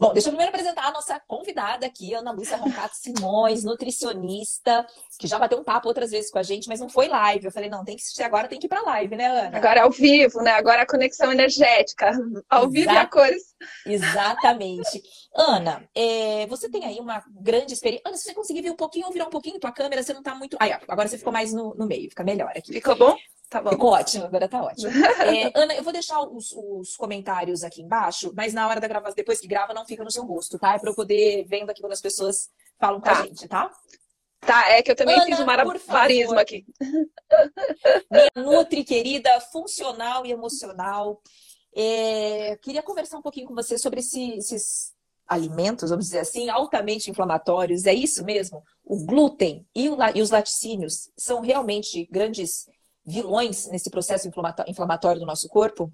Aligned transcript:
Bom, 0.00 0.14
deixa 0.14 0.28
eu 0.28 0.32
primeiro 0.32 0.48
apresentar 0.48 0.86
a 0.86 0.92
nossa 0.92 1.20
convidada 1.28 1.84
aqui, 1.84 2.14
Ana 2.14 2.32
Lúcia 2.32 2.56
Roncato 2.56 2.96
Simões, 2.96 3.62
nutricionista, 3.62 4.86
que 5.18 5.26
já 5.26 5.38
bateu 5.38 5.58
um 5.58 5.62
papo 5.62 5.88
outras 5.88 6.10
vezes 6.10 6.30
com 6.30 6.38
a 6.38 6.42
gente, 6.42 6.68
mas 6.68 6.80
não 6.80 6.88
foi 6.88 7.06
live. 7.06 7.44
Eu 7.44 7.52
falei, 7.52 7.68
não, 7.68 7.84
tem 7.84 7.96
que 7.96 8.02
assistir 8.02 8.22
agora, 8.22 8.48
tem 8.48 8.58
que 8.58 8.64
ir 8.64 8.68
pra 8.70 8.80
live, 8.80 9.14
né, 9.14 9.26
Ana? 9.26 9.58
Agora 9.58 9.80
é 9.80 9.82
ao 9.82 9.90
vivo, 9.90 10.40
né? 10.40 10.52
Agora 10.52 10.82
a 10.84 10.86
conexão 10.86 11.30
energética, 11.30 12.12
ao 12.48 12.70
vivo 12.70 12.90
e 12.90 12.96
a 12.96 13.06
cores. 13.06 13.54
Exatamente. 13.84 15.02
Ana, 15.36 15.86
é, 15.94 16.46
você 16.46 16.70
tem 16.70 16.86
aí 16.86 16.98
uma 16.98 17.22
grande 17.38 17.74
experiência. 17.74 18.04
Ana, 18.06 18.16
se 18.16 18.24
você 18.24 18.32
conseguir 18.32 18.62
vir 18.62 18.70
um 18.70 18.76
pouquinho, 18.76 19.10
virar 19.10 19.26
um 19.26 19.30
pouquinho 19.30 19.60
tua 19.60 19.70
câmera, 19.70 20.02
você 20.02 20.14
não 20.14 20.22
tá 20.22 20.34
muito. 20.34 20.56
Aí, 20.60 20.72
agora 20.88 21.08
você 21.08 21.18
ficou 21.18 21.30
mais 21.32 21.52
no, 21.52 21.74
no 21.74 21.86
meio, 21.86 22.08
fica 22.08 22.24
melhor 22.24 22.52
aqui. 22.56 22.72
Ficou 22.72 22.96
bom? 22.96 23.18
Tá 23.50 23.60
bom. 23.60 23.70
Ficou 23.70 23.90
ótimo, 23.90 24.26
agora 24.26 24.48
tá 24.48 24.62
ótimo. 24.62 24.88
É, 24.88 25.50
Ana, 25.60 25.74
eu 25.74 25.82
vou 25.82 25.92
deixar 25.92 26.20
os, 26.20 26.52
os, 26.52 26.96
comentários 26.96 27.64
aqui 27.64 27.82
embaixo, 27.82 28.32
mas 28.32 28.54
na 28.54 28.68
hora 28.68 28.80
da 28.80 28.86
gravação, 28.86 29.16
depois 29.16 29.40
que 29.40 29.48
grava, 29.48 29.74
não 29.74 29.84
fica 29.84 30.04
no 30.04 30.10
seu 30.10 30.24
rosto, 30.24 30.56
tá? 30.56 30.74
É 30.74 30.78
pra 30.78 30.90
eu 30.90 30.94
poder 30.94 31.44
vendo 31.48 31.68
aqui 31.68 31.80
quando 31.80 31.92
as 31.92 32.00
pessoas 32.00 32.48
falam 32.78 33.00
tá. 33.00 33.16
com 33.16 33.22
a 33.22 33.26
gente, 33.26 33.48
tá? 33.48 33.68
Tá, 34.40 34.70
é 34.70 34.82
que 34.82 34.92
eu 34.92 34.94
também 34.94 35.16
Ana, 35.16 35.26
fiz 35.26 35.40
um 35.40 35.44
malabarismo 35.44 36.38
aqui. 36.38 36.64
Minha 38.10 38.30
Nutri 38.36 38.84
querida, 38.84 39.40
funcional 39.40 40.24
e 40.24 40.30
emocional. 40.30 41.20
É, 41.74 42.56
queria 42.62 42.84
conversar 42.84 43.18
um 43.18 43.22
pouquinho 43.22 43.48
com 43.48 43.54
você 43.54 43.76
sobre 43.76 43.98
esse, 43.98 44.30
esses 44.34 44.94
alimentos, 45.26 45.90
vamos 45.90 46.06
dizer 46.06 46.20
assim, 46.20 46.48
altamente 46.48 47.10
inflamatórios. 47.10 47.84
É 47.84 47.92
isso 47.92 48.24
mesmo? 48.24 48.62
O 48.84 49.04
glúten 49.04 49.66
e, 49.74 49.88
o, 49.88 49.96
e 50.14 50.22
os 50.22 50.30
laticínios 50.30 51.10
são 51.16 51.40
realmente 51.40 52.08
grandes 52.10 52.66
vilões 53.04 53.68
nesse 53.68 53.90
processo 53.90 54.30
inflamatório 54.66 55.20
do 55.20 55.26
nosso 55.26 55.48
corpo? 55.48 55.92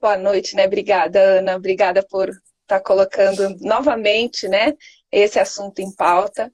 Boa 0.00 0.16
noite, 0.16 0.56
né? 0.56 0.66
Obrigada, 0.66 1.20
Ana. 1.20 1.56
Obrigada 1.56 2.02
por 2.02 2.28
estar 2.28 2.42
tá 2.66 2.80
colocando 2.80 3.56
novamente, 3.60 4.48
né, 4.48 4.72
esse 5.10 5.38
assunto 5.38 5.78
em 5.80 5.94
pauta. 5.94 6.52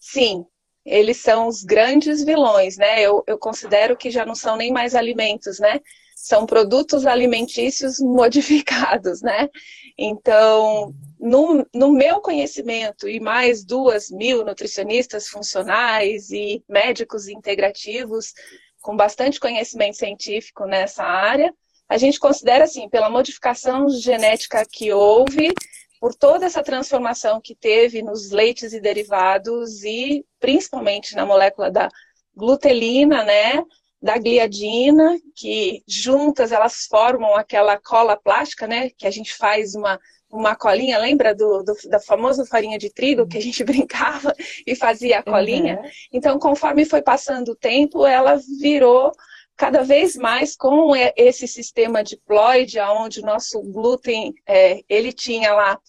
Sim, 0.00 0.44
eles 0.84 1.18
são 1.18 1.46
os 1.46 1.62
grandes 1.62 2.24
vilões, 2.24 2.76
né? 2.76 3.00
Eu, 3.00 3.22
eu 3.26 3.38
considero 3.38 3.96
que 3.96 4.10
já 4.10 4.24
não 4.24 4.34
são 4.34 4.56
nem 4.56 4.72
mais 4.72 4.94
alimentos, 4.94 5.58
né? 5.58 5.80
São 6.16 6.46
produtos 6.46 7.06
alimentícios 7.06 7.98
modificados, 8.02 9.20
né? 9.20 9.48
Então, 9.96 10.94
no, 11.20 11.66
no, 11.74 11.92
meu 11.92 12.20
conhecimento 12.20 13.08
e 13.08 13.20
mais 13.20 13.64
duas 13.64 14.10
mil 14.10 14.44
nutricionistas 14.44 15.28
funcionais 15.28 16.30
e 16.30 16.64
médicos 16.68 17.28
integrativos, 17.28 18.32
com 18.80 18.96
bastante 18.96 19.40
conhecimento 19.40 19.96
científico 19.96 20.64
nessa 20.66 21.04
área. 21.04 21.52
A 21.88 21.96
gente 21.96 22.18
considera, 22.18 22.64
assim, 22.64 22.88
pela 22.88 23.08
modificação 23.08 23.88
genética 23.88 24.64
que 24.70 24.92
houve, 24.92 25.54
por 26.00 26.14
toda 26.14 26.46
essa 26.46 26.62
transformação 26.62 27.40
que 27.40 27.54
teve 27.54 28.02
nos 28.02 28.30
leites 28.30 28.72
e 28.72 28.80
derivados 28.80 29.82
e 29.82 30.24
principalmente 30.38 31.14
na 31.14 31.26
molécula 31.26 31.70
da 31.70 31.88
glutelina, 32.34 33.24
né, 33.24 33.64
da 34.00 34.16
gliadina, 34.16 35.18
que 35.34 35.82
juntas 35.88 36.52
elas 36.52 36.86
formam 36.88 37.34
aquela 37.34 37.76
cola 37.78 38.16
plástica, 38.16 38.66
né, 38.66 38.90
que 38.90 39.06
a 39.06 39.10
gente 39.10 39.34
faz 39.34 39.74
uma 39.74 39.98
uma 40.30 40.54
colinha, 40.54 40.98
lembra 40.98 41.34
do, 41.34 41.62
do, 41.62 41.74
da 41.88 41.98
famosa 41.98 42.44
farinha 42.44 42.78
de 42.78 42.92
trigo 42.92 43.26
que 43.26 43.38
a 43.38 43.42
gente 43.42 43.64
brincava 43.64 44.34
e 44.66 44.74
fazia 44.74 45.18
a 45.18 45.22
colinha? 45.22 45.80
Uhum. 45.82 45.90
Então, 46.12 46.38
conforme 46.38 46.84
foi 46.84 47.02
passando 47.02 47.52
o 47.52 47.56
tempo, 47.56 48.06
ela 48.06 48.38
virou 48.60 49.12
cada 49.56 49.82
vez 49.82 50.14
mais 50.14 50.54
com 50.54 50.94
esse 51.16 51.48
sistema 51.48 52.04
diploide, 52.04 52.78
onde 52.78 53.20
o 53.20 53.26
nosso 53.26 53.60
glúten, 53.60 54.32
é, 54.46 54.82
ele 54.88 55.12
tinha 55.12 55.52
lá 55.52 55.80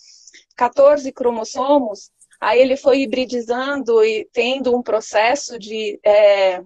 14 0.57 1.11
cromossomos, 1.11 2.09
aí 2.41 2.59
ele 2.59 2.75
foi 2.75 3.01
hibridizando 3.01 4.03
e 4.03 4.27
tendo 4.33 4.75
um 4.75 4.81
processo 4.81 5.59
de, 5.59 5.99
é, 6.03 6.63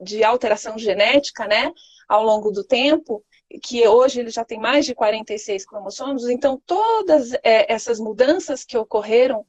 de 0.00 0.24
alteração 0.24 0.78
genética, 0.78 1.46
né, 1.46 1.70
ao 2.08 2.24
longo 2.24 2.50
do 2.50 2.64
tempo, 2.64 3.22
que 3.62 3.86
hoje 3.86 4.20
ele 4.20 4.30
já 4.30 4.44
tem 4.44 4.58
mais 4.58 4.84
de 4.84 4.94
46 4.94 5.64
cromossomos, 5.66 6.28
então 6.28 6.60
todas 6.66 7.32
é, 7.42 7.72
essas 7.72 7.98
mudanças 7.98 8.64
que 8.64 8.76
ocorreram 8.76 9.44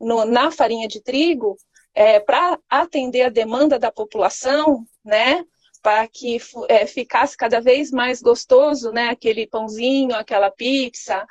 no, 0.00 0.24
na 0.24 0.50
farinha 0.50 0.88
de 0.88 1.00
trigo, 1.00 1.56
é, 1.94 2.18
para 2.18 2.58
atender 2.68 3.22
a 3.22 3.28
demanda 3.28 3.78
da 3.78 3.92
população, 3.92 4.84
né, 5.04 5.44
para 5.82 6.06
que 6.08 6.38
é, 6.68 6.86
ficasse 6.86 7.36
cada 7.36 7.60
vez 7.60 7.90
mais 7.90 8.22
gostoso, 8.22 8.90
né, 8.92 9.08
aquele 9.08 9.46
pãozinho, 9.46 10.14
aquela 10.14 10.50
pizza, 10.50 11.26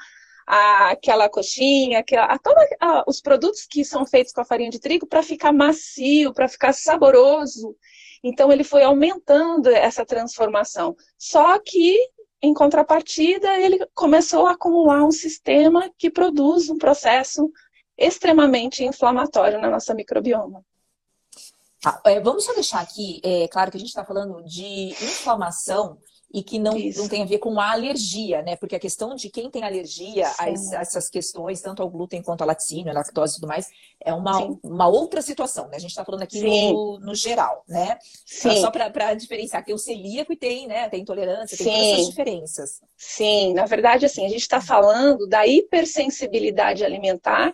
a, 0.46 0.92
aquela 0.92 1.30
coxinha, 1.30 2.00
aquela, 2.00 2.26
a, 2.26 2.40
a, 2.80 3.04
os 3.08 3.22
produtos 3.22 3.66
que 3.66 3.86
são 3.86 4.06
feitos 4.06 4.34
com 4.34 4.42
a 4.42 4.46
farinha 4.46 4.70
de 4.70 4.80
trigo 4.80 5.08
para 5.08 5.24
ficar 5.24 5.54
macio, 5.54 6.34
para 6.34 6.48
ficar 6.48 6.74
saboroso. 6.74 7.76
Então 8.24 8.52
ele 8.52 8.64
foi 8.64 8.84
aumentando 8.84 9.70
essa 9.70 10.06
transformação. 10.06 10.96
Só 11.18 11.58
que 11.60 11.98
em 12.42 12.54
contrapartida, 12.56 13.60
ele 13.60 13.86
começou 13.94 14.48
a 14.48 14.54
acumular 14.54 15.04
um 15.04 15.12
sistema 15.12 15.92
que 15.96 16.10
produz 16.10 16.70
um 16.70 16.78
processo 16.78 17.52
extremamente 17.96 18.84
inflamatório 18.84 19.62
na 19.62 19.70
nossa 19.70 19.94
microbioma. 19.94 20.66
Tá, 21.80 22.02
é, 22.06 22.20
vamos 22.20 22.44
só 22.44 22.54
deixar 22.54 22.80
aqui, 22.80 23.22
é 23.24 23.48
claro 23.48 23.70
que 23.70 23.78
a 23.78 23.80
gente 23.80 23.90
está 23.90 24.04
falando 24.04 24.44
de 24.44 24.90
inflamação 24.90 26.00
e 26.34 26.42
que 26.42 26.58
não, 26.58 26.78
não 26.96 27.10
tem 27.10 27.24
a 27.24 27.26
ver 27.26 27.40
com 27.40 27.60
a 27.60 27.72
alergia, 27.72 28.42
né? 28.42 28.56
Porque 28.56 28.76
a 28.76 28.80
questão 28.80 29.16
de 29.16 29.30
quem 29.30 29.50
tem 29.50 29.64
alergia 29.64 30.28
a, 30.38 30.46
a 30.46 30.50
essas 30.50 31.10
questões, 31.10 31.62
tanto 31.62 31.82
ao 31.82 31.90
glúten 31.90 32.22
quanto 32.22 32.42
ao 32.42 32.48
laticínio, 32.48 32.90
a 32.90 32.94
lactose 32.94 33.34
e 33.34 33.36
tudo 33.36 33.48
mais, 33.48 33.68
é 34.04 34.14
uma, 34.14 34.58
uma 34.64 34.88
outra 34.88 35.22
situação, 35.22 35.68
né? 35.68 35.76
A 35.76 35.80
gente 35.80 35.90
está 35.90 36.06
falando 36.06 36.22
aqui 36.22 36.42
no, 36.42 37.00
no, 37.00 37.14
geral, 37.14 37.64
né? 37.68 37.98
Sim. 38.26 38.62
Só 38.62 38.72
para 38.72 39.14
diferenciar, 39.14 39.66
tem 39.66 39.76
o 39.76 39.78
celíaco 39.78 40.32
e 40.32 40.38
tem, 40.38 40.68
né? 40.68 40.88
Tem 40.88 41.02
intolerância, 41.02 41.58
tem 41.58 41.68
Sim. 41.68 41.74
todas 41.74 41.88
essas 41.88 42.08
diferenças. 42.08 42.82
Sim, 42.96 43.54
na 43.54 43.66
verdade, 43.66 44.06
assim, 44.06 44.26
a 44.26 44.30
gente 44.30 44.42
está 44.42 44.62
falando 44.62 45.28
da 45.28 45.46
hipersensibilidade 45.46 46.86
alimentar, 46.86 47.54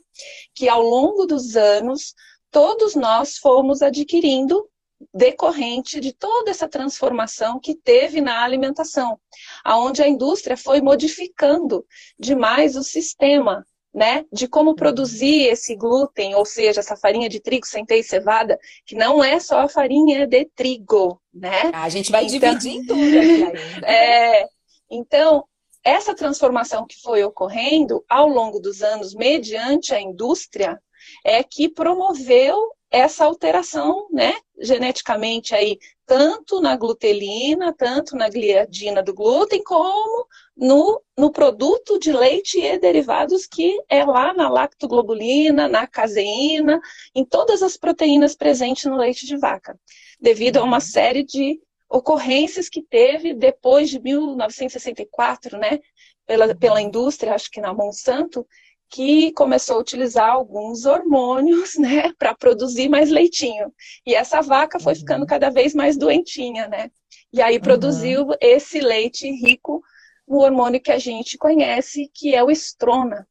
que 0.53 0.69
ao 0.69 0.83
longo 0.83 1.25
dos 1.25 1.55
anos 1.55 2.13
todos 2.51 2.95
nós 2.95 3.37
fomos 3.37 3.81
adquirindo 3.81 4.67
decorrente 5.13 5.99
de 5.99 6.11
toda 6.13 6.49
essa 6.49 6.67
transformação 6.67 7.59
que 7.59 7.75
teve 7.75 8.21
na 8.21 8.43
alimentação, 8.43 9.19
aonde 9.63 10.01
a 10.01 10.07
indústria 10.07 10.57
foi 10.57 10.81
modificando 10.81 11.85
demais 12.19 12.75
o 12.75 12.83
sistema, 12.83 13.65
né, 13.93 14.25
de 14.31 14.47
como 14.47 14.75
produzir 14.75 15.47
esse 15.47 15.75
glúten, 15.75 16.35
ou 16.35 16.45
seja, 16.45 16.81
essa 16.81 16.95
farinha 16.95 17.29
de 17.29 17.39
trigo, 17.39 17.65
centeio 17.65 18.01
e 18.01 18.03
cevada, 18.03 18.59
que 18.85 18.95
não 18.95 19.23
é 19.23 19.39
só 19.39 19.61
a 19.61 19.69
farinha 19.69 20.27
de 20.27 20.45
trigo, 20.55 21.19
né? 21.33 21.71
A 21.73 21.89
gente 21.89 22.11
vai 22.11 22.25
então, 22.25 22.55
dividir 22.55 22.85
tudo 22.85 22.93
aqui 23.01 23.43
ainda. 23.43 23.87
É, 23.87 24.47
então, 24.89 25.43
essa 25.83 26.13
transformação 26.13 26.85
que 26.85 26.99
foi 27.01 27.23
ocorrendo 27.23 28.03
ao 28.09 28.27
longo 28.27 28.59
dos 28.59 28.83
anos, 28.83 29.15
mediante 29.15 29.93
a 29.93 30.01
indústria, 30.01 30.79
é 31.23 31.41
que 31.43 31.69
promoveu 31.69 32.55
essa 32.89 33.25
alteração, 33.25 34.07
né, 34.11 34.33
geneticamente 34.59 35.53
aí, 35.53 35.77
tanto 36.05 36.61
na 36.61 36.75
glutelina, 36.75 37.73
tanto 37.73 38.15
na 38.15 38.29
gliadina 38.29 39.03
do 39.03 39.13
glúten, 39.13 39.61
como 39.63 40.25
no, 40.55 41.01
no 41.17 41.31
produto 41.31 41.99
de 41.99 42.11
leite 42.11 42.59
e 42.59 42.79
derivados 42.79 43.45
que 43.45 43.77
é 43.89 44.05
lá 44.05 44.33
na 44.33 44.49
lactoglobulina, 44.49 45.67
na 45.67 45.85
caseína, 45.85 46.79
em 47.13 47.25
todas 47.25 47.61
as 47.61 47.75
proteínas 47.75 48.35
presentes 48.35 48.85
no 48.85 48.97
leite 48.97 49.25
de 49.25 49.37
vaca, 49.37 49.77
devido 50.19 50.57
a 50.57 50.63
uma 50.63 50.79
série 50.79 51.23
de 51.23 51.59
ocorrências 51.89 52.69
que 52.69 52.81
teve 52.81 53.33
depois 53.33 53.89
de 53.89 53.99
1964, 53.99 55.57
né, 55.57 55.79
pela, 56.25 56.53
pela 56.55 56.81
indústria, 56.81 57.33
acho 57.33 57.49
que 57.49 57.61
na 57.61 57.73
Monsanto, 57.73 58.45
que 58.89 59.31
começou 59.33 59.77
a 59.77 59.79
utilizar 59.79 60.29
alguns 60.29 60.85
hormônios, 60.85 61.75
né, 61.79 62.11
para 62.17 62.35
produzir 62.35 62.89
mais 62.89 63.09
leitinho. 63.09 63.71
E 64.05 64.15
essa 64.15 64.41
vaca 64.41 64.79
foi 64.79 64.93
uhum. 64.93 64.99
ficando 64.99 65.25
cada 65.25 65.49
vez 65.49 65.73
mais 65.73 65.97
doentinha, 65.97 66.67
né? 66.67 66.89
E 67.31 67.41
aí 67.41 67.59
produziu 67.59 68.27
uhum. 68.27 68.33
esse 68.39 68.79
leite 68.79 69.29
rico 69.29 69.83
no 70.27 70.39
hormônio 70.39 70.81
que 70.81 70.91
a 70.91 70.99
gente 70.99 71.37
conhece, 71.37 72.09
que 72.13 72.33
é 72.33 72.43
o 72.43 72.51
estrona, 72.51 73.27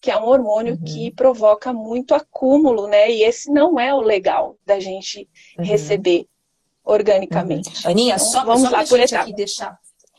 que 0.00 0.10
é 0.10 0.16
um 0.16 0.26
hormônio 0.26 0.74
uhum. 0.74 0.84
que 0.84 1.10
provoca 1.12 1.72
muito 1.72 2.14
acúmulo, 2.14 2.86
né? 2.86 3.10
E 3.10 3.22
esse 3.22 3.50
não 3.50 3.78
é 3.78 3.94
o 3.94 4.00
legal 4.00 4.56
da 4.64 4.78
gente 4.80 5.28
uhum. 5.58 5.64
receber 5.64 6.26
organicamente. 6.84 7.86
Aninha, 7.86 8.14
então, 8.14 8.26
só, 8.26 8.44
vamos 8.44 8.62
só 8.62 8.70
lá 8.70 8.84
por 8.84 8.98
etapa. 8.98 9.22
aqui 9.22 9.34
deixar 9.34 9.78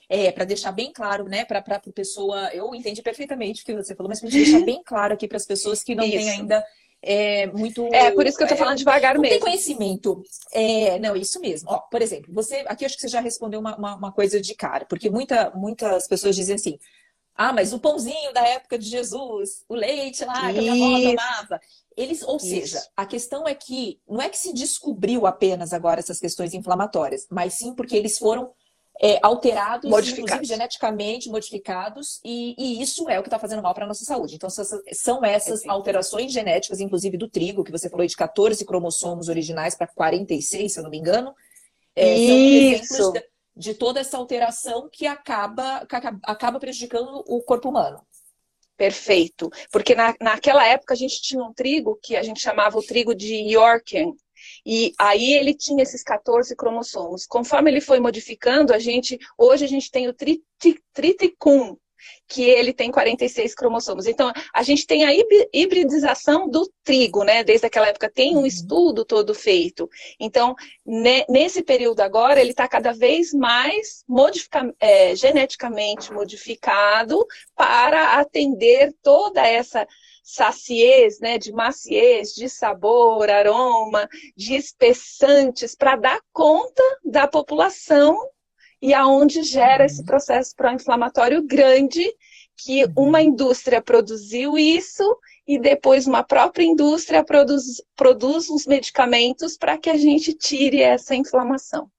é, 0.10 0.32
para 0.32 0.44
deixar 0.44 0.72
bem 0.72 0.92
claro, 0.92 1.26
né, 1.26 1.46
para 1.46 1.60
a 1.60 1.80
pessoa, 1.94 2.50
eu 2.52 2.74
entendi 2.74 3.02
perfeitamente 3.02 3.62
o 3.62 3.66
que 3.66 3.76
você 3.76 3.96
falou, 3.96 4.10
mas 4.10 4.20
para 4.20 4.30
deixar 4.30 4.60
bem 4.66 4.82
claro 4.84 5.14
aqui 5.14 5.28
para 5.28 5.38
as 5.38 5.46
pessoas 5.46 5.84
que 5.84 5.94
não 5.94 6.04
isso. 6.04 6.18
têm 6.18 6.30
ainda 6.32 6.66
é, 7.02 7.48
muito. 7.48 7.88
É, 7.94 8.12
por 8.12 8.26
isso 8.26 8.38
que 8.38 8.44
eu 8.44 8.48
tô 8.48 8.56
é, 8.56 8.58
falando 8.58 8.78
devagar 8.78 9.16
não 9.16 9.22
mesmo. 9.22 9.36
Tem 9.36 9.40
conhecimento. 9.40 10.22
É, 10.52 11.00
não, 11.00 11.16
isso 11.16 11.40
mesmo. 11.40 11.70
Ó, 11.72 11.80
por 11.80 12.02
exemplo, 12.02 12.34
você. 12.34 12.66
Aqui 12.68 12.86
acho 12.86 12.96
que 12.96 13.02
você 13.02 13.08
já 13.08 13.22
respondeu 13.22 13.60
uma, 13.60 13.78
uma, 13.78 13.96
uma, 13.96 14.12
coisa 14.12 14.42
de 14.42 14.54
cara, 14.54 14.86
porque 14.86 15.10
muita, 15.10 15.52
muitas 15.52 16.08
pessoas 16.08 16.36
dizem 16.36 16.56
assim. 16.56 16.78
Ah, 17.36 17.54
mas 17.54 17.72
o 17.72 17.80
pãozinho 17.80 18.34
da 18.34 18.46
época 18.46 18.78
de 18.78 18.90
Jesus, 18.90 19.64
o 19.70 19.74
leite 19.74 20.26
lá 20.26 20.52
que 20.52 20.60
a 20.60 20.62
minha 20.62 20.74
avó 20.74 21.10
tomava. 21.10 21.62
Eles, 21.96 22.22
ou 22.22 22.36
Isso. 22.36 22.48
seja, 22.48 22.82
a 22.98 23.06
questão 23.06 23.48
é 23.48 23.56
que 23.56 23.98
não 24.08 24.22
é 24.22 24.28
que 24.28 24.38
se 24.38 24.54
descobriu 24.54 25.26
apenas 25.26 25.72
agora 25.72 26.02
essas 26.02 26.20
questões 26.20 26.54
inflamatórias, 26.54 27.28
mas 27.30 27.54
sim 27.54 27.74
porque 27.74 27.96
eles 27.96 28.18
foram 28.18 28.52
é, 29.02 29.18
alterados, 29.22 29.90
inclusive 29.90 30.44
geneticamente 30.44 31.30
modificados, 31.30 32.20
e, 32.24 32.54
e, 32.58 32.82
isso 32.82 33.10
é 33.10 33.18
o 33.18 33.24
que 33.24 33.28
está 33.28 33.40
fazendo 33.40 33.64
mal 33.64 33.74
para 33.74 33.86
a 33.86 33.88
nossa 33.88 34.04
saúde. 34.04 34.36
Então, 34.36 34.50
são 34.50 35.24
essas 35.24 35.66
alterações 35.66 36.34
genéticas, 36.34 36.82
inclusive 36.82 37.18
do 37.18 37.30
trigo, 37.30 37.64
que 37.64 37.72
você 37.72 37.90
falou 37.90 38.06
de 38.06 38.16
14 38.16 38.66
cromossomos 38.66 39.30
originais 39.30 39.74
para 39.74 39.88
46, 39.88 40.74
se 40.74 40.80
eu 40.80 40.84
não 40.84 40.90
me 40.90 40.98
engano, 40.98 41.34
é, 41.96 42.16
são 42.16 42.36
exemplos 42.36 43.14
de, 43.14 43.24
de, 43.56 43.74
toda 43.74 44.02
essa 44.02 44.18
alteração 44.18 44.90
que 44.92 45.08
acaba, 45.08 45.86
que 45.86 45.96
acaba 46.24 46.60
prejudicando 46.60 47.24
o 47.26 47.42
corpo 47.42 47.70
humano. 47.70 48.02
Perfeito. 48.76 49.50
Porque 49.72 49.94
na, 49.94 50.16
naquela 50.22 50.66
época 50.66 50.94
a 50.94 50.98
gente 50.98 51.22
tinha 51.22 51.44
um 51.44 51.54
trigo 51.54 52.00
que 52.02 52.16
a 52.16 52.24
gente 52.24 52.42
chamava 52.42 52.78
o 52.78 52.84
trigo 52.84 53.14
de 53.14 53.36
Yorken. 53.54 54.14
E 54.66 54.94
aí 54.98 55.34
ele 55.34 55.54
tinha 55.54 55.84
esses 55.84 56.04
14 56.04 56.56
cromossomos. 56.56 57.26
Conforme 57.26 57.72
ele 57.72 57.82
foi 57.82 58.00
modificando, 58.00 58.74
a 58.74 58.80
gente 58.80 59.18
hoje 59.38 59.66
a 59.66 59.68
gente 59.68 59.92
tem 59.92 60.08
o 60.08 60.14
triticum, 60.14 61.78
que 62.28 62.44
ele 62.44 62.74
tem 62.74 62.92
46 62.92 63.56
cromossomos. 63.56 64.06
Então, 64.06 64.32
a 64.54 64.64
gente 64.64 64.86
tem 64.86 65.06
a 65.06 65.12
hibridização 65.54 66.48
do 66.48 66.72
trigo, 66.84 67.24
né? 67.24 67.44
Desde 67.44 67.66
aquela 67.66 67.88
época 67.88 68.10
tem 68.10 68.36
um 68.36 68.42
uhum. 68.42 68.46
estudo 68.46 69.04
todo 69.04 69.34
feito. 69.34 69.90
Então, 70.20 70.56
nesse 71.28 71.64
período 71.64 72.02
agora, 72.02 72.40
ele 72.40 72.52
está 72.52 72.68
cada 72.68 72.94
vez 72.94 73.34
mais 73.34 74.04
modifica 74.08 74.74
é, 74.80 75.16
geneticamente 75.16 76.14
modificado 76.14 77.26
para 77.56 78.20
atender 78.20 78.94
toda 79.02 79.46
essa 79.46 79.88
saciez, 80.32 81.20
né, 81.20 81.38
de 81.38 81.52
maciez, 81.52 82.34
de 82.34 82.48
sabor, 82.48 83.30
aroma, 83.30 84.08
de 84.36 84.56
espessantes, 84.56 85.76
para 85.76 85.96
dar 85.96 86.22
conta 86.32 86.84
da 87.04 87.28
população 87.28 88.18
e 88.82 88.94
aonde 88.94 89.44
gera 89.44 89.86
esse 89.86 90.02
uhum. 90.02 90.06
processo 90.06 90.56
pró-inflamatório 90.56 91.42
grande 91.46 92.06
que 92.56 92.86
uhum. 92.86 92.94
uma 92.96 93.22
indústria 93.22 93.82
produziu 93.82 94.58
isso 94.58 95.04
e 95.48 95.58
depois 95.58 96.06
uma 96.06 96.24
própria 96.24 96.64
indústria 96.64 97.24
produz, 97.24 97.82
produz 97.96 98.50
uns 98.50 98.68
medicamentos 98.68 99.58
para 99.58 99.78
que 99.78 99.90
a 99.90 99.98
gente 99.98 100.34
tire 100.34 100.82
essa 100.82 101.16
inflamação. 101.16 101.90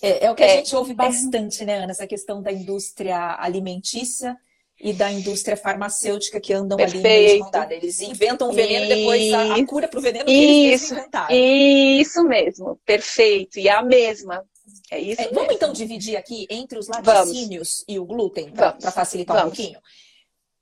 É, 0.00 0.26
é 0.26 0.30
o 0.30 0.34
que 0.34 0.44
é, 0.44 0.52
a 0.52 0.56
gente 0.56 0.76
ouve 0.76 0.92
é. 0.92 0.94
bastante, 0.94 1.64
né, 1.64 1.78
Ana? 1.78 1.90
Essa 1.90 2.06
questão 2.06 2.40
da 2.40 2.52
indústria 2.52 3.36
alimentícia 3.40 4.36
e 4.80 4.92
da 4.92 5.10
indústria 5.10 5.56
farmacêutica 5.56 6.40
que 6.40 6.52
andam 6.52 6.76
Perfeito. 6.76 7.56
ali 7.56 7.72
em 7.72 7.76
Eles 7.76 8.00
inventam 8.00 8.48
o 8.48 8.52
veneno 8.52 8.84
e 8.84 8.88
depois 8.88 9.32
a, 9.32 9.54
a 9.56 9.66
cura 9.66 9.88
para 9.88 9.98
o 9.98 10.02
veneno 10.02 10.24
que 10.24 10.32
isso, 10.32 10.68
eles 10.68 10.92
inventaram. 10.92 11.34
Isso 11.34 12.24
mesmo, 12.24 12.80
perfeito. 12.84 13.58
E 13.58 13.68
a 13.68 13.82
mesma. 13.82 14.44
É 14.90 14.98
isso. 14.98 15.20
É, 15.20 15.28
vamos 15.28 15.54
então 15.54 15.72
dividir 15.72 16.16
aqui 16.16 16.46
entre 16.48 16.78
os 16.78 16.86
laticínios 16.88 17.78
vamos. 17.78 17.84
e 17.88 17.98
o 17.98 18.04
glúten, 18.04 18.52
para 18.52 18.78
facilitar 18.92 19.36
vamos. 19.36 19.52
um 19.52 19.56
pouquinho? 19.56 19.80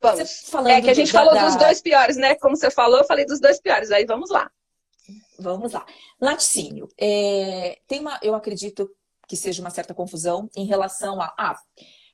Vamos. 0.01 0.67
é 0.67 0.81
que 0.81 0.91
a 0.91 0.95
gente 0.95 1.13
falou 1.13 1.35
da... 1.35 1.47
dos 1.47 1.57
dois 1.57 1.81
piores, 1.81 2.17
né? 2.17 2.35
Como 2.37 2.57
você 2.57 2.71
falou, 2.71 2.99
eu 2.99 3.07
falei 3.07 3.27
dos 3.27 3.41
dois 3.41 3.61
piores. 3.61 3.91
Aí 3.91 4.05
vamos 4.07 4.31
lá. 4.31 4.51
Vamos 5.39 5.73
lá. 5.73 5.85
Laticínio. 6.21 6.89
É, 6.99 7.79
tem 7.87 8.01
uma, 8.01 8.19
eu 8.23 8.35
acredito 8.35 8.91
que 9.29 9.37
seja 9.37 9.61
uma 9.61 9.71
certa 9.71 9.93
confusão 9.93 10.49
em 10.57 10.65
relação 10.65 11.21
a. 11.21 11.35
Ah, 11.39 11.59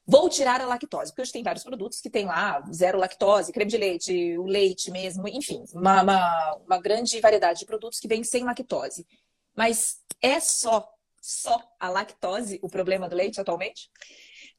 vou 0.06 0.28
tirar 0.28 0.60
a 0.60 0.66
lactose, 0.66 1.10
porque 1.10 1.22
hoje 1.22 1.32
tem 1.32 1.42
vários 1.42 1.64
produtos 1.64 2.00
que 2.00 2.10
tem 2.10 2.26
lá 2.26 2.62
zero 2.72 2.98
lactose, 2.98 3.52
creme 3.52 3.70
de 3.70 3.78
leite, 3.78 4.38
o 4.38 4.44
leite 4.44 4.90
mesmo, 4.90 5.28
enfim, 5.28 5.64
uma, 5.72 6.02
uma, 6.02 6.54
uma 6.66 6.78
grande 6.78 7.20
variedade 7.20 7.60
de 7.60 7.66
produtos 7.66 8.00
que 8.00 8.08
vêm 8.08 8.24
sem 8.24 8.44
lactose. 8.44 9.06
Mas 9.54 9.98
é 10.20 10.40
só 10.40 10.88
só 11.22 11.56
a 11.78 11.88
lactose 11.88 12.58
o 12.62 12.68
problema 12.68 13.08
do 13.08 13.14
leite 13.14 13.40
atualmente? 13.40 13.88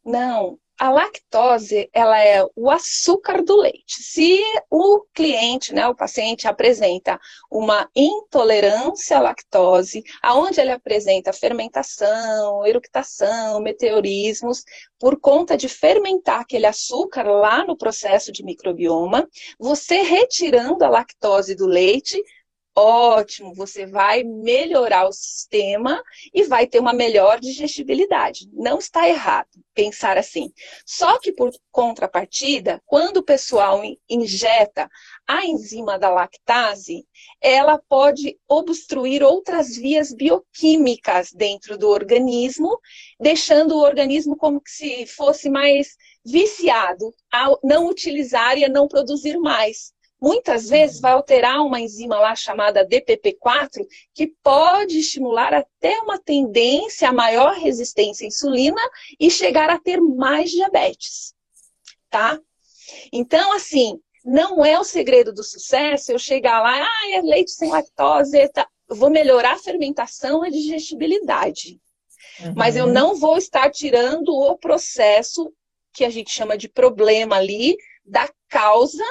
Não, 0.05 0.59
a 0.77 0.89
lactose 0.89 1.89
ela 1.93 2.19
é 2.19 2.43
o 2.55 2.69
açúcar 2.69 3.41
do 3.43 3.55
leite. 3.55 4.01
Se 4.01 4.43
o 4.69 5.05
cliente, 5.13 5.73
né, 5.73 5.87
o 5.87 5.95
paciente 5.95 6.47
apresenta 6.47 7.19
uma 7.49 7.89
intolerância 7.95 9.17
à 9.17 9.21
lactose, 9.21 10.03
aonde 10.21 10.59
ele 10.59 10.71
apresenta 10.71 11.31
fermentação, 11.31 12.65
eructação, 12.65 13.61
meteorismos, 13.61 14.65
por 14.99 15.19
conta 15.19 15.55
de 15.55 15.69
fermentar 15.69 16.41
aquele 16.41 16.65
açúcar 16.65 17.23
lá 17.23 17.63
no 17.65 17.77
processo 17.77 18.31
de 18.31 18.43
microbioma, 18.43 19.27
você 19.59 20.01
retirando 20.01 20.83
a 20.83 20.89
lactose 20.89 21.55
do 21.55 21.67
leite, 21.67 22.21
ótimo, 22.75 23.53
você 23.53 23.85
vai 23.85 24.23
melhorar 24.23 25.07
o 25.07 25.13
sistema 25.13 26.03
e 26.33 26.43
vai 26.43 26.65
ter 26.65 26.79
uma 26.79 26.93
melhor 26.93 27.39
digestibilidade. 27.39 28.49
Não 28.53 28.79
está 28.79 29.07
errado 29.07 29.47
pensar 29.73 30.17
assim. 30.17 30.51
Só 30.85 31.19
que 31.19 31.31
por 31.31 31.51
contrapartida, 31.71 32.81
quando 32.85 33.17
o 33.17 33.23
pessoal 33.23 33.81
injeta 34.09 34.89
a 35.27 35.45
enzima 35.45 35.97
da 35.97 36.09
lactase, 36.09 37.05
ela 37.41 37.77
pode 37.77 38.37
obstruir 38.47 39.23
outras 39.23 39.75
vias 39.75 40.13
bioquímicas 40.13 41.31
dentro 41.31 41.77
do 41.77 41.89
organismo, 41.89 42.79
deixando 43.19 43.75
o 43.75 43.83
organismo 43.83 44.35
como 44.35 44.61
se 44.65 45.05
fosse 45.05 45.49
mais 45.49 45.95
viciado 46.25 47.13
a 47.31 47.51
não 47.63 47.87
utilizar 47.87 48.57
e 48.57 48.63
a 48.63 48.69
não 48.69 48.87
produzir 48.87 49.37
mais 49.37 49.93
muitas 50.23 50.69
vezes 50.69 51.01
vai 51.01 51.11
alterar 51.11 51.61
uma 51.65 51.81
enzima 51.81 52.17
lá 52.17 52.33
chamada 52.33 52.87
DPP4, 52.87 53.85
que 54.13 54.27
pode 54.41 54.99
estimular 54.99 55.53
até 55.53 55.99
uma 55.99 56.17
tendência 56.17 57.09
a 57.09 57.11
maior 57.11 57.55
resistência 57.55 58.23
à 58.23 58.29
insulina 58.29 58.81
e 59.19 59.29
chegar 59.29 59.69
a 59.69 59.77
ter 59.77 59.99
mais 59.99 60.49
diabetes, 60.49 61.35
tá? 62.09 62.39
Então, 63.11 63.51
assim, 63.51 63.99
não 64.23 64.63
é 64.63 64.79
o 64.79 64.85
segredo 64.85 65.33
do 65.33 65.43
sucesso 65.43 66.13
eu 66.13 66.19
chegar 66.19 66.61
lá, 66.61 66.71
ah, 66.71 67.11
é 67.11 67.21
leite 67.21 67.51
sem 67.51 67.69
lactose, 67.69 68.47
tá. 68.53 68.65
eu 68.89 68.95
vou 68.95 69.09
melhorar 69.09 69.55
a 69.55 69.59
fermentação 69.59 70.45
e 70.45 70.47
a 70.47 70.51
digestibilidade. 70.51 71.81
Uhum. 72.39 72.53
Mas 72.55 72.77
eu 72.77 72.87
não 72.87 73.13
vou 73.17 73.37
estar 73.37 73.69
tirando 73.69 74.29
o 74.29 74.57
processo 74.57 75.53
que 75.93 76.05
a 76.05 76.09
gente 76.09 76.31
chama 76.31 76.57
de 76.57 76.69
problema 76.69 77.35
ali 77.35 77.75
da 78.05 78.29
causa 78.47 79.03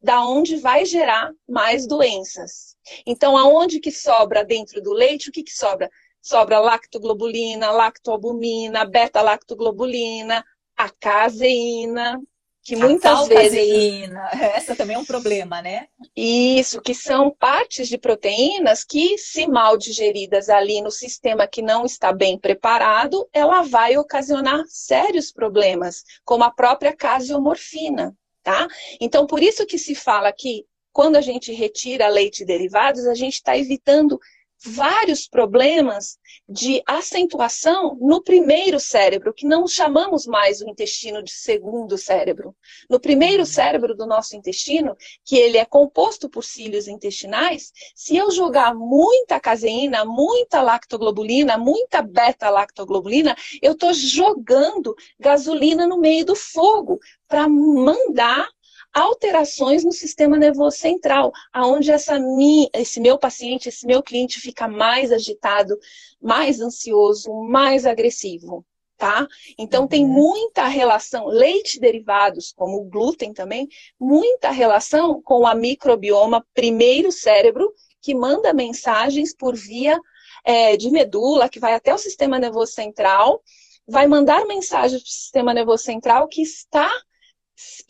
da 0.00 0.24
onde 0.24 0.56
vai 0.56 0.84
gerar 0.84 1.32
mais 1.48 1.86
doenças. 1.86 2.76
Então, 3.06 3.36
aonde 3.36 3.80
que 3.80 3.90
sobra 3.90 4.44
dentro 4.44 4.80
do 4.80 4.92
leite, 4.92 5.28
o 5.28 5.32
que, 5.32 5.42
que 5.42 5.52
sobra? 5.52 5.90
Sobra 6.22 6.60
lactoglobulina, 6.60 7.70
lactoalbumina, 7.70 8.84
beta-lactoglobulina, 8.84 10.44
a 10.76 10.88
caseína, 10.90 12.20
que 12.62 12.76
muitas 12.76 13.18
a 13.18 13.24
vezes. 13.24 13.58
Caseína. 13.58 14.28
Essa 14.54 14.76
também 14.76 14.94
é 14.94 14.98
um 14.98 15.04
problema, 15.04 15.62
né? 15.62 15.88
Isso, 16.14 16.80
que 16.80 16.94
são 16.94 17.30
partes 17.30 17.88
de 17.88 17.96
proteínas 17.96 18.84
que, 18.84 19.16
se 19.16 19.46
mal 19.46 19.76
digeridas 19.76 20.48
ali 20.48 20.80
no 20.80 20.90
sistema 20.90 21.46
que 21.46 21.62
não 21.62 21.84
está 21.84 22.12
bem 22.12 22.38
preparado, 22.38 23.28
ela 23.32 23.62
vai 23.62 23.96
ocasionar 23.96 24.62
sérios 24.68 25.32
problemas, 25.32 26.04
como 26.24 26.44
a 26.44 26.50
própria 26.50 26.94
caseomorfina 26.94 28.14
tá? 28.48 28.66
Então, 28.98 29.26
por 29.26 29.42
isso 29.42 29.66
que 29.66 29.76
se 29.76 29.94
fala 29.94 30.32
que 30.32 30.64
quando 30.90 31.16
a 31.16 31.20
gente 31.20 31.52
retira 31.52 32.08
leite 32.08 32.42
e 32.42 32.46
derivados, 32.46 33.06
a 33.06 33.14
gente 33.14 33.34
está 33.34 33.54
evitando 33.58 34.18
vários 34.64 35.28
problemas 35.28 36.18
de 36.48 36.82
acentuação 36.86 37.96
no 38.00 38.22
primeiro 38.22 38.80
cérebro, 38.80 39.32
que 39.32 39.46
não 39.46 39.66
chamamos 39.66 40.26
mais 40.26 40.60
o 40.60 40.68
intestino 40.68 41.22
de 41.22 41.30
segundo 41.30 41.96
cérebro. 41.96 42.54
No 42.88 42.98
primeiro 42.98 43.46
cérebro 43.46 43.94
do 43.94 44.06
nosso 44.06 44.36
intestino, 44.36 44.96
que 45.24 45.36
ele 45.36 45.58
é 45.58 45.64
composto 45.64 46.28
por 46.28 46.44
cílios 46.44 46.88
intestinais, 46.88 47.72
se 47.94 48.16
eu 48.16 48.30
jogar 48.30 48.74
muita 48.74 49.38
caseína, 49.38 50.04
muita 50.04 50.60
lactoglobulina, 50.60 51.56
muita 51.56 52.02
beta-lactoglobulina, 52.02 53.36
eu 53.62 53.72
estou 53.72 53.92
jogando 53.94 54.94
gasolina 55.18 55.86
no 55.86 55.98
meio 55.98 56.24
do 56.24 56.34
fogo 56.34 56.98
para 57.28 57.48
mandar 57.48 58.48
alterações 58.92 59.84
no 59.84 59.92
sistema 59.92 60.36
nervoso 60.36 60.76
central, 60.76 61.32
aonde 61.52 61.90
essa 61.90 62.18
minha, 62.18 62.68
esse 62.74 63.00
meu 63.00 63.18
paciente, 63.18 63.68
esse 63.68 63.86
meu 63.86 64.02
cliente 64.02 64.40
fica 64.40 64.66
mais 64.66 65.12
agitado, 65.12 65.78
mais 66.20 66.60
ansioso, 66.60 67.32
mais 67.44 67.86
agressivo. 67.86 68.64
Tá? 68.96 69.28
Então 69.56 69.82
uhum. 69.82 69.88
tem 69.88 70.04
muita 70.04 70.66
relação, 70.66 71.28
leite 71.28 71.78
derivados, 71.78 72.52
como 72.52 72.78
o 72.78 72.84
glúten 72.84 73.32
também, 73.32 73.68
muita 73.98 74.50
relação 74.50 75.22
com 75.22 75.46
a 75.46 75.54
microbioma 75.54 76.44
primeiro 76.52 77.12
cérebro, 77.12 77.72
que 78.02 78.12
manda 78.12 78.52
mensagens 78.52 79.32
por 79.32 79.54
via 79.54 80.00
é, 80.44 80.76
de 80.76 80.90
medula, 80.90 81.48
que 81.48 81.60
vai 81.60 81.74
até 81.74 81.94
o 81.94 81.98
sistema 81.98 82.40
nervoso 82.40 82.72
central, 82.72 83.40
vai 83.86 84.08
mandar 84.08 84.44
mensagem 84.46 84.98
para 84.98 85.06
o 85.06 85.08
sistema 85.08 85.54
nervoso 85.54 85.84
central 85.84 86.26
que 86.26 86.42
está 86.42 86.90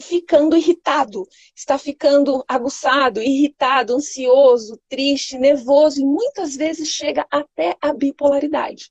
ficando 0.01 0.57
irritado, 0.57 1.27
está 1.55 1.77
ficando 1.77 2.43
aguçado, 2.49 3.21
irritado, 3.23 3.95
ansioso, 3.95 4.81
triste, 4.89 5.39
nervoso 5.39 6.01
e 6.01 6.05
muitas 6.05 6.57
vezes 6.57 6.89
chega 6.89 7.27
até 7.31 7.77
a 7.81 7.93
bipolaridade. 7.93 8.91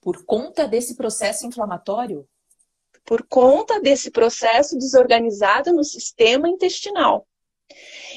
Por 0.00 0.24
conta 0.24 0.68
desse 0.68 0.94
processo 0.94 1.46
inflamatório? 1.46 2.28
Por 3.04 3.26
conta 3.26 3.80
desse 3.80 4.10
processo 4.10 4.76
desorganizado 4.76 5.72
no 5.72 5.82
sistema 5.82 6.48
intestinal. 6.48 7.26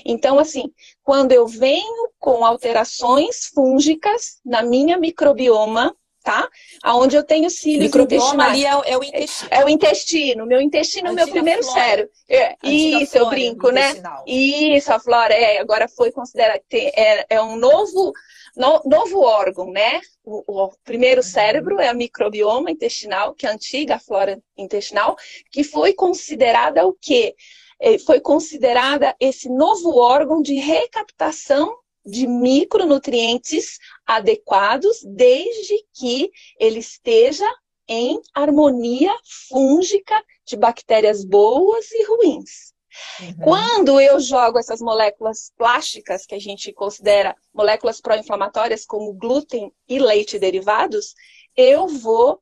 Então, 0.05 0.39
assim, 0.39 0.73
quando 1.03 1.31
eu 1.31 1.47
venho 1.47 2.09
com 2.17 2.45
alterações 2.45 3.47
fúngicas 3.47 4.39
na 4.45 4.63
minha 4.63 4.97
microbioma, 4.97 5.95
tá? 6.23 6.47
Aonde 6.83 7.15
eu 7.15 7.23
tenho 7.23 7.49
cílios 7.49 7.85
Microbioma 7.85 8.45
ali 8.45 8.65
é, 8.65 8.69
é, 8.69 8.97
o 8.97 9.03
intestino. 9.03 9.49
É 9.51 9.65
o 9.65 9.69
intestino. 9.69 10.45
Meu 10.45 10.61
intestino 10.61 11.07
é 11.07 11.11
o 11.11 11.15
meu 11.15 11.27
primeiro 11.27 11.63
cérebro. 11.63 12.11
É, 12.29 12.55
isso, 12.63 13.17
eu 13.17 13.29
brinco, 13.29 13.71
né? 13.71 14.01
Isso, 14.25 14.91
a 14.93 14.99
flora. 14.99 15.33
É, 15.33 15.59
agora 15.59 15.87
foi 15.87 16.11
considerada. 16.11 16.61
É, 16.71 17.25
é 17.35 17.41
um 17.41 17.55
novo, 17.55 18.13
no, 18.55 18.81
novo 18.85 19.21
órgão, 19.21 19.71
né? 19.71 20.01
O, 20.23 20.43
o 20.47 20.71
primeiro 20.83 21.21
uhum. 21.21 21.27
cérebro 21.27 21.79
é 21.79 21.89
a 21.89 21.93
microbioma 21.93 22.71
intestinal, 22.71 23.33
que 23.33 23.45
é 23.45 23.49
a 23.49 23.53
antiga 23.53 23.99
flora 23.99 24.41
intestinal, 24.57 25.17
que 25.51 25.63
foi 25.63 25.93
considerada 25.93 26.85
o 26.85 26.93
quê? 26.93 27.35
É, 27.79 27.97
foi 27.97 28.21
considerada 28.21 29.15
esse 29.19 29.49
novo 29.49 29.97
órgão 29.97 30.41
de 30.41 30.53
recaptação 30.53 31.80
de 32.05 32.27
micronutrientes 32.27 33.77
adequados, 34.05 35.01
desde 35.03 35.85
que 35.93 36.31
ele 36.59 36.79
esteja 36.79 37.47
em 37.87 38.21
harmonia 38.33 39.13
fúngica 39.49 40.21
de 40.45 40.55
bactérias 40.55 41.25
boas 41.25 41.91
e 41.91 42.05
ruins. 42.05 42.71
Uhum. 43.19 43.35
Quando 43.43 43.99
eu 44.01 44.19
jogo 44.19 44.59
essas 44.59 44.81
moléculas 44.81 45.51
plásticas, 45.57 46.25
que 46.25 46.35
a 46.35 46.39
gente 46.39 46.73
considera 46.73 47.35
moléculas 47.53 48.01
pró-inflamatórias, 48.01 48.85
como 48.85 49.13
glúten 49.13 49.71
e 49.87 49.99
leite 49.99 50.37
derivados, 50.37 51.13
eu 51.55 51.87
vou 51.87 52.41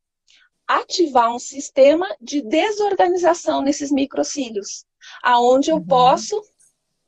ativar 0.68 1.34
um 1.34 1.40
sistema 1.40 2.08
de 2.22 2.42
desorganização 2.42 3.62
nesses 3.62 3.92
microcílios, 3.92 4.86
aonde 5.24 5.72
eu 5.72 5.78
uhum. 5.78 5.86
posso 5.86 6.42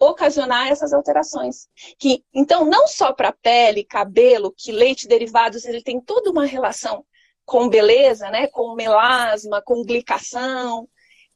ocasionar 0.02 0.68
essas 0.68 0.94
alterações. 0.94 1.68
Que, 2.00 2.24
então, 2.34 2.66
não 2.66 2.88
só 2.88 3.14
para 3.14 3.32
pele, 3.32 3.84
cabelo, 3.84 4.54
que 4.58 4.72
leite 4.72 5.08
derivados, 5.08 5.64
ele 5.64 5.84
tem 5.84 6.02
toda 6.02 6.32
uma 6.32 6.46
relação 6.46 7.06
com 7.46 7.70
beleza, 7.70 8.30
né? 8.32 8.48
com 8.48 8.74
melasma, 8.74 9.62
com 9.62 9.84
glicação. 9.84 10.90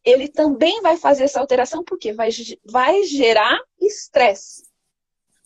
Ele 0.03 0.27
também 0.27 0.81
vai 0.81 0.97
fazer 0.97 1.25
essa 1.25 1.39
alteração 1.39 1.83
porque 1.83 2.11
vai, 2.11 2.29
vai 2.65 3.03
gerar 3.03 3.59
estresse. 3.79 4.63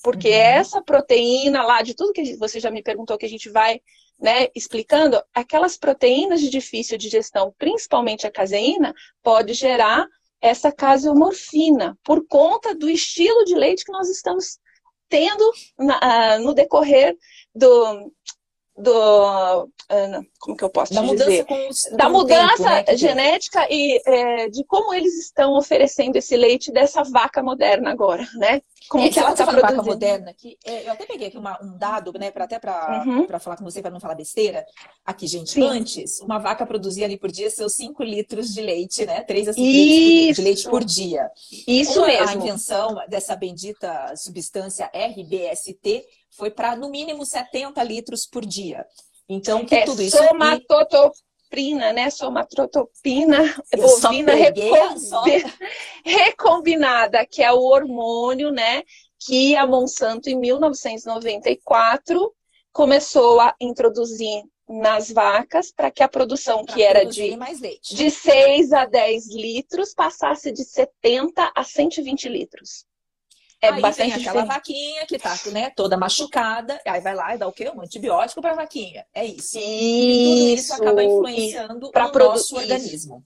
Porque 0.02 0.30
uhum. 0.30 0.36
essa 0.36 0.82
proteína 0.82 1.62
lá, 1.64 1.82
de 1.82 1.94
tudo 1.94 2.14
que 2.14 2.38
você 2.38 2.58
já 2.58 2.72
me 2.72 2.82
perguntou, 2.82 3.18
que 3.18 3.26
a 3.26 3.30
gente 3.30 3.50
vai 3.50 3.82
né, 4.18 4.48
explicando, 4.56 5.22
aquelas 5.34 5.78
proteínas 5.78 6.40
de 6.40 6.50
difícil 6.50 6.98
digestão, 6.98 7.54
principalmente 7.58 8.26
a 8.26 8.32
caseína, 8.32 8.94
pode 9.22 9.54
gerar 9.54 10.08
essa 10.42 10.72
caseomorfina, 10.72 11.98
por 12.04 12.26
conta 12.28 12.74
do 12.76 12.90
estilo 12.90 13.44
de 13.46 13.56
leite 13.56 13.84
que 13.84 13.92
nós 13.92 14.10
estamos 14.10 14.60
tendo 15.10 15.52
na, 15.78 16.38
uh, 16.38 16.44
no 16.44 16.54
decorrer 16.54 17.18
do, 17.54 18.12
do 18.80 19.70
como 20.40 20.56
que 20.56 20.64
eu 20.64 20.70
posso 20.70 20.94
da 20.94 21.02
dizer 21.02 21.46
os, 21.70 21.90
da 21.98 22.10
mudança 22.10 22.56
tempo, 22.56 22.92
né, 22.92 22.98
genética 22.98 23.68
e 23.70 24.02
é, 24.06 24.50
de 24.50 24.64
como 24.64 24.94
eles 24.94 25.20
estão 25.20 25.56
oferecendo 25.56 26.16
esse 26.16 26.38
leite 26.38 26.72
dessa 26.72 27.04
vaca 27.04 27.44
moderna 27.44 27.92
agora, 27.92 28.26
né? 28.36 28.62
Como 28.90 29.04
é, 29.04 29.10
que 29.10 29.20
ela 29.20 29.32
está 29.32 29.46
produzindo? 29.46 29.76
vaca 29.78 29.84
moderna 29.84 30.32
aqui, 30.32 30.58
é, 30.66 30.88
eu 30.88 30.94
até 30.94 31.06
peguei 31.06 31.28
aqui 31.28 31.38
uma, 31.38 31.60
um 31.62 31.78
dado, 31.78 32.12
né, 32.18 32.32
para 32.32 32.46
até 32.46 32.58
para 32.58 33.04
uhum. 33.06 33.28
falar 33.40 33.58
com 33.58 33.64
você 33.64 33.82
para 33.82 33.92
não 33.92 34.00
falar 34.00 34.16
besteira. 34.16 34.66
Aqui, 35.06 35.28
gente, 35.28 35.52
Sim. 35.52 35.64
antes 35.64 36.22
uma 36.22 36.40
vaca 36.40 36.66
produzia 36.66 37.06
ali 37.06 37.18
por 37.18 37.30
dia 37.30 37.50
seus 37.50 37.74
5 37.74 38.02
litros 38.02 38.54
de 38.54 38.62
leite, 38.62 39.06
né? 39.06 39.22
3 39.22 39.50
a 39.50 39.54
5 39.54 39.66
litros 39.66 40.36
de 40.38 40.42
leite 40.42 40.70
por 40.70 40.84
dia. 40.84 41.30
Isso 41.68 42.02
mesmo. 42.02 42.30
A 42.30 42.34
invenção 42.34 42.96
dessa 43.08 43.36
bendita 43.36 44.16
substância 44.16 44.90
RBST 44.94 46.06
foi 46.32 46.52
para 46.52 46.76
no 46.76 46.90
mínimo 46.90 47.26
70 47.26 47.82
litros 47.84 48.26
por 48.26 48.46
dia. 48.46 48.86
Então, 49.28 49.66
que 49.66 49.76
é 49.76 49.86
tudo 49.86 50.02
isso. 50.02 50.18
Somatotoprina, 50.18 51.94
né? 51.94 52.10
Somatotropina 52.10 53.56
bovina 53.76 54.34
recombi... 54.34 55.44
recombinada, 56.04 57.26
que 57.26 57.44
é 57.44 57.52
o 57.52 57.62
hormônio, 57.62 58.52
né? 58.52 58.84
Que 59.20 59.56
a 59.56 59.68
Monsanto, 59.68 60.30
em 60.30 60.40
1994, 60.40 62.34
começou 62.72 63.40
a 63.40 63.54
introduzir 63.60 64.44
nas 64.68 65.12
vacas 65.12 65.72
para 65.72 65.90
que 65.90 66.04
a 66.04 66.08
produção, 66.08 66.64
pra 66.64 66.76
que 66.76 66.84
era 66.84 67.04
de, 67.04 67.36
de 67.82 68.12
6 68.12 68.72
a 68.72 68.86
10 68.86 69.34
litros, 69.34 69.94
passasse 69.94 70.52
de 70.52 70.64
70 70.64 71.52
a 71.56 71.64
120 71.64 72.30
litros. 72.30 72.86
É 73.62 73.70
aí 73.70 73.82
bastante 73.82 74.14
tem 74.14 74.28
aquela 74.28 74.46
vaquinha 74.46 75.06
que 75.06 75.20
tá 75.20 75.36
né, 75.52 75.70
toda 75.76 75.98
machucada, 75.98 76.80
aí 76.86 77.02
vai 77.02 77.14
lá 77.14 77.36
e 77.36 77.38
dá 77.38 77.48
o 77.48 77.52
quê? 77.52 77.70
Um 77.76 77.82
antibiótico 77.82 78.42
para 78.42 78.52
a 78.52 78.56
vaquinha. 78.56 79.06
É 79.14 79.26
isso. 79.26 79.58
isso. 79.58 79.60
E 79.60 80.24
tudo 80.24 80.60
isso 80.60 80.74
acaba 80.74 81.04
influenciando 81.04 81.92
para 81.92 82.08
o 82.08 82.30
nosso 82.30 82.56
organismo. 82.56 83.24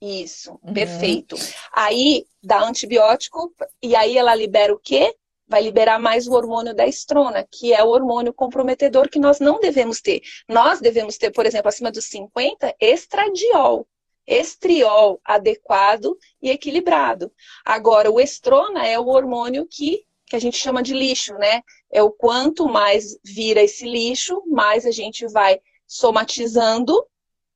Isso, 0.00 0.58
uhum. 0.62 0.72
perfeito. 0.72 1.36
Aí 1.72 2.26
dá 2.42 2.62
antibiótico 2.62 3.54
e 3.82 3.94
aí 3.94 4.16
ela 4.16 4.34
libera 4.34 4.72
o 4.72 4.78
quê? 4.78 5.14
Vai 5.46 5.62
liberar 5.62 5.98
mais 5.98 6.26
o 6.26 6.32
hormônio 6.32 6.74
da 6.74 6.86
estrona, 6.86 7.46
que 7.50 7.72
é 7.72 7.82
o 7.84 7.88
hormônio 7.88 8.32
comprometedor 8.32 9.10
que 9.10 9.18
nós 9.18 9.38
não 9.38 9.60
devemos 9.60 10.00
ter. 10.00 10.22
Nós 10.48 10.80
devemos 10.80 11.18
ter, 11.18 11.30
por 11.30 11.44
exemplo, 11.44 11.68
acima 11.68 11.90
dos 11.90 12.06
50, 12.06 12.74
estradiol 12.80 13.86
estriol 14.26 15.20
adequado 15.24 16.16
e 16.40 16.50
equilibrado. 16.50 17.32
Agora, 17.64 18.10
o 18.10 18.20
estrona 18.20 18.86
é 18.86 18.98
o 18.98 19.08
hormônio 19.08 19.66
que, 19.70 20.04
que 20.26 20.36
a 20.36 20.38
gente 20.38 20.56
chama 20.56 20.82
de 20.82 20.94
lixo, 20.94 21.34
né? 21.34 21.62
É 21.90 22.02
o 22.02 22.10
quanto 22.10 22.68
mais 22.68 23.18
vira 23.22 23.62
esse 23.62 23.86
lixo, 23.86 24.42
mais 24.46 24.86
a 24.86 24.90
gente 24.90 25.26
vai 25.28 25.60
somatizando, 25.86 27.06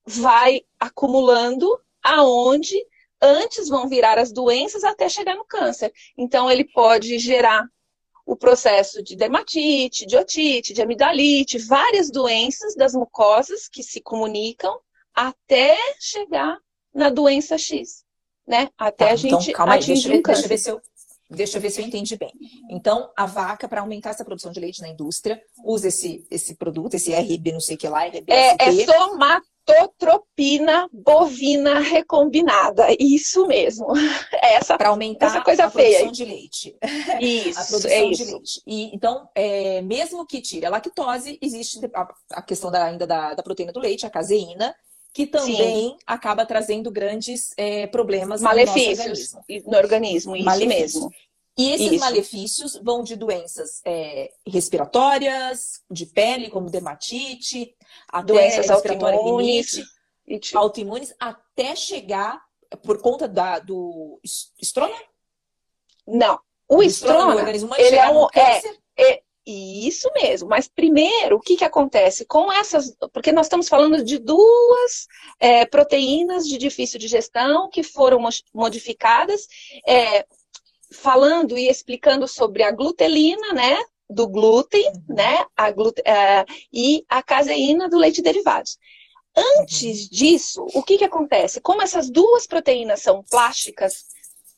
vai 0.04 0.62
acumulando 0.78 1.68
aonde 2.02 2.76
antes 3.20 3.68
vão 3.68 3.88
virar 3.88 4.18
as 4.18 4.32
doenças 4.32 4.84
até 4.84 5.08
chegar 5.08 5.34
no 5.34 5.44
câncer. 5.44 5.92
Então, 6.16 6.50
ele 6.50 6.64
pode 6.64 7.18
gerar 7.18 7.66
o 8.24 8.36
processo 8.36 9.02
de 9.02 9.16
dermatite, 9.16 10.06
de 10.06 10.16
otite, 10.16 10.74
de 10.74 10.82
amidalite, 10.82 11.58
várias 11.58 12.10
doenças 12.10 12.74
das 12.76 12.92
mucosas 12.92 13.68
que 13.68 13.82
se 13.82 14.02
comunicam 14.02 14.78
até 15.18 15.76
chegar 15.98 16.56
na 16.94 17.10
doença 17.10 17.58
X, 17.58 18.04
né? 18.46 18.68
Até 18.78 19.06
tá, 19.06 19.10
a 19.10 19.14
então, 19.14 19.16
gente 19.16 19.50
então, 19.50 19.52
calma 19.52 19.74
aí, 19.74 19.84
deixa, 19.84 20.08
um 20.08 20.22
deixa, 20.22 20.42
eu 20.42 20.48
ver 20.48 20.58
se 20.58 20.70
eu, 20.70 20.80
deixa 21.28 21.58
eu 21.58 21.62
ver 21.62 21.70
se 21.70 21.80
eu 21.80 21.86
entendi 21.86 22.16
bem. 22.16 22.32
Então, 22.70 23.10
a 23.16 23.26
vaca, 23.26 23.68
para 23.68 23.80
aumentar 23.80 24.10
essa 24.10 24.24
produção 24.24 24.52
de 24.52 24.60
leite 24.60 24.80
na 24.80 24.88
indústria, 24.88 25.42
usa 25.64 25.88
esse, 25.88 26.24
esse 26.30 26.54
produto, 26.54 26.94
esse 26.94 27.12
RB, 27.12 27.50
não 27.50 27.58
sei 27.58 27.74
o 27.74 27.78
que 27.78 27.88
lá, 27.88 28.04
RB, 28.04 28.26
é, 28.28 28.54
é 28.60 28.86
somatotropina 28.86 30.88
bovina 30.92 31.80
recombinada. 31.80 32.86
Isso 33.00 33.44
mesmo. 33.48 33.88
Essa, 34.40 34.78
para 34.78 34.90
aumentar 34.90 35.26
essa 35.26 35.40
coisa 35.40 35.64
a 35.64 35.70
feia. 35.70 35.98
produção 35.98 36.12
de 36.12 36.24
leite. 36.24 36.76
Isso, 37.20 37.58
a 37.58 37.64
produção 37.64 37.90
é 37.90 38.10
de 38.10 38.24
leite. 38.24 38.62
E, 38.64 38.94
então, 38.94 39.28
é, 39.34 39.82
mesmo 39.82 40.24
que 40.24 40.40
tire 40.40 40.64
a 40.64 40.70
lactose, 40.70 41.40
existe 41.42 41.80
a, 41.92 42.08
a 42.34 42.42
questão 42.42 42.70
da, 42.70 42.84
ainda 42.84 43.04
da, 43.04 43.34
da 43.34 43.42
proteína 43.42 43.72
do 43.72 43.80
leite, 43.80 44.06
a 44.06 44.10
caseína, 44.10 44.72
que 45.12 45.26
também 45.26 45.90
Sim. 45.90 45.96
acaba 46.06 46.46
trazendo 46.46 46.90
grandes 46.90 47.52
é, 47.56 47.86
problemas 47.86 48.40
malefícios 48.40 49.32
no 49.32 49.38
organismo. 49.38 49.70
No 49.70 49.78
organismo 49.78 50.36
isso 50.36 50.44
malefícios. 50.44 51.02
mesmo. 51.02 51.12
E 51.58 51.72
esses 51.72 51.92
isso. 51.92 52.04
malefícios 52.04 52.80
vão 52.84 53.02
de 53.02 53.16
doenças 53.16 53.80
é, 53.84 54.32
respiratórias, 54.46 55.82
de 55.90 56.06
pele, 56.06 56.50
como 56.50 56.70
dermatite, 56.70 57.74
doenças 58.24 58.70
autoimunes, 58.70 59.82
autoimunes, 60.54 61.14
até 61.18 61.74
chegar 61.74 62.40
por 62.84 63.02
conta 63.02 63.26
da, 63.26 63.58
do 63.58 64.20
estrona? 64.60 64.94
Não. 66.06 66.38
O 66.68 66.80
estrona, 66.80 67.50
ele 67.78 67.96
é 67.96 68.08
um, 68.10 68.26
é, 68.96 69.22
é, 69.48 69.86
isso 69.86 70.10
mesmo. 70.14 70.48
Mas 70.48 70.68
primeiro, 70.68 71.36
o 71.36 71.40
que, 71.40 71.56
que 71.56 71.64
acontece 71.64 72.24
com 72.26 72.52
essas. 72.52 72.94
Porque 73.12 73.32
nós 73.32 73.46
estamos 73.46 73.68
falando 73.68 74.04
de 74.04 74.18
duas 74.18 75.06
é, 75.40 75.64
proteínas 75.64 76.46
de 76.46 76.58
difícil 76.58 76.98
digestão 76.98 77.70
que 77.70 77.82
foram 77.82 78.20
modificadas, 78.52 79.46
é, 79.86 80.26
falando 80.92 81.56
e 81.56 81.68
explicando 81.68 82.28
sobre 82.28 82.62
a 82.62 82.70
glutelina, 82.70 83.52
né? 83.52 83.78
Do 84.10 84.26
glúten, 84.26 84.86
uhum. 84.86 85.14
né? 85.14 85.44
A 85.56 85.70
glute, 85.70 86.02
é, 86.04 86.44
e 86.72 87.04
a 87.08 87.22
caseína 87.22 87.88
do 87.88 87.96
leite 87.96 88.22
derivados. 88.22 88.78
Antes 89.60 90.08
disso, 90.08 90.66
o 90.74 90.82
que, 90.82 90.98
que 90.98 91.04
acontece? 91.04 91.60
Como 91.60 91.80
essas 91.80 92.10
duas 92.10 92.46
proteínas 92.46 93.02
são 93.02 93.22
plásticas 93.22 94.06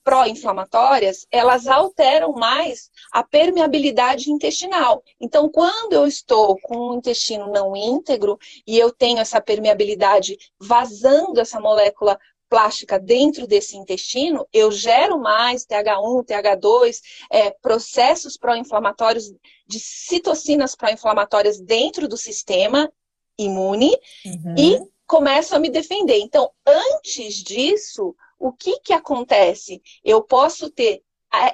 pró-inflamatórias, 0.02 1.26
elas 1.30 1.66
alteram 1.66 2.32
mais 2.32 2.90
a 3.12 3.22
permeabilidade 3.22 4.30
intestinal. 4.30 5.02
Então, 5.20 5.48
quando 5.48 5.92
eu 5.92 6.06
estou 6.06 6.58
com 6.62 6.90
o 6.90 6.94
intestino 6.94 7.50
não 7.50 7.76
íntegro 7.76 8.38
e 8.66 8.78
eu 8.78 8.90
tenho 8.92 9.18
essa 9.18 9.40
permeabilidade 9.40 10.36
vazando 10.58 11.40
essa 11.40 11.60
molécula 11.60 12.18
plástica 12.48 12.98
dentro 12.98 13.46
desse 13.46 13.76
intestino, 13.76 14.44
eu 14.52 14.72
gero 14.72 15.20
mais 15.20 15.64
TH1, 15.64 16.24
TH2, 16.24 17.00
é, 17.30 17.50
processos 17.62 18.36
pró-inflamatórios 18.36 19.32
de 19.66 19.78
citocinas 19.78 20.74
pró-inflamatórias 20.74 21.60
dentro 21.60 22.08
do 22.08 22.16
sistema 22.16 22.92
imune 23.38 23.96
uhum. 24.26 24.54
e 24.58 24.80
começo 25.10 25.56
a 25.56 25.58
me 25.58 25.68
defender. 25.68 26.20
Então, 26.20 26.52
antes 26.64 27.42
disso, 27.42 28.14
o 28.38 28.52
que, 28.52 28.78
que 28.78 28.92
acontece? 28.92 29.82
Eu 30.04 30.22
posso 30.22 30.70
ter 30.70 31.02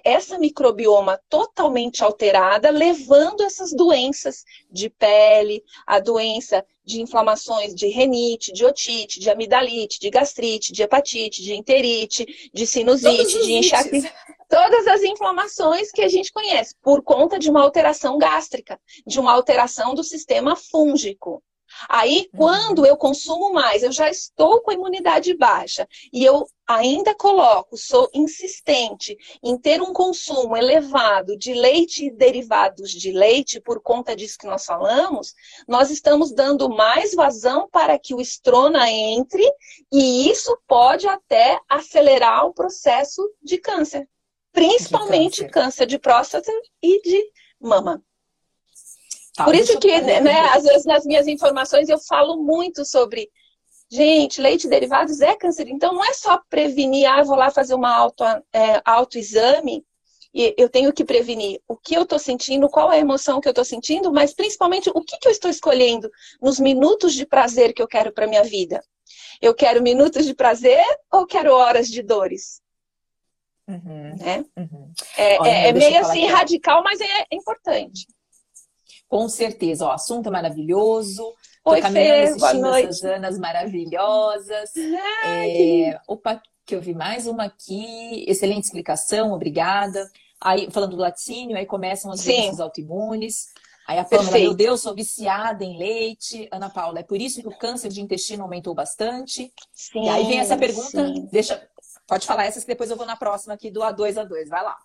essa 0.05 0.39
microbioma 0.39 1.19
totalmente 1.29 2.05
alterada, 2.05 2.69
levando 2.69 3.43
essas 3.43 3.73
doenças 3.73 4.45
de 4.71 4.91
pele, 4.91 5.65
a 5.87 5.99
doença 5.99 6.65
de 6.85 7.01
inflamações 7.01 7.75
de 7.75 7.89
renite, 7.89 8.53
de 8.53 8.65
otite, 8.65 9.19
de 9.19 9.31
amidalite, 9.31 10.01
de 10.01 10.11
gastrite, 10.11 10.71
de 10.71 10.83
hepatite, 10.83 11.43
de 11.43 11.55
enterite, 11.55 12.51
de 12.53 12.67
sinusite, 12.67 13.43
de 13.43 13.55
enxaqueca. 13.55 14.13
Todas 14.51 14.87
as 14.87 15.03
inflamações 15.03 15.91
que 15.91 16.03
a 16.03 16.09
gente 16.09 16.31
conhece, 16.31 16.75
por 16.83 17.03
conta 17.03 17.39
de 17.39 17.49
uma 17.49 17.63
alteração 17.63 18.19
gástrica, 18.19 18.79
de 19.07 19.19
uma 19.19 19.33
alteração 19.33 19.95
do 19.95 20.05
sistema 20.05 20.55
fúngico. 20.57 21.43
Aí, 21.89 22.29
uhum. 22.33 22.39
quando 22.39 22.87
eu 22.87 22.97
consumo 22.97 23.53
mais, 23.53 23.83
eu 23.83 23.93
já 23.93 24.09
estou 24.11 24.61
com 24.61 24.71
a 24.71 24.75
imunidade 24.75 25.35
baixa 25.37 25.87
e 26.13 26.25
eu 26.25 26.47
ainda 26.67 27.15
coloco, 27.15 27.77
sou 27.77 28.11
insistente 28.13 29.17
em 29.43 29.57
ter 29.57 29.81
um 29.81 29.93
consumo 29.93 30.57
elevado 30.57 31.37
de 31.39 31.55
leite 31.55 32.07
e 32.07 32.11
derivados 32.11 32.91
de 32.91 33.13
leite, 33.13 33.61
por 33.61 33.81
conta 33.81 34.17
disso 34.17 34.39
que 34.39 34.47
nós 34.47 34.65
falamos, 34.65 35.33
nós 35.69 35.91
estamos 35.91 36.33
dando 36.33 36.69
mais 36.69 37.15
vazão 37.15 37.69
para 37.71 37.99
que 37.99 38.15
o 38.15 38.21
estrona 38.21 38.91
entre 38.91 39.45
e 39.93 40.29
isso 40.29 40.59
pode 40.67 41.07
até 41.07 41.61
acelerar 41.69 42.47
o 42.47 42.55
processo 42.55 43.23
de 43.41 43.59
câncer, 43.59 44.09
principalmente 44.53 45.37
de 45.37 45.49
câncer. 45.49 45.53
câncer 45.53 45.87
de 45.87 45.99
próstata 45.99 46.53
e 46.83 47.01
de 47.03 47.33
mama. 47.61 48.03
Tá, 49.37 49.45
Por 49.45 49.55
isso 49.55 49.79
que, 49.79 50.01
né, 50.01 50.41
às 50.55 50.65
vezes 50.65 50.87
nas 50.87 51.05
minhas 51.05 51.27
informações 51.27 51.89
eu 51.91 51.99
falo 51.99 52.43
muito 52.43 52.87
sobre, 52.87 53.29
gente, 53.91 54.41
leite 54.41 54.67
derivados 54.67 55.21
é 55.21 55.37
câncer. 55.37 55.69
Então 55.69 55.93
não 55.93 56.05
é 56.05 56.15
só 56.15 56.41
prevenir, 56.49 57.07
ah, 57.07 57.23
vou 57.23 57.37
lá 57.37 57.51
fazer 57.51 57.75
uma 57.75 57.95
auto, 57.95 58.25
é, 58.25 58.81
autoexame 58.85 59.85
e 60.33 60.55
eu 60.57 60.69
tenho 60.69 60.93
que 60.93 61.05
prevenir 61.05 61.61
o 61.69 61.77
que 61.77 61.95
eu 61.95 62.03
estou 62.03 62.19
sentindo, 62.19 62.69
qual 62.69 62.91
é 62.91 62.97
a 62.97 63.01
emoção 63.01 63.41
que 63.41 63.49
eu 63.49 63.53
estou 63.53 63.65
sentindo, 63.65 64.13
mas 64.13 64.35
principalmente 64.35 64.91
o 64.95 65.03
que, 65.03 65.19
que 65.19 65.29
eu 65.29 65.33
estou 65.33 65.51
escolhendo 65.51 66.11
nos 66.41 66.59
minutos 66.59 67.15
de 67.15 67.27
prazer 67.27 67.75
que 67.75 67.83
eu 67.83 67.89
quero 67.89 68.13
para 68.13 68.27
minha 68.27 68.43
vida. 68.43 68.83
Eu 69.41 69.55
quero 69.55 69.83
minutos 69.83 70.25
de 70.25 70.35
prazer 70.35 70.83
ou 71.13 71.27
quero 71.27 71.55
horas 71.55 71.89
de 71.89 72.03
dores? 72.03 72.61
Uhum, 73.69 74.17
né? 74.19 74.45
Uhum. 74.57 74.93
É, 75.17 75.41
Olha, 75.41 75.49
é, 75.51 75.69
é 75.69 75.73
meio 75.73 76.01
assim 76.01 76.27
radical, 76.27 76.83
mas 76.83 77.01
é 77.01 77.27
importante. 77.33 78.07
Com 79.09 79.29
certeza. 79.29 79.87
o 79.87 79.91
assunto 79.91 80.29
é 80.29 80.33
maravilhoso. 80.33 81.23
Oi, 81.65 81.83
Fê, 81.83 82.23
assistindo 82.23 82.67
essas 82.75 83.05
Anas 83.05 83.39
maravilhosas. 83.39 84.71
é... 85.25 85.99
Opa, 86.07 86.41
que 86.65 86.75
eu 86.75 86.81
vi 86.81 86.95
mais 86.95 87.27
uma 87.27 87.45
aqui. 87.45 88.25
Excelente 88.29 88.65
explicação, 88.65 89.33
obrigada. 89.33 90.11
Aí, 90.41 90.71
falando 90.71 90.97
do 90.97 91.03
laticínio, 91.03 91.57
aí 91.57 91.67
começam 91.67 92.11
as 92.11 92.25
doenças 92.25 92.61
autoimunes. 92.61 93.47
Aí 93.87 93.99
a 93.99 94.05
Pâmela, 94.05 94.25
Perfeito. 94.25 94.49
meu 94.49 94.55
Deus, 94.55 94.83
sou 94.83 94.95
viciada 94.95 95.65
em 95.65 95.79
leite. 95.79 96.49
Ana 96.51 96.69
Paula, 96.69 96.99
é 96.99 97.03
por 97.05 97.21
isso 97.21 97.41
que 97.41 97.49
o 97.49 97.57
câncer 97.57 97.89
de 97.89 98.01
intestino 98.01 98.43
aumentou 98.43 98.75
bastante. 98.75 99.53
Sim, 99.73 100.05
e 100.05 100.09
aí 100.09 100.27
vem 100.27 100.41
essa 100.41 100.57
pergunta, 100.57 101.07
sim. 101.07 101.29
deixa, 101.31 101.69
pode 102.07 102.27
falar 102.27 102.47
essas 102.47 102.65
que 102.65 102.69
depois 102.69 102.91
eu 102.91 102.97
vou 102.97 103.07
na 103.07 103.17
próxima 103.17 103.55
aqui 103.55 103.71
do 103.71 103.81
A2 103.81 104.21
a 104.21 104.25
2, 104.25 104.49
vai 104.49 104.63
lá. 104.63 104.77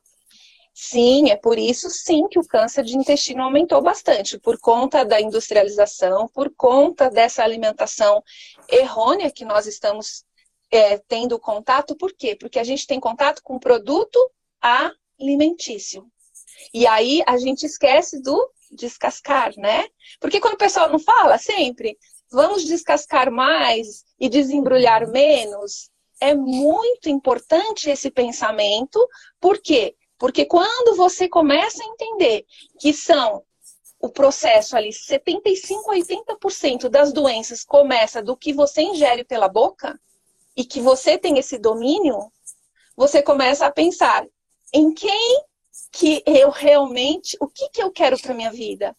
Sim, 0.74 1.30
é 1.30 1.36
por 1.36 1.60
isso 1.60 1.90
sim 1.90 2.28
que 2.28 2.40
o 2.40 2.48
câncer 2.48 2.84
de 2.84 2.98
intestino 2.98 3.44
aumentou 3.44 3.82
bastante, 3.82 4.40
por 4.40 4.58
conta 4.58 5.04
da 5.04 5.20
industrialização, 5.20 6.28
por 6.30 6.50
conta 6.56 7.10
dessa 7.10 7.44
alimentação 7.44 8.24
errônea 8.70 9.30
que 9.32 9.44
nós 9.44 9.68
estamos 9.68 10.24
é, 10.72 10.98
tendo 10.98 11.38
contato. 11.38 11.96
Por 11.96 12.14
quê? 12.14 12.36
Porque 12.36 12.58
a 12.58 12.64
gente 12.64 12.88
tem 12.88 13.00
contato 13.00 13.42
com 13.44 13.60
produto 13.60 14.18
alimentício. 15.20 16.10
E 16.74 16.88
aí 16.88 17.22
a 17.28 17.38
gente 17.38 17.66
esquece 17.66 18.22
do 18.22 18.50
descascar, 18.72 19.54
né? 19.58 19.86
Porque 20.20 20.40
quando 20.40 20.54
o 20.54 20.58
pessoal 20.58 20.90
não 20.90 21.00
fala 21.00 21.38
sempre, 21.38 21.98
vamos 22.32 22.64
descascar 22.64 23.30
mais 23.30 24.06
e 24.18 24.30
desembrulhar 24.30 25.08
menos, 25.10 25.90
é 26.22 26.34
muito 26.34 27.10
importante 27.10 27.90
esse 27.90 28.10
pensamento, 28.10 29.06
por 29.40 29.60
quê? 29.60 29.96
Porque 30.22 30.46
quando 30.46 30.96
você 30.96 31.28
começa 31.28 31.82
a 31.82 31.88
entender 31.88 32.46
que 32.80 32.94
são 32.94 33.44
o 34.00 34.08
processo 34.08 34.78
ali, 34.78 34.94
75 34.94 35.90
a 35.90 35.96
80% 35.96 36.90
das 36.90 37.12
doenças 37.12 37.64
começa 37.66 38.22
do 38.22 38.38
que 38.38 38.54
você 38.54 38.84
ingere 38.84 39.24
pela 39.24 39.48
boca 39.48 40.00
e 40.56 40.64
que 40.64 40.80
você 40.80 41.18
tem 41.18 41.40
esse 41.40 41.58
domínio, 41.58 42.32
você 42.96 43.24
começa 43.24 43.66
a 43.66 43.72
pensar 43.72 44.24
em 44.72 44.94
quem 44.94 45.44
que 45.92 46.22
eu 46.28 46.52
realmente, 46.52 47.36
o 47.42 47.48
que 47.48 47.70
que 47.70 47.82
eu 47.82 47.90
quero 47.90 48.22
para 48.22 48.36
minha 48.36 48.52
vida? 48.52 48.96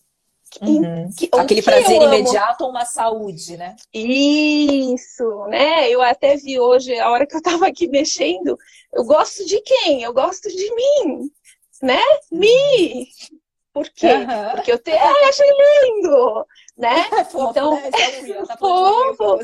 Uhum. 0.60 1.10
Que, 1.16 1.28
Aquele 1.32 1.62
prazer 1.62 2.02
imediato 2.02 2.64
ou 2.64 2.70
uma 2.70 2.84
saúde, 2.84 3.56
né? 3.56 3.74
Isso, 3.92 5.46
né? 5.48 5.88
Eu 5.88 6.02
até 6.02 6.36
vi 6.36 6.60
hoje, 6.60 6.98
a 6.98 7.10
hora 7.10 7.26
que 7.26 7.34
eu 7.34 7.38
estava 7.38 7.66
aqui 7.66 7.88
mexendo, 7.88 8.56
eu 8.92 9.04
gosto 9.04 9.44
de 9.46 9.60
quem? 9.62 10.02
Eu 10.02 10.12
gosto 10.12 10.48
de 10.48 10.74
mim, 10.74 11.30
né? 11.82 12.00
Me! 12.30 13.08
Por 13.72 13.88
quê? 13.88 14.12
Uhum. 14.12 14.50
Porque 14.54 14.72
eu 14.72 14.78
te... 14.78 14.92
ah, 14.92 15.28
achei 15.28 15.48
lindo, 15.48 16.46
né? 16.76 17.04
fofo, 17.30 17.50
então, 17.50 17.74
né? 17.74 17.88
É 17.88 18.44
tá 18.44 18.56
fofo. 18.58 19.38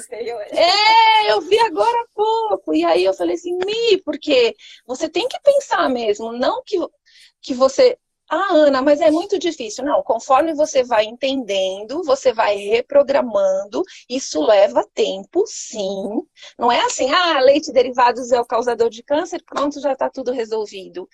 É, 0.50 1.32
eu 1.32 1.40
vi 1.40 1.58
agora 1.60 1.98
há 2.02 2.06
pouco. 2.14 2.74
E 2.74 2.84
aí 2.84 3.04
eu 3.04 3.14
falei 3.14 3.36
assim, 3.36 3.56
Mi, 3.64 4.02
porque 4.04 4.54
você 4.86 5.08
tem 5.08 5.26
que 5.28 5.40
pensar 5.40 5.88
mesmo, 5.88 6.32
não 6.32 6.62
que, 6.62 6.76
que 7.40 7.54
você 7.54 7.98
ah, 8.30 8.52
Ana, 8.52 8.82
mas 8.82 9.00
é 9.00 9.10
muito 9.10 9.38
difícil. 9.38 9.84
Não, 9.84 10.02
conforme 10.02 10.54
você 10.54 10.82
vai 10.82 11.04
entendendo, 11.04 12.02
você 12.04 12.32
vai 12.32 12.56
reprogramando, 12.56 13.82
isso 14.08 14.40
leva 14.42 14.86
tempo, 14.94 15.44
sim. 15.46 16.22
Não 16.58 16.70
é 16.70 16.80
assim, 16.84 17.10
ah, 17.10 17.40
leite 17.40 17.72
derivados 17.72 18.30
é 18.30 18.40
o 18.40 18.44
causador 18.44 18.90
de 18.90 19.02
câncer, 19.02 19.42
pronto, 19.44 19.80
já 19.80 19.92
está 19.92 20.10
tudo 20.10 20.30
resolvido. 20.32 21.08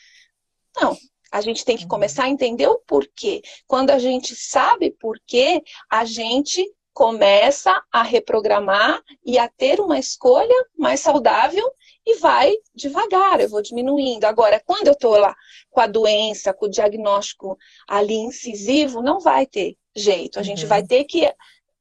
Não, 0.77 0.97
a 1.31 1.41
gente 1.41 1.65
tem 1.65 1.77
que 1.77 1.87
começar 1.87 2.25
a 2.25 2.29
entender 2.29 2.67
o 2.67 2.79
porquê. 2.87 3.43
Quando 3.67 3.91
a 3.91 3.99
gente 3.99 4.35
sabe 4.37 4.91
porquê, 4.91 5.63
a 5.91 6.05
gente 6.05 6.65
começa 6.95 7.83
a 7.93 8.03
reprogramar 8.03 9.03
e 9.27 9.37
a 9.37 9.49
ter 9.49 9.81
uma 9.81 9.99
escolha 9.99 10.55
mais 10.79 11.01
saudável 11.01 11.69
e 12.07 12.17
vai 12.19 12.55
devagar, 12.73 13.41
eu 13.41 13.49
vou 13.49 13.61
diminuindo. 13.61 14.25
Agora, 14.25 14.63
quando 14.65 14.87
eu 14.87 14.93
estou 14.93 15.17
lá 15.17 15.35
com 15.71 15.81
a 15.81 15.89
doença, 15.89 16.55
com 16.55 16.67
o 16.67 16.71
diagnóstico 16.71 17.59
ali 17.89 18.15
incisivo, 18.15 19.03
não 19.03 19.19
vai 19.19 19.45
ter 19.45 19.77
jeito. 19.95 20.39
A 20.39 20.43
gente 20.43 20.63
uhum. 20.63 20.69
vai 20.69 20.85
ter 20.85 21.05
que 21.05 21.29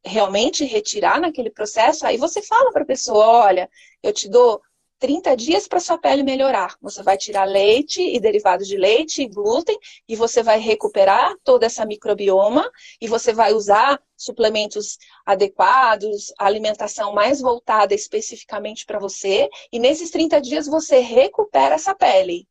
realmente 0.04 0.66
retirar 0.66 1.22
naquele 1.22 1.52
processo. 1.52 2.08
Aí 2.08 2.18
você 2.18 2.42
fala 2.42 2.72
para 2.72 2.82
a 2.82 2.88
pessoa: 2.88 3.26
olha, 3.26 3.70
eu 4.02 4.12
te 4.12 4.28
dou 4.28 4.62
30 5.04 5.36
dias 5.36 5.68
para 5.68 5.82
sua 5.82 5.98
pele 5.98 6.24
melhorar. 6.24 6.78
Você 6.82 7.04
vai 7.04 7.18
tirar 7.18 7.44
leite 7.44 8.02
e 8.02 8.22
derivados 8.22 8.70
de 8.70 8.78
leite 8.78 9.22
e 9.22 9.28
glúten 9.28 9.78
e 10.08 10.16
você 10.16 10.42
vai 10.42 10.58
recuperar 10.58 11.36
toda 11.44 11.66
essa 11.66 11.86
microbioma 11.86 12.72
e 13.02 13.08
você 13.10 13.34
vai 13.34 13.52
usar 13.52 14.02
suplementos 14.16 14.98
adequados, 15.26 16.32
alimentação 16.40 17.14
mais 17.14 17.42
voltada 17.42 17.94
especificamente 17.94 18.86
para 18.86 18.98
você 18.98 19.50
e 19.74 19.78
nesses 19.78 20.10
30 20.10 20.40
dias 20.40 20.68
você 20.68 21.00
recupera 21.00 21.76
essa 21.76 21.94
pele. 21.94 22.48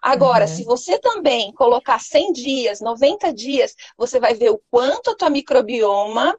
Agora, 0.00 0.44
uhum. 0.44 0.54
se 0.54 0.62
você 0.62 1.00
também 1.00 1.52
colocar 1.52 1.98
100 1.98 2.32
dias, 2.32 2.80
90 2.80 3.34
dias, 3.34 3.74
você 3.96 4.20
vai 4.20 4.34
ver 4.34 4.50
o 4.50 4.62
quanto 4.70 5.10
a 5.10 5.16
tua 5.16 5.30
microbioma 5.30 6.38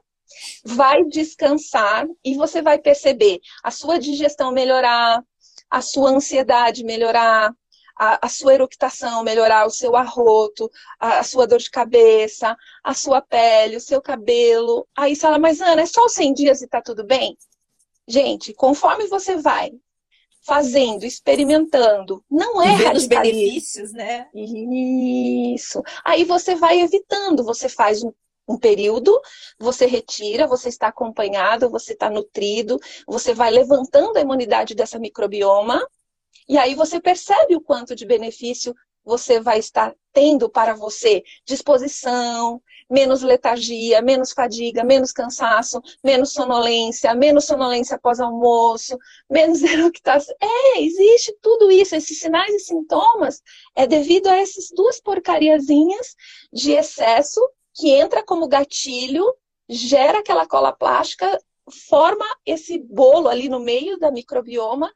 vai 0.64 1.04
descansar 1.04 2.06
e 2.24 2.34
você 2.34 2.62
vai 2.62 2.78
perceber 2.78 3.40
a 3.62 3.70
sua 3.70 3.98
digestão 3.98 4.52
melhorar, 4.52 5.22
a 5.70 5.80
sua 5.80 6.10
ansiedade 6.10 6.84
melhorar, 6.84 7.54
a, 7.96 8.26
a 8.26 8.28
sua 8.28 8.54
eructação 8.54 9.22
melhorar, 9.22 9.66
o 9.66 9.70
seu 9.70 9.94
arroto, 9.96 10.70
a, 10.98 11.20
a, 11.20 11.22
sua 11.22 11.46
dor 11.46 11.58
de 11.58 11.70
cabeça, 11.70 12.56
a 12.82 12.94
sua 12.94 13.20
pele, 13.22 13.76
o 13.76 13.80
seu 13.80 14.02
cabelo. 14.02 14.86
Aí 14.96 15.14
você 15.14 15.22
fala, 15.22 15.38
mas 15.38 15.60
Ana, 15.60 15.82
é 15.82 15.86
só 15.86 16.04
os 16.04 16.12
100 16.12 16.34
dias 16.34 16.62
e 16.62 16.68
tá 16.68 16.82
tudo 16.82 17.04
bem? 17.04 17.36
gente, 18.10 18.52
conforme 18.52 19.06
você 19.06 19.36
vai 19.36 19.72
fazendo, 20.42 21.04
experimentando, 21.04 22.24
não 22.30 22.60
é 22.60 22.70
radicalismo. 22.70 23.08
benefícios, 23.08 23.92
né? 23.92 24.26
Isso. 24.34 25.82
Aí 26.04 26.24
você 26.24 26.54
vai 26.54 26.80
evitando, 26.80 27.44
você 27.44 27.68
faz 27.68 28.02
um, 28.02 28.12
um 28.48 28.58
período, 28.58 29.20
você 29.58 29.86
retira, 29.86 30.46
você 30.46 30.68
está 30.68 30.88
acompanhado, 30.88 31.70
você 31.70 31.92
está 31.92 32.10
nutrido, 32.10 32.78
você 33.06 33.32
vai 33.32 33.50
levantando 33.50 34.16
a 34.16 34.20
imunidade 34.20 34.74
dessa 34.74 34.98
microbioma, 34.98 35.86
e 36.48 36.58
aí 36.58 36.74
você 36.74 37.00
percebe 37.00 37.54
o 37.54 37.60
quanto 37.60 37.94
de 37.94 38.04
benefício 38.04 38.74
você 39.04 39.40
vai 39.40 39.58
estar 39.58 39.94
tendo 40.12 40.48
para 40.48 40.74
você 40.74 41.22
disposição, 41.46 42.60
menos 42.88 43.22
letargia, 43.22 44.02
menos 44.02 44.32
fadiga, 44.32 44.84
menos 44.84 45.12
cansaço, 45.12 45.80
menos 46.02 46.32
sonolência, 46.32 47.14
menos 47.14 47.44
sonolência 47.44 47.96
após 47.96 48.20
almoço, 48.20 48.98
menos 49.30 49.62
eructação. 49.62 50.34
É, 50.40 50.80
existe 50.80 51.34
tudo 51.40 51.70
isso, 51.70 51.94
esses 51.94 52.18
sinais 52.18 52.52
e 52.52 52.58
sintomas 52.58 53.42
é 53.74 53.86
devido 53.86 54.26
a 54.26 54.36
essas 54.36 54.70
duas 54.70 55.00
porcariazinhas 55.00 56.14
de 56.52 56.72
excesso 56.72 57.40
que 57.74 57.90
entra 57.90 58.22
como 58.24 58.48
gatilho, 58.48 59.24
gera 59.68 60.18
aquela 60.18 60.46
cola 60.46 60.72
plástica, 60.72 61.38
forma 61.88 62.24
esse 62.44 62.78
bolo 62.78 63.28
ali 63.28 63.48
no 63.48 63.60
meio 63.60 63.98
da 63.98 64.10
microbioma 64.10 64.92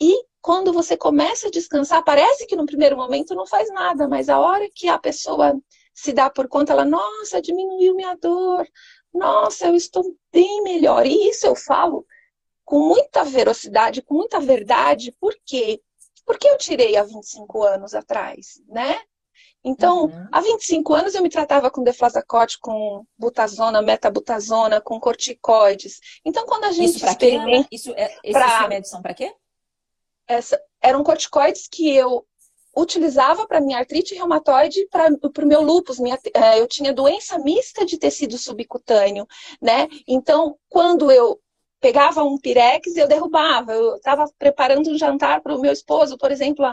e 0.00 0.24
quando 0.40 0.72
você 0.72 0.96
começa 0.96 1.48
a 1.48 1.50
descansar, 1.50 2.04
parece 2.04 2.46
que 2.46 2.56
no 2.56 2.64
primeiro 2.64 2.96
momento 2.96 3.34
não 3.34 3.46
faz 3.46 3.68
nada, 3.70 4.08
mas 4.08 4.28
a 4.28 4.38
hora 4.38 4.68
que 4.72 4.88
a 4.88 4.98
pessoa 4.98 5.60
se 5.92 6.12
dá 6.12 6.30
por 6.30 6.48
conta, 6.48 6.72
ela, 6.72 6.84
nossa, 6.84 7.42
diminuiu 7.42 7.94
minha 7.94 8.14
dor, 8.14 8.66
nossa, 9.12 9.66
eu 9.66 9.74
estou 9.74 10.16
bem 10.32 10.62
melhor. 10.62 11.04
E 11.06 11.28
isso 11.28 11.46
eu 11.46 11.56
falo 11.56 12.06
com 12.64 12.78
muita 12.78 13.24
velocidade, 13.24 14.02
com 14.02 14.14
muita 14.14 14.38
verdade, 14.38 15.12
por 15.20 15.34
quê? 15.44 15.82
Porque 16.24 16.48
eu 16.48 16.56
tirei 16.56 16.96
há 16.96 17.02
25 17.02 17.62
anos 17.64 17.94
atrás, 17.94 18.62
né? 18.68 19.00
Então, 19.64 20.04
uhum. 20.04 20.28
há 20.30 20.40
25 20.40 20.94
anos 20.94 21.14
eu 21.14 21.22
me 21.22 21.28
tratava 21.28 21.70
com 21.70 21.82
deflazacote, 21.82 22.58
com 22.60 23.04
butazona, 23.18 23.82
metabutazona, 23.82 24.80
com 24.80 25.00
corticoides. 25.00 26.00
Então, 26.24 26.46
quando 26.46 26.64
a 26.64 26.72
gente 26.72 26.96
isso 26.96 27.06
experimenta... 27.06 27.68
Quê, 27.68 27.76
Isso 27.76 27.92
é, 27.96 28.16
esses 28.22 28.32
pra... 28.32 28.60
remédios 28.60 28.90
são 28.90 29.02
para 29.02 29.14
quê? 29.14 29.32
essa, 30.28 30.60
eram 30.82 31.02
corticoides 31.02 31.66
que 31.66 31.90
eu 31.90 32.24
utilizava 32.76 33.46
para 33.46 33.60
minha 33.60 33.78
artrite 33.78 34.14
reumatoide, 34.14 34.86
para 34.90 35.08
o 35.08 35.46
meu 35.46 35.62
lúpus. 35.62 35.98
Minha, 35.98 36.18
é, 36.34 36.60
eu 36.60 36.68
tinha 36.68 36.92
doença 36.92 37.38
mista 37.38 37.84
de 37.84 37.98
tecido 37.98 38.36
subcutâneo, 38.38 39.26
né? 39.60 39.88
Então, 40.06 40.56
quando 40.68 41.10
eu 41.10 41.40
pegava 41.80 42.22
um 42.22 42.38
pirex, 42.38 42.94
eu 42.94 43.08
derrubava. 43.08 43.72
Eu 43.72 43.96
estava 43.96 44.26
preparando 44.38 44.90
um 44.90 44.98
jantar 44.98 45.40
para 45.40 45.56
o 45.56 45.60
meu 45.60 45.72
esposo, 45.72 46.16
por 46.18 46.30
exemplo, 46.30 46.64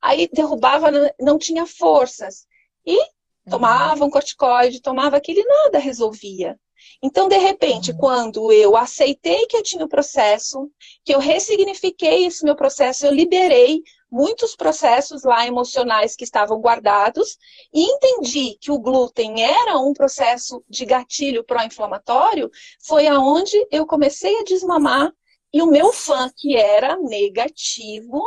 aí 0.00 0.28
derrubava, 0.32 0.90
não 1.20 1.38
tinha 1.38 1.66
forças. 1.66 2.46
E 2.84 2.96
uhum. 2.96 3.06
tomava 3.50 4.04
um 4.04 4.10
corticoide, 4.10 4.82
tomava 4.82 5.16
aquele, 5.16 5.44
nada 5.44 5.78
resolvia. 5.78 6.58
Então, 7.02 7.28
de 7.28 7.36
repente, 7.36 7.90
uhum. 7.90 7.98
quando 7.98 8.52
eu 8.52 8.76
aceitei 8.76 9.46
que 9.46 9.56
eu 9.56 9.62
tinha 9.62 9.84
o 9.84 9.88
processo, 9.88 10.70
que 11.04 11.14
eu 11.14 11.18
ressignifiquei 11.18 12.26
esse 12.26 12.44
meu 12.44 12.56
processo, 12.56 13.06
eu 13.06 13.12
liberei 13.12 13.82
muitos 14.10 14.56
processos 14.56 15.22
lá 15.22 15.46
emocionais 15.46 16.16
que 16.16 16.24
estavam 16.24 16.60
guardados 16.60 17.36
e 17.72 17.82
entendi 17.82 18.56
que 18.60 18.70
o 18.70 18.78
glúten 18.78 19.42
era 19.42 19.78
um 19.78 19.92
processo 19.92 20.64
de 20.68 20.86
gatilho 20.86 21.44
pró-inflamatório, 21.44 22.50
foi 22.80 23.06
aonde 23.06 23.54
eu 23.70 23.86
comecei 23.86 24.40
a 24.40 24.44
desmamar 24.44 25.12
e 25.52 25.62
o 25.62 25.66
meu 25.66 25.92
fã, 25.92 26.30
que 26.36 26.56
era 26.56 26.96
negativo, 26.96 28.22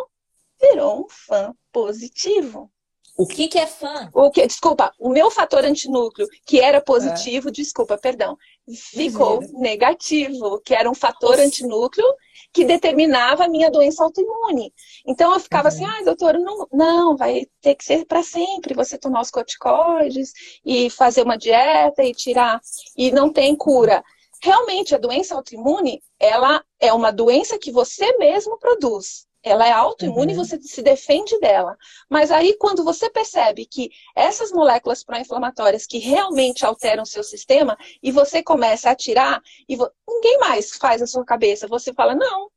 virou 0.61 1.05
um 1.05 1.07
fã 1.09 1.53
positivo. 1.71 2.71
O 3.17 3.27
que, 3.27 3.47
que 3.47 3.59
é 3.59 3.67
fã? 3.67 4.09
O 4.13 4.31
que, 4.31 4.47
desculpa, 4.47 4.91
o 4.97 5.09
meu 5.09 5.29
fator 5.29 5.63
antinúcleo, 5.65 6.27
que 6.45 6.59
era 6.59 6.81
positivo, 6.81 7.49
é. 7.49 7.51
desculpa, 7.51 7.97
perdão, 7.97 8.37
ficou 8.73 9.41
negativo, 9.59 10.61
que 10.61 10.73
era 10.73 10.89
um 10.89 10.95
fator 10.95 11.31
Nossa. 11.31 11.43
antinúcleo 11.43 12.07
que 12.53 12.65
determinava 12.65 13.45
a 13.45 13.49
minha 13.49 13.69
doença 13.69 14.03
autoimune. 14.03 14.73
Então 15.05 15.33
eu 15.33 15.39
ficava 15.39 15.67
assim, 15.67 15.83
uhum. 15.83 15.89
assim, 15.89 15.97
ai, 15.97 16.01
ah, 16.01 16.05
doutor, 16.05 16.39
não, 16.39 16.67
não, 16.71 17.17
vai 17.17 17.45
ter 17.61 17.75
que 17.75 17.83
ser 17.83 18.05
para 18.05 18.23
sempre 18.23 18.73
você 18.73 18.97
tomar 18.97 19.21
os 19.21 19.29
corticoides 19.29 20.31
e 20.65 20.89
fazer 20.89 21.23
uma 21.23 21.37
dieta 21.37 22.03
e 22.03 22.13
tirar, 22.13 22.59
e 22.97 23.11
não 23.11 23.31
tem 23.31 23.55
cura. 23.55 24.03
Realmente, 24.41 24.95
a 24.95 24.97
doença 24.97 25.35
autoimune, 25.35 26.01
ela 26.19 26.63
é 26.79 26.91
uma 26.91 27.11
doença 27.11 27.59
que 27.59 27.71
você 27.71 28.17
mesmo 28.17 28.57
produz. 28.57 29.27
Ela 29.43 29.67
é 29.67 29.71
autoimune 29.71 30.33
uhum. 30.33 30.41
e 30.41 30.45
você 30.45 30.61
se 30.61 30.81
defende 30.81 31.39
dela. 31.39 31.75
Mas 32.09 32.31
aí, 32.31 32.55
quando 32.57 32.83
você 32.83 33.09
percebe 33.09 33.65
que 33.65 33.89
essas 34.15 34.51
moléculas 34.51 35.03
pró-inflamatórias 35.03 35.87
que 35.87 35.97
realmente 35.97 36.65
alteram 36.65 37.03
o 37.03 37.07
seu 37.07 37.23
sistema, 37.23 37.77
e 38.01 38.11
você 38.11 38.43
começa 38.43 38.89
a 38.89 38.95
tirar, 38.95 39.41
e 39.67 39.75
vo... 39.75 39.89
ninguém 40.07 40.37
mais 40.39 40.71
faz 40.71 41.01
a 41.01 41.07
sua 41.07 41.25
cabeça. 41.25 41.67
Você 41.67 41.93
fala, 41.93 42.13
não, 42.13 42.49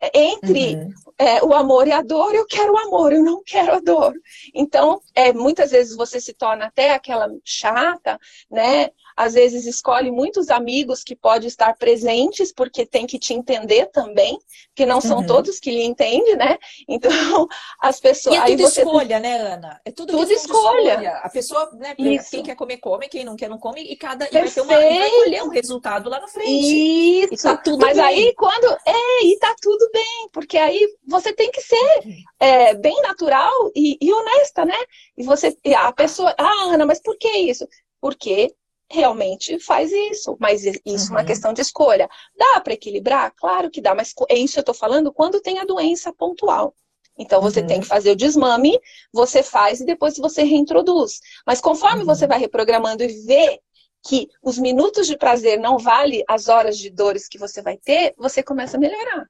é, 0.00 0.10
entre 0.14 0.76
uhum. 0.76 0.92
é, 1.18 1.42
o 1.42 1.54
amor 1.54 1.88
e 1.88 1.92
a 1.92 2.02
dor, 2.02 2.34
eu 2.34 2.46
quero 2.46 2.74
o 2.74 2.78
amor, 2.78 3.12
eu 3.12 3.22
não 3.22 3.42
quero 3.42 3.74
a 3.74 3.80
dor. 3.80 4.14
Então, 4.54 5.00
é, 5.14 5.32
muitas 5.32 5.70
vezes 5.70 5.96
você 5.96 6.20
se 6.20 6.34
torna 6.34 6.66
até 6.66 6.92
aquela 6.92 7.28
chata, 7.42 8.18
né? 8.50 8.90
Às 9.16 9.32
vezes 9.32 9.64
escolhe 9.64 10.10
muitos 10.10 10.50
amigos 10.50 11.02
que 11.02 11.16
podem 11.16 11.48
estar 11.48 11.74
presentes, 11.76 12.52
porque 12.52 12.84
tem 12.84 13.06
que 13.06 13.18
te 13.18 13.32
entender 13.32 13.86
também, 13.86 14.38
que 14.74 14.84
não 14.84 15.00
são 15.00 15.18
uhum. 15.18 15.26
todos 15.26 15.58
que 15.58 15.70
lhe 15.70 15.82
entendem, 15.82 16.36
né? 16.36 16.58
Então, 16.86 17.48
as 17.80 17.98
pessoas. 17.98 18.36
E 18.36 18.38
é 18.38 18.44
tudo 18.44 18.62
você... 18.62 18.82
escolha, 18.82 19.18
né, 19.18 19.38
Ana? 19.38 19.80
É 19.84 19.90
tudo, 19.90 20.10
tudo 20.10 20.30
escolha. 20.30 20.90
escolha. 20.90 21.10
A 21.22 21.30
pessoa, 21.30 21.70
né, 21.72 21.94
quem 21.94 22.42
quer 22.42 22.54
comer, 22.54 22.76
come, 22.76 23.08
quem 23.08 23.24
não 23.24 23.36
quer, 23.36 23.48
não 23.48 23.58
come, 23.58 23.80
e 23.80 23.96
cada. 23.96 24.26
E 24.26 24.32
vai, 24.32 24.50
ter 24.50 24.60
uma, 24.60 24.74
vai 24.74 25.10
colher 25.10 25.42
um 25.44 25.48
resultado 25.48 26.10
lá 26.10 26.20
na 26.20 26.28
frente. 26.28 27.32
Isso. 27.32 27.42
Tá 27.42 27.56
tudo 27.56 27.80
Mas 27.80 27.96
bem. 27.96 28.04
aí, 28.04 28.34
quando. 28.34 28.66
É, 28.84 29.24
e 29.24 29.38
tá 29.38 29.54
tudo 29.62 29.88
bem, 29.92 30.28
porque 30.30 30.58
aí 30.58 30.86
você 31.06 31.32
tem 31.32 31.50
que 31.50 31.62
ser 31.62 32.02
é, 32.38 32.74
bem 32.74 33.00
natural 33.00 33.72
e, 33.74 33.96
e 33.98 34.12
honesta, 34.12 34.66
né? 34.66 34.76
E 35.16 35.24
você. 35.24 35.56
E 35.64 35.74
a 35.74 35.90
pessoa. 35.90 36.34
Ah, 36.38 36.64
Ana, 36.68 36.84
mas 36.84 37.00
por 37.00 37.16
que 37.16 37.28
isso? 37.28 37.66
Porque 37.98 38.54
realmente 38.90 39.58
faz 39.58 39.90
isso, 39.92 40.36
mas 40.40 40.64
isso 40.64 40.80
uhum. 40.86 40.94
é 40.94 41.10
uma 41.10 41.20
uhum. 41.20 41.26
questão 41.26 41.52
de 41.52 41.60
escolha. 41.60 42.08
Dá 42.36 42.60
para 42.60 42.74
equilibrar? 42.74 43.32
Claro 43.36 43.70
que 43.70 43.80
dá, 43.80 43.94
mas 43.94 44.14
é 44.28 44.38
isso 44.38 44.54
que 44.54 44.58
eu 44.60 44.62
estou 44.62 44.74
falando 44.74 45.12
quando 45.12 45.40
tem 45.40 45.58
a 45.58 45.64
doença 45.64 46.12
pontual. 46.12 46.74
Então 47.18 47.40
você 47.40 47.60
uhum. 47.60 47.66
tem 47.66 47.80
que 47.80 47.86
fazer 47.86 48.10
o 48.10 48.16
desmame, 48.16 48.78
você 49.12 49.42
faz 49.42 49.80
e 49.80 49.86
depois 49.86 50.16
você 50.18 50.42
reintroduz. 50.42 51.20
Mas 51.46 51.60
conforme 51.60 52.00
uhum. 52.00 52.06
você 52.06 52.26
vai 52.26 52.38
reprogramando 52.38 53.02
e 53.02 53.08
vê 53.24 53.60
que 54.06 54.28
os 54.42 54.58
minutos 54.58 55.06
de 55.06 55.16
prazer 55.16 55.58
não 55.58 55.78
vale 55.78 56.22
as 56.28 56.48
horas 56.48 56.78
de 56.78 56.90
dores 56.90 57.28
que 57.28 57.38
você 57.38 57.60
vai 57.60 57.76
ter, 57.76 58.14
você 58.16 58.42
começa 58.42 58.76
a 58.76 58.80
melhorar. 58.80 59.26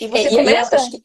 E 0.00 0.06
você 0.06 0.28
é, 0.28 0.30
começa. 0.30 0.76
E, 0.76 1.04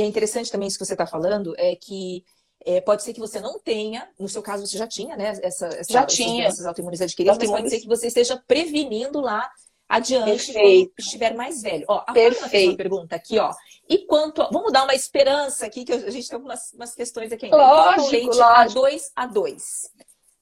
e 0.00 0.02
é 0.02 0.04
interessante 0.04 0.52
também 0.52 0.68
isso 0.68 0.78
que 0.78 0.84
você 0.84 0.94
está 0.94 1.06
falando, 1.06 1.54
é 1.58 1.74
que 1.74 2.24
é, 2.66 2.80
pode 2.80 3.04
ser 3.04 3.14
que 3.14 3.20
você 3.20 3.40
não 3.40 3.60
tenha, 3.60 4.08
no 4.18 4.28
seu 4.28 4.42
caso 4.42 4.66
você 4.66 4.76
já 4.76 4.88
tinha, 4.88 5.16
né? 5.16 5.28
Essa, 5.40 5.66
essa, 5.66 5.92
já 5.92 6.04
tinha. 6.04 6.46
Essas 6.46 6.66
autoimunes 6.66 7.00
adquiridas, 7.00 7.38
mas 7.38 7.48
pode 7.48 7.70
ser 7.70 7.80
que 7.80 7.86
você 7.86 8.08
esteja 8.08 8.42
prevenindo 8.48 9.20
lá 9.20 9.48
adiante 9.88 10.52
Perfeito. 10.52 10.92
estiver 10.98 11.32
mais 11.34 11.62
velho. 11.62 11.84
Ó, 11.88 12.02
a 12.04 12.12
Perfeito. 12.12 12.76
pergunta 12.76 13.14
aqui, 13.14 13.38
ó. 13.38 13.52
E 13.88 13.98
quanto. 13.98 14.42
A... 14.42 14.50
Vamos 14.50 14.72
dar 14.72 14.82
uma 14.82 14.94
esperança 14.96 15.64
aqui, 15.64 15.84
que 15.84 15.92
a 15.92 16.10
gente 16.10 16.28
tem 16.28 16.34
algumas 16.34 16.72
umas 16.72 16.92
questões 16.92 17.30
aqui 17.30 17.44
ainda. 17.46 17.56
Lógico, 17.56 18.10
leite 18.10 18.36
lógico. 18.36 18.80
A2 18.80 19.02
A2. 19.16 19.62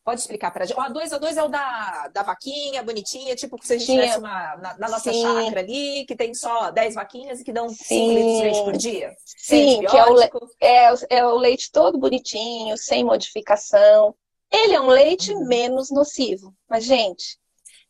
Pode 0.05 0.21
explicar 0.21 0.51
para 0.51 0.65
a 0.65 0.67
gente? 0.67 0.79
O 0.79 0.83
A2, 0.83 1.19
A2 1.19 1.37
é 1.37 1.43
o 1.43 1.49
da, 1.49 2.09
da 2.09 2.23
vaquinha, 2.23 2.83
bonitinha, 2.83 3.35
tipo 3.35 3.57
que 3.57 3.67
gente 3.67 3.87
tivesse 3.87 4.19
uma, 4.19 4.55
na, 4.57 4.77
na 4.79 4.89
nossa 4.91 5.11
Sim. 5.11 5.23
chácara 5.23 5.61
ali, 5.61 6.05
que 6.05 6.15
tem 6.15 6.35
só 6.35 6.71
10 6.71 6.95
vaquinhas 6.95 7.41
e 7.41 7.45
que 7.45 7.53
dão 7.53 7.71
5 7.71 8.13
litros 8.13 8.37
de 8.37 8.43
leite 8.43 8.65
por 8.65 8.77
dia. 8.77 9.17
Sim, 9.25 9.81
que 9.89 9.97
é 9.97 10.05
o, 10.05 10.21
é, 10.61 10.95
é 11.09 11.27
o 11.27 11.39
leite 11.39 11.73
todo 11.73 11.97
bonitinho, 11.97 12.77
sem 12.77 13.03
modificação. 13.03 14.15
Ele 14.53 14.75
é 14.75 14.81
um 14.81 14.89
leite 14.89 15.33
uhum. 15.33 15.47
menos 15.47 15.91
nocivo. 15.91 16.55
Mas, 16.69 16.85
gente, 16.85 17.39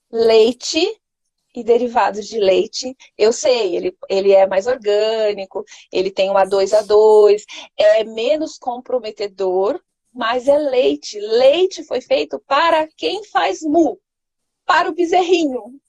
leite 0.09 0.81
e 1.53 1.64
derivados 1.64 2.27
de 2.27 2.38
leite, 2.38 2.96
eu 3.18 3.33
sei, 3.33 3.77
ele, 3.77 3.96
ele 4.09 4.33
é 4.33 4.46
mais 4.46 4.66
orgânico, 4.68 5.64
ele 5.90 6.11
tem 6.11 6.31
um 6.31 6.35
A2A2, 6.35 7.42
é 7.77 8.05
menos 8.05 8.57
comprometedor 8.57 9.81
mas 10.14 10.46
é 10.46 10.57
leite. 10.57 11.18
Leite 11.18 11.83
foi 11.83 12.00
feito 12.00 12.38
para 12.46 12.87
quem 12.96 13.24
faz 13.24 13.62
mu, 13.62 14.00
para 14.64 14.88
o 14.88 14.94
bezerrinho. 14.94 15.81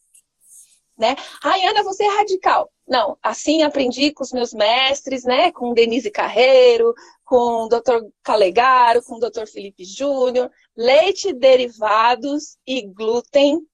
Né? 0.97 1.15
Ai, 1.43 1.65
Ana, 1.65 1.83
você 1.83 2.03
é 2.03 2.17
radical. 2.17 2.71
Não, 2.87 3.17
assim 3.21 3.63
aprendi 3.63 4.11
com 4.11 4.23
os 4.23 4.31
meus 4.31 4.53
mestres, 4.53 5.23
né? 5.23 5.51
Com 5.51 5.73
Denise 5.73 6.09
Carreiro, 6.09 6.93
com 7.23 7.63
o 7.63 7.67
Dr. 7.67 8.05
Calegaro, 8.23 9.03
com 9.03 9.15
o 9.15 9.19
Dr. 9.19 9.45
Felipe 9.45 9.83
Júnior. 9.83 10.49
Leite, 10.75 11.33
derivados 11.33 12.57
e 12.65 12.83
glúten 12.83 13.65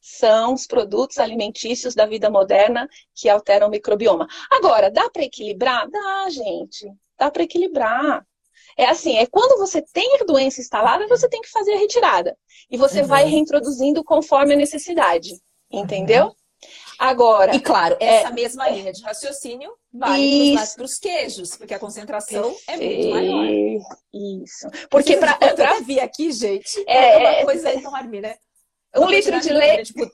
são 0.00 0.54
os 0.54 0.66
produtos 0.66 1.18
alimentícios 1.18 1.94
da 1.94 2.06
vida 2.06 2.30
moderna 2.30 2.88
que 3.14 3.28
alteram 3.28 3.68
o 3.68 3.70
microbioma. 3.70 4.26
Agora, 4.50 4.90
dá 4.90 5.10
para 5.10 5.24
equilibrar? 5.24 5.88
Dá, 5.90 6.30
gente. 6.30 6.90
Dá 7.18 7.30
para 7.30 7.42
equilibrar. 7.42 8.26
É 8.80 8.88
assim, 8.88 9.18
é 9.18 9.26
quando 9.26 9.58
você 9.58 9.82
tem 9.82 10.16
a 10.20 10.24
doença 10.24 10.60
instalada, 10.60 11.06
você 11.06 11.28
tem 11.28 11.42
que 11.42 11.50
fazer 11.50 11.74
a 11.74 11.78
retirada. 11.78 12.34
E 12.70 12.78
você 12.78 13.02
uhum. 13.02 13.06
vai 13.06 13.24
reintroduzindo 13.24 14.02
conforme 14.02 14.54
a 14.54 14.56
necessidade. 14.56 15.30
Entendeu? 15.70 16.26
Uhum. 16.26 16.34
Agora. 16.98 17.54
E 17.54 17.60
claro, 17.60 17.96
é 18.00 18.06
essa 18.06 18.28
é, 18.28 18.32
mesma 18.32 18.68
é, 18.68 18.72
linha 18.72 18.92
de 18.92 19.02
raciocínio 19.02 19.70
vale 19.92 20.54
para 20.74 20.84
os 20.84 20.98
queijos, 20.98 21.56
porque 21.56 21.74
a 21.74 21.78
concentração 21.78 22.56
é 22.66 22.76
muito 22.76 23.10
maior. 23.10 23.46
Isso. 24.42 24.68
Porque 24.88 25.16
para 25.18 25.34
pra... 25.34 25.80
vir 25.84 26.00
aqui, 26.00 26.32
gente, 26.32 26.82
é, 26.86 27.14
é 27.14 27.18
uma 27.18 27.28
é, 27.28 27.44
coisa 27.44 27.72
enorme, 27.72 28.20
né? 28.20 28.36
Um 28.96 29.10
litro 29.10 29.38
de 29.40 29.50
leite. 29.50 29.92
Tipo... 29.92 30.10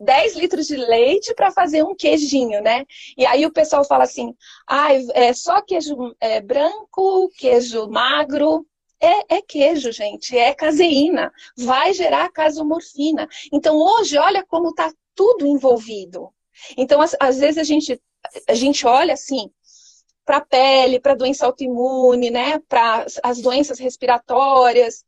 10 0.00 0.36
litros 0.36 0.66
de 0.66 0.76
leite 0.76 1.34
para 1.34 1.50
fazer 1.50 1.82
um 1.84 1.94
queijinho, 1.94 2.60
né? 2.62 2.84
E 3.16 3.24
aí 3.24 3.46
o 3.46 3.52
pessoal 3.52 3.84
fala 3.84 4.04
assim: 4.04 4.34
ah, 4.68 4.88
é 5.14 5.32
só 5.32 5.62
queijo 5.62 6.14
é, 6.20 6.40
branco, 6.40 7.30
queijo 7.36 7.88
magro. 7.88 8.66
É, 9.00 9.36
é, 9.36 9.42
queijo, 9.42 9.92
gente, 9.92 10.36
é 10.36 10.54
caseína, 10.54 11.30
vai 11.58 11.92
gerar 11.92 12.32
casomorfina. 12.32 13.28
Então, 13.52 13.76
hoje, 13.76 14.16
olha 14.16 14.42
como 14.46 14.70
está 14.70 14.90
tudo 15.14 15.46
envolvido. 15.46 16.32
Então, 16.76 17.02
às, 17.02 17.14
às 17.20 17.38
vezes 17.38 17.58
a 17.58 17.64
gente, 17.64 18.00
a 18.48 18.54
gente 18.54 18.86
olha 18.86 19.12
assim 19.12 19.50
para 20.24 20.38
a 20.38 20.40
pele, 20.40 20.98
para 21.00 21.12
a 21.12 21.16
doença 21.16 21.44
autoimune, 21.44 22.30
né? 22.30 22.58
Para 22.60 23.04
as 23.22 23.40
doenças 23.40 23.78
respiratórias, 23.78 25.04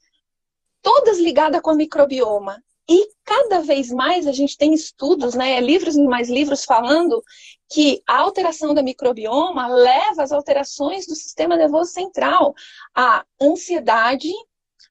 todas 0.83 1.18
ligadas 1.18 1.61
com 1.62 1.72
o 1.72 1.77
microbioma. 1.77 2.62
E 2.88 3.09
cada 3.25 3.61
vez 3.61 3.90
mais 3.90 4.27
a 4.27 4.33
gente 4.33 4.57
tem 4.57 4.72
estudos, 4.72 5.35
né, 5.35 5.59
livros 5.61 5.96
e 5.96 6.03
mais 6.05 6.29
livros 6.29 6.64
falando 6.64 7.22
que 7.68 8.01
a 8.07 8.18
alteração 8.18 8.72
da 8.72 8.83
microbioma 8.83 9.66
leva 9.66 10.22
às 10.22 10.31
alterações 10.31 11.07
do 11.07 11.16
sistema 11.16 11.57
nervoso 11.57 11.90
central, 11.90 12.55
a 12.94 13.25
ansiedade, 13.42 14.33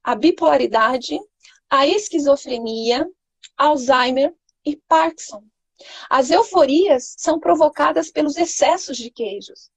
a 0.04 0.14
bipolaridade, 0.14 1.18
a 1.70 1.88
esquizofrenia, 1.88 3.08
Alzheimer, 3.58 4.34
e 4.66 4.76
Parkinson. 4.76 5.44
As 6.10 6.32
euforias 6.32 7.14
são 7.18 7.40
provocadas 7.40 8.10
pelos 8.10 8.36
excessos 8.36 8.98
de 8.98 9.12
queijos, 9.12 9.70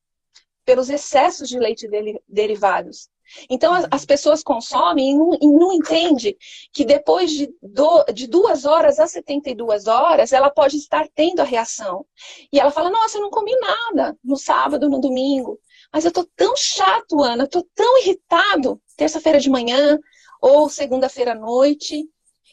pelos 0.65 0.89
excessos 0.89 1.49
de 1.49 1.59
leite 1.59 1.89
derivados. 2.27 3.11
Então 3.49 3.73
as, 3.73 3.87
as 3.91 4.05
pessoas 4.05 4.43
consomem 4.43 5.13
e 5.13 5.15
não, 5.15 5.35
e 5.41 5.47
não 5.47 5.73
entendem 5.73 6.37
que 6.73 6.85
depois 6.85 7.31
de, 7.31 7.53
do, 7.63 8.05
de 8.13 8.27
duas 8.27 8.65
horas 8.65 8.99
a 8.99 9.07
72 9.07 9.87
horas, 9.87 10.33
ela 10.33 10.51
pode 10.51 10.77
estar 10.77 11.09
tendo 11.15 11.41
a 11.41 11.45
reação. 11.45 12.05
E 12.53 12.59
ela 12.59 12.71
fala, 12.71 12.91
nossa, 12.91 13.19
eu 13.19 13.23
não 13.23 13.31
comi 13.31 13.53
nada 13.61 14.17
no 14.25 14.37
sábado, 14.37 14.89
no 14.89 15.01
domingo. 15.01 15.59
Mas 15.93 16.05
eu 16.05 16.13
tô 16.13 16.25
tão 16.37 16.57
chato, 16.57 17.23
Ana, 17.23 17.45
eu 17.45 17.49
tô 17.49 17.67
tão 17.75 17.99
irritado 17.99 18.81
terça-feira 18.97 19.41
de 19.41 19.51
manhã 19.51 19.99
ou 20.41 20.69
segunda-feira 20.69 21.33
à 21.33 21.35
noite. 21.35 22.05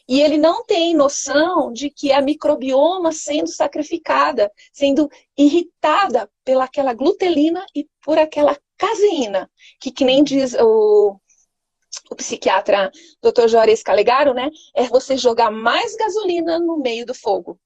E 0.08 0.20
ele 0.20 0.38
não 0.38 0.64
tem 0.64 0.94
noção 0.94 1.72
de 1.72 1.90
que 1.90 2.12
é 2.12 2.14
a 2.14 2.22
microbioma 2.22 3.10
sendo 3.10 3.48
sacrificada, 3.48 4.50
sendo 4.72 5.08
irritada 5.36 6.30
pelaquela 6.44 6.94
glutelina 6.94 7.66
e 7.74 7.88
por 8.04 8.16
aquela 8.16 8.56
caseína, 8.76 9.50
que, 9.80 9.90
que 9.90 10.04
nem 10.04 10.22
diz 10.22 10.54
o, 10.54 11.18
o 12.10 12.16
psiquiatra 12.16 12.90
Dr. 13.22 13.48
Juarez 13.48 13.82
Calegaro, 13.82 14.34
né? 14.34 14.50
É 14.74 14.84
você 14.84 15.16
jogar 15.16 15.50
mais 15.50 15.94
gasolina 15.96 16.58
no 16.58 16.78
meio 16.78 17.06
do 17.06 17.14
fogo. 17.14 17.58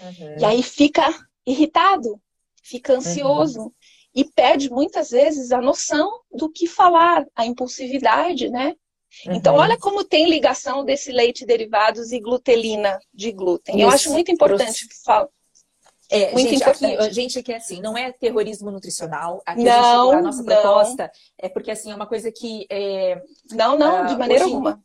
Uhum. 0.00 0.38
E 0.38 0.44
aí 0.44 0.62
fica 0.62 1.04
irritado, 1.46 2.20
fica 2.62 2.94
ansioso. 2.94 3.62
Uhum. 3.62 3.72
E 4.14 4.24
perde 4.24 4.70
muitas 4.70 5.10
vezes 5.10 5.52
a 5.52 5.60
noção 5.60 6.10
do 6.32 6.50
que 6.50 6.66
falar, 6.66 7.26
a 7.34 7.44
impulsividade, 7.44 8.48
né? 8.48 8.74
Então, 9.20 9.32
uhum. 9.32 9.38
Então, 9.38 9.54
olha 9.56 9.78
como 9.78 10.04
tem 10.04 10.28
ligação 10.28 10.84
desse 10.84 11.12
leite 11.12 11.44
derivados 11.44 12.12
e 12.12 12.20
glutelina 12.20 12.98
de 13.12 13.32
glúten. 13.32 13.76
Isso. 13.76 13.84
Eu 13.84 13.90
acho 13.90 14.10
muito 14.12 14.30
importante 14.30 14.86
falar. 15.04 15.28
É, 16.10 16.32
muito 16.32 16.50
gente, 16.50 16.62
importante. 16.62 16.96
Aqui, 16.96 17.14
gente, 17.14 17.38
aqui 17.38 17.52
é 17.52 17.56
assim, 17.56 17.80
não 17.80 17.96
é 17.96 18.12
terrorismo 18.12 18.70
nutricional. 18.70 19.42
Aqui 19.44 19.64
não, 19.64 20.10
a, 20.10 20.14
gente, 20.14 20.18
a 20.18 20.22
nossa 20.22 20.42
não. 20.42 20.46
proposta 20.46 21.10
é 21.38 21.48
porque 21.48 21.70
assim, 21.70 21.90
é 21.90 21.94
uma 21.94 22.06
coisa 22.06 22.30
que. 22.30 22.66
É, 22.70 23.20
não, 23.52 23.76
não, 23.78 24.06
de 24.06 24.14
ah, 24.14 24.18
maneira 24.18 24.44
hoje, 24.44 24.54
alguma 24.54 24.82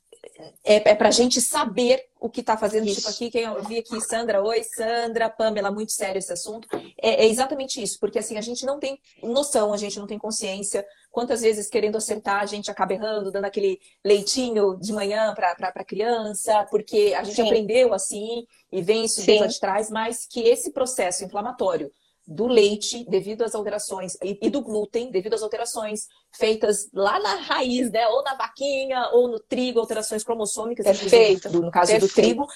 é, 0.64 0.92
é 0.92 0.96
para 0.96 1.10
a 1.10 1.12
gente 1.12 1.42
saber 1.42 2.04
o 2.20 2.30
que 2.30 2.42
está 2.42 2.56
fazendo. 2.56 2.86
Isso. 2.86 2.98
Tipo, 2.98 3.10
aqui, 3.10 3.32
quem 3.32 3.44
eu 3.44 3.64
vi 3.64 3.80
aqui, 3.80 4.00
Sandra, 4.02 4.44
oi, 4.44 4.64
Sandra, 4.64 5.30
Pamela, 5.30 5.72
muito 5.72 5.92
sério 5.92 6.20
esse 6.20 6.32
assunto. 6.32 6.68
É, 7.02 7.24
é, 7.24 7.28
exatamente 7.28 7.82
isso, 7.82 8.00
porque 8.00 8.20
assim, 8.20 8.38
a 8.38 8.42
gente 8.42 8.66
não 8.66 8.80
tem 8.80 9.00
noção, 9.24 9.74
a 9.74 9.78
gente 9.78 9.98
não 10.00 10.06
tem 10.06 10.20
consciência. 10.20 10.86
Quantas 11.10 11.42
vezes, 11.42 11.70
querendo 11.70 11.98
acertar, 11.98 12.42
a 12.42 12.46
gente 12.46 12.70
acaba 12.70 12.94
errando, 12.94 13.32
dando 13.32 13.46
aquele 13.46 13.80
leitinho 14.06 14.78
de 14.80 14.94
manhã 14.94 15.34
para 15.34 15.56
a 15.60 15.84
criança, 15.84 16.66
porque 16.70 17.14
a 17.18 17.24
gente 17.24 17.36
Sim. 17.36 17.44
aprendeu 17.44 17.94
assim 17.94 18.46
e 18.72 18.82
vem 18.82 19.06
isso 19.06 19.22
de 19.22 19.60
trás, 19.60 19.90
mas 19.90 20.26
que 20.26 20.42
esse 20.42 20.72
processo 20.72 21.26
inflamatório 21.26 21.92
do 22.28 22.48
leite 22.48 23.06
devido 23.10 23.44
às 23.44 23.56
alterações 23.56 24.18
e, 24.22 24.50
do 24.50 24.62
glúten 24.62 25.12
devido 25.12 25.34
às 25.34 25.42
alterações 25.42 26.08
feitas 26.34 26.90
lá 26.94 27.20
na 27.20 27.36
raiz, 27.36 27.92
né? 27.92 28.08
Ou 28.08 28.24
na 28.24 28.36
vaquinha, 28.36 29.10
ou 29.14 29.28
no 29.28 29.40
trigo, 29.40 29.80
alterações 29.80 30.24
cromossômicas, 30.24 30.86
Perfeito. 30.86 31.50
no 31.50 31.72
caso 31.72 31.92
Perfeito. 31.92 32.08
do 32.08 32.14
trigo, 32.14 32.48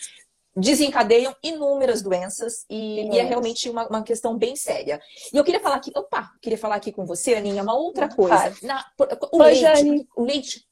desencadeiam 0.56 1.36
inúmeras 1.44 2.02
doenças 2.02 2.66
e, 2.70 3.10
e 3.12 3.20
é 3.20 3.24
realmente 3.24 3.70
uma, 3.70 3.88
uma, 3.88 4.04
questão 4.04 4.38
bem 4.38 4.56
séria. 4.56 5.02
E 5.34 5.38
eu 5.38 5.44
queria 5.44 5.60
falar 5.60 5.76
aqui, 5.76 5.92
opa, 5.96 6.32
queria 6.42 6.58
falar 6.58 6.76
aqui 6.76 6.92
com 6.92 7.06
você, 7.06 7.36
Aninha, 7.36 7.62
uma 7.62 7.76
outra 7.76 8.08
coisa. 8.08 8.56
Na, 8.62 8.86
o, 9.32 9.44
Oi, 9.44 9.54
leite, 9.54 10.08
o 10.16 10.24
leite. 10.24 10.66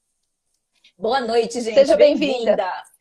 Boa 0.98 1.20
noite, 1.20 1.60
gente. 1.60 1.74
Seja 1.74 1.98
bem-vinda. 1.98 2.56
Bem 2.56 2.93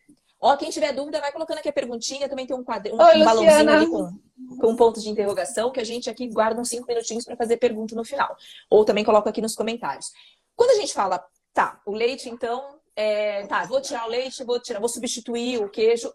Ó, 0.44 0.56
quem 0.56 0.70
tiver 0.70 0.92
dúvida, 0.92 1.20
vai 1.20 1.30
colocando 1.30 1.58
aqui 1.58 1.68
a 1.68 1.72
perguntinha. 1.72 2.28
Também 2.28 2.44
tem 2.44 2.56
um 2.56 2.64
quadrinho, 2.64 2.96
um, 2.96 3.00
Oi, 3.00 3.22
um 3.22 3.24
balãozinho 3.24 3.70
ali 3.70 3.86
com, 3.86 4.18
com 4.60 4.74
pontos 4.74 5.04
de 5.04 5.08
interrogação, 5.08 5.70
que 5.70 5.78
a 5.78 5.84
gente 5.84 6.10
aqui 6.10 6.26
guarda 6.26 6.60
uns 6.60 6.68
cinco 6.68 6.88
minutinhos 6.88 7.24
para 7.24 7.36
fazer 7.36 7.58
pergunta 7.58 7.94
no 7.94 8.04
final. 8.04 8.36
Ou 8.68 8.84
também 8.84 9.04
coloca 9.04 9.30
aqui 9.30 9.40
nos 9.40 9.54
comentários. 9.54 10.10
Quando 10.56 10.70
a 10.70 10.80
gente 10.80 10.92
fala, 10.92 11.24
tá, 11.54 11.80
o 11.86 11.92
leite, 11.92 12.28
então, 12.28 12.74
é, 12.96 13.46
tá, 13.46 13.64
vou 13.66 13.80
tirar 13.80 14.04
o 14.04 14.10
leite, 14.10 14.42
vou 14.42 14.58
tirar, 14.58 14.80
vou 14.80 14.88
substituir 14.88 15.62
o 15.62 15.68
queijo. 15.68 16.12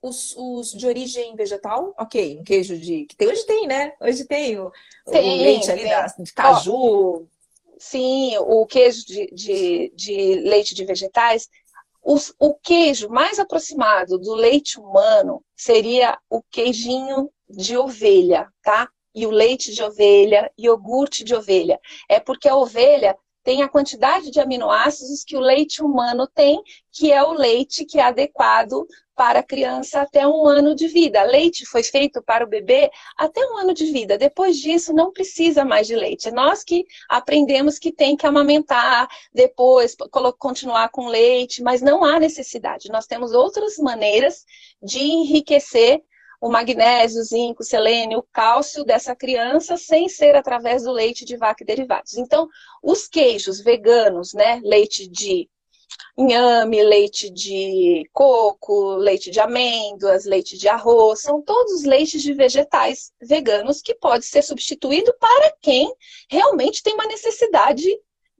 Os, 0.00 0.34
os, 0.36 0.72
de 0.72 0.86
origem 0.86 1.36
vegetal, 1.36 1.94
ok, 1.98 2.38
um 2.40 2.44
queijo 2.44 2.78
de. 2.78 3.04
Que 3.04 3.16
tem, 3.16 3.28
hoje 3.28 3.44
tem, 3.44 3.66
né? 3.66 3.92
Hoje 4.00 4.24
tem 4.24 4.58
o, 4.58 4.72
tem, 5.04 5.40
o 5.40 5.42
leite 5.42 5.70
ali 5.70 5.84
da, 5.84 6.06
de 6.06 6.32
caju. 6.32 6.72
Ó, 6.74 7.22
sim, 7.78 8.38
o 8.38 8.64
queijo 8.64 9.04
de, 9.04 9.26
de, 9.34 9.92
de 9.94 10.34
leite 10.36 10.74
de 10.74 10.84
vegetais 10.84 11.48
o 12.38 12.54
queijo 12.54 13.08
mais 13.08 13.38
aproximado 13.40 14.16
do 14.18 14.34
leite 14.34 14.78
humano 14.78 15.42
seria 15.56 16.16
o 16.30 16.40
queijinho 16.40 17.28
de 17.48 17.76
ovelha, 17.76 18.48
tá? 18.62 18.88
E 19.12 19.26
o 19.26 19.30
leite 19.30 19.72
de 19.72 19.82
ovelha, 19.82 20.50
iogurte 20.56 21.24
de 21.24 21.34
ovelha. 21.34 21.80
É 22.08 22.20
porque 22.20 22.48
a 22.48 22.54
ovelha 22.54 23.16
tem 23.46 23.62
a 23.62 23.68
quantidade 23.68 24.32
de 24.32 24.40
aminoácidos 24.40 25.22
que 25.22 25.36
o 25.36 25.40
leite 25.40 25.80
humano 25.80 26.26
tem, 26.26 26.60
que 26.90 27.12
é 27.12 27.22
o 27.22 27.32
leite 27.32 27.84
que 27.84 28.00
é 28.00 28.02
adequado 28.02 28.84
para 29.14 29.38
a 29.38 29.42
criança 29.42 30.00
até 30.00 30.26
um 30.26 30.44
ano 30.48 30.74
de 30.74 30.88
vida. 30.88 31.22
Leite 31.22 31.64
foi 31.64 31.84
feito 31.84 32.20
para 32.20 32.44
o 32.44 32.48
bebê 32.48 32.90
até 33.16 33.40
um 33.46 33.56
ano 33.56 33.72
de 33.72 33.84
vida. 33.92 34.18
Depois 34.18 34.56
disso, 34.56 34.92
não 34.92 35.12
precisa 35.12 35.64
mais 35.64 35.86
de 35.86 35.94
leite. 35.94 36.26
É 36.26 36.32
nós 36.32 36.64
que 36.64 36.84
aprendemos 37.08 37.78
que 37.78 37.92
tem 37.92 38.16
que 38.16 38.26
amamentar, 38.26 39.06
depois 39.32 39.94
continuar 40.40 40.88
com 40.88 41.06
leite, 41.06 41.62
mas 41.62 41.80
não 41.80 42.04
há 42.04 42.18
necessidade. 42.18 42.90
Nós 42.90 43.06
temos 43.06 43.32
outras 43.32 43.78
maneiras 43.78 44.44
de 44.82 44.98
enriquecer 44.98 46.02
o 46.40 46.50
magnésio, 46.50 47.20
o 47.20 47.24
zinco, 47.24 47.62
o 47.62 47.66
selênio, 47.66 48.18
o 48.18 48.26
cálcio 48.32 48.84
dessa 48.84 49.14
criança 49.14 49.76
sem 49.76 50.08
ser 50.08 50.36
através 50.36 50.84
do 50.84 50.92
leite 50.92 51.24
de 51.24 51.36
vaca 51.36 51.62
e 51.62 51.66
derivados. 51.66 52.16
Então, 52.16 52.48
os 52.82 53.06
queijos 53.06 53.60
veganos, 53.60 54.32
né, 54.34 54.60
leite 54.62 55.08
de 55.08 55.48
inhame, 56.16 56.82
leite 56.82 57.30
de 57.30 58.08
coco, 58.12 58.96
leite 58.96 59.30
de 59.30 59.38
amêndoas, 59.38 60.24
leite 60.24 60.56
de 60.56 60.68
arroz, 60.68 61.20
são 61.20 61.42
todos 61.42 61.84
leites 61.84 62.22
de 62.22 62.32
vegetais 62.32 63.12
veganos 63.20 63.82
que 63.82 63.94
pode 63.94 64.24
ser 64.24 64.42
substituído 64.42 65.14
para 65.18 65.54
quem 65.60 65.92
realmente 66.28 66.82
tem 66.82 66.94
uma 66.94 67.06
necessidade 67.06 67.86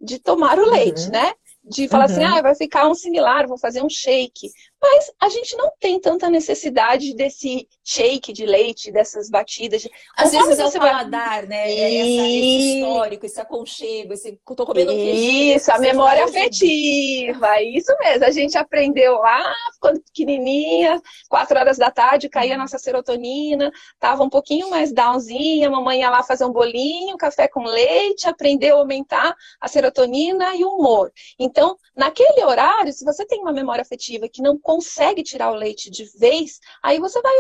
de 0.01 0.19
tomar 0.19 0.59
o 0.59 0.71
leite, 0.71 1.05
uhum. 1.05 1.13
né? 1.13 1.35
De 1.63 1.89
falar 1.89 2.05
assim, 2.05 2.21
uhum. 2.21 2.27
assim, 2.27 2.39
ah, 2.39 2.43
vai 2.43 2.55
ficar 2.55 2.89
um 2.89 2.95
similar, 2.95 3.47
vou 3.47 3.59
fazer 3.59 3.83
um 3.83 3.89
shake. 3.89 4.51
Mas 4.89 5.13
a 5.21 5.29
gente 5.29 5.57
não 5.57 5.73
tem 5.81 6.01
tanta 6.01 6.31
necessidade 6.31 7.13
desse 7.15 7.69
shake 7.85 8.33
de 8.33 8.47
leite, 8.47 8.93
dessas 8.93 9.29
batidas. 9.29 9.87
Às 10.17 10.31
vezes 10.31 10.59
é 10.59 10.65
o 10.65 10.73
paladar, 10.73 11.47
né? 11.47 11.73
E... 11.73 11.79
É 11.79 11.97
essa, 11.97 12.29
esse 12.29 12.79
histórico, 12.79 13.27
esse 13.27 13.41
aconchego, 13.41 14.13
esse... 14.13 14.41
tô 14.45 14.65
comendo 14.65 14.93
Isso, 14.93 15.73
a 15.73 15.79
memória 15.79 16.25
afetiva, 16.25 17.61
isso 17.63 17.93
mesmo. 17.99 18.25
A 18.25 18.31
gente 18.31 18.57
aprendeu 18.57 19.15
lá, 19.15 19.53
quando 19.81 20.01
pequenininha, 20.03 21.03
quatro 21.29 21.59
horas 21.59 21.79
da 21.79 21.91
tarde, 21.91 22.29
caía 22.29 22.55
a 22.55 22.59
nossa 22.59 22.79
serotonina, 22.79 23.73
tava 23.99 24.23
um 24.23 24.31
pouquinho 24.31 24.71
mais 24.71 24.93
downzinha, 24.93 25.67
a 25.67 25.71
mamãe 25.71 26.01
ia 26.01 26.11
lá 26.11 26.23
fazer 26.23 26.45
um 26.45 26.53
bolinho, 26.53 27.17
café 27.17 27.49
com 27.49 27.65
leite, 27.65 28.29
aprendeu 28.29 28.77
a 28.77 28.81
aumentar 28.81 29.35
a 29.61 29.67
serotonina 29.69 30.55
e 30.55 30.65
o 30.65 30.77
humor. 30.77 31.13
Então, 31.39 31.77
naquele 31.97 32.45
horário, 32.45 32.93
se 32.93 33.05
você 33.05 33.27
tem 33.27 33.41
uma 33.41 33.53
memória 33.53 33.83
afetiva 33.83 34.29
que 34.29 34.43
não 34.43 34.57
consegue 34.77 35.23
tirar 35.23 35.51
o 35.51 35.55
leite 35.55 35.91
de 35.91 36.05
vez, 36.19 36.61
aí 36.83 36.99
você 36.99 37.21
vai 37.23 37.35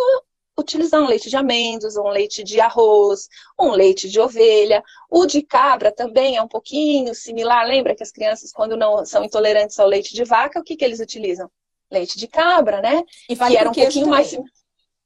utilizar 0.58 1.02
um 1.02 1.06
leite 1.06 1.28
de 1.28 1.36
amêndoas, 1.36 1.96
um 1.96 2.08
leite 2.08 2.42
de 2.42 2.58
arroz, 2.58 3.28
um 3.60 3.72
leite 3.72 4.08
de 4.08 4.18
ovelha. 4.18 4.82
O 5.10 5.26
de 5.26 5.42
cabra 5.42 5.92
também 5.92 6.36
é 6.36 6.42
um 6.42 6.48
pouquinho 6.48 7.14
similar. 7.14 7.66
Lembra 7.66 7.94
que 7.94 8.02
as 8.02 8.10
crianças, 8.10 8.52
quando 8.52 8.74
não 8.74 9.04
são 9.04 9.22
intolerantes 9.22 9.78
ao 9.78 9.86
leite 9.86 10.14
de 10.14 10.24
vaca, 10.24 10.58
o 10.58 10.64
que, 10.64 10.76
que 10.76 10.84
eles 10.84 10.98
utilizam? 10.98 11.50
Leite 11.90 12.18
de 12.18 12.26
cabra, 12.26 12.80
né? 12.80 13.02
E 13.28 13.34
vale 13.34 13.54
que 13.54 13.60
era 13.60 13.70
um 13.70 13.74
pouquinho 13.74 14.06
também. 14.06 14.10
mais 14.10 14.38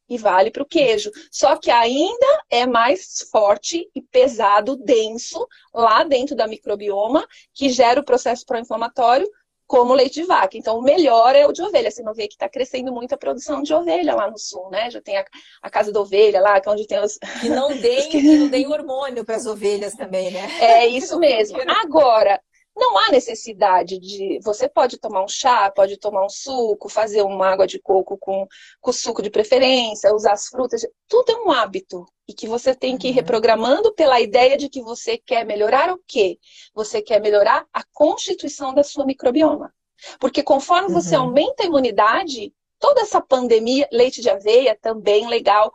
e 0.09 0.19
vale 0.19 0.51
para 0.51 0.63
o 0.63 0.67
queijo. 0.67 1.11
Só 1.31 1.57
que 1.57 1.71
ainda 1.71 2.45
é 2.51 2.67
mais 2.67 3.29
forte 3.31 3.89
e 3.95 4.03
pesado, 4.03 4.77
denso, 4.77 5.47
lá 5.73 6.03
dentro 6.03 6.35
da 6.35 6.49
microbioma, 6.49 7.27
que 7.55 7.69
gera 7.71 8.01
o 8.01 8.05
processo 8.05 8.45
pró-inflamatório, 8.45 9.29
como 9.71 9.95
leite 9.95 10.15
de 10.15 10.25
vaca. 10.25 10.59
Então, 10.59 10.77
o 10.77 10.83
melhor 10.83 11.37
é 11.37 11.47
o 11.47 11.53
de 11.53 11.63
ovelha. 11.63 11.93
Você 11.93 12.03
não 12.03 12.13
vê 12.13 12.27
que 12.27 12.35
está 12.35 12.49
crescendo 12.49 12.93
muito 12.93 13.15
a 13.15 13.17
produção 13.17 13.63
de 13.63 13.73
ovelha 13.73 14.17
lá 14.17 14.29
no 14.29 14.37
sul, 14.37 14.69
né? 14.69 14.91
Já 14.91 15.01
tem 15.01 15.17
a, 15.17 15.25
a 15.63 15.71
casa 15.71 15.93
da 15.93 16.01
ovelha 16.01 16.41
lá, 16.41 16.61
que 16.61 16.69
é 16.69 16.73
onde 16.73 16.89
tem 16.89 16.99
os. 16.99 17.17
Que 17.41 17.49
não 17.49 17.69
tem, 17.81 18.09
que 18.09 18.21
não 18.21 18.51
tem 18.51 18.67
hormônio 18.67 19.25
para 19.25 19.37
as 19.37 19.47
ovelhas 19.47 19.95
também, 19.95 20.33
né? 20.33 20.41
É 20.61 20.87
isso 20.89 21.21
mesmo. 21.21 21.59
Agora, 21.85 22.41
não 22.81 22.97
há 22.97 23.11
necessidade 23.11 23.99
de. 23.99 24.41
Você 24.43 24.69
pode 24.69 24.99
tomar 24.99 25.23
um 25.23 25.29
chá, 25.29 25.71
pode 25.71 25.99
tomar 25.99 26.25
um 26.25 26.29
suco, 26.31 26.89
fazer 26.89 27.23
uma 27.23 27.47
água 27.47 27.67
de 27.67 27.79
coco 27.79 28.17
com, 28.19 28.47
com 28.81 28.93
suco 28.93 29.23
de 29.23 29.31
preferência, 29.31 30.15
usar 30.15 30.33
as 30.33 30.49
frutas. 30.49 30.87
Tudo 31.07 31.31
é 31.31 31.37
um 31.37 31.51
hábito. 31.51 32.07
E 32.27 32.33
que 32.33 32.49
você 32.49 32.75
tem 32.75 32.97
que 32.97 33.09
ir 33.09 33.11
uhum. 33.11 33.17
reprogramando 33.17 33.93
pela 33.95 34.21
ideia 34.21 34.57
de 34.57 34.69
que 34.69 34.81
você 34.81 35.19
quer 35.19 35.45
melhorar 35.45 35.93
o 35.93 36.01
quê? 36.07 36.39
Você 36.75 37.03
quer 37.03 37.21
melhorar 37.21 37.67
a 37.73 37.83
constituição 37.93 38.73
da 38.73 38.83
sua 38.83 39.05
microbioma. 39.05 39.73
Porque 40.19 40.43
conforme 40.43 40.89
você 40.89 41.17
uhum. 41.17 41.25
aumenta 41.25 41.63
a 41.63 41.67
imunidade, 41.67 42.53
toda 42.79 43.03
essa 43.03 43.21
pandemia, 43.21 43.87
leite 43.93 44.23
de 44.23 44.31
aveia 44.31 44.79
também 44.81 45.29
legal. 45.29 45.71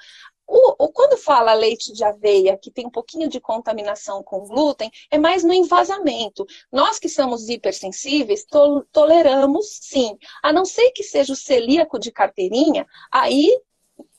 O, 0.47 0.86
o, 0.86 0.89
quando 0.89 1.17
fala 1.17 1.53
leite 1.53 1.91
de 1.91 2.03
aveia, 2.03 2.58
que 2.58 2.69
tem 2.69 2.86
um 2.86 2.91
pouquinho 2.91 3.27
de 3.27 3.39
contaminação 3.39 4.21
com 4.23 4.45
glúten, 4.45 4.91
é 5.10 5.17
mais 5.17 5.43
no 5.43 5.53
envasamento. 5.53 6.45
Nós 6.71 6.99
que 6.99 7.10
somos 7.10 7.49
hipersensíveis, 7.49 8.45
to, 8.45 8.86
toleramos 8.91 9.79
sim. 9.81 10.17
A 10.43 10.53
não 10.53 10.63
ser 10.63 10.91
que 10.91 11.03
seja 11.03 11.34
o 11.34 11.36
celíaco 11.36 11.97
de 11.97 12.12
carteirinha, 12.12 12.86
aí 13.12 13.49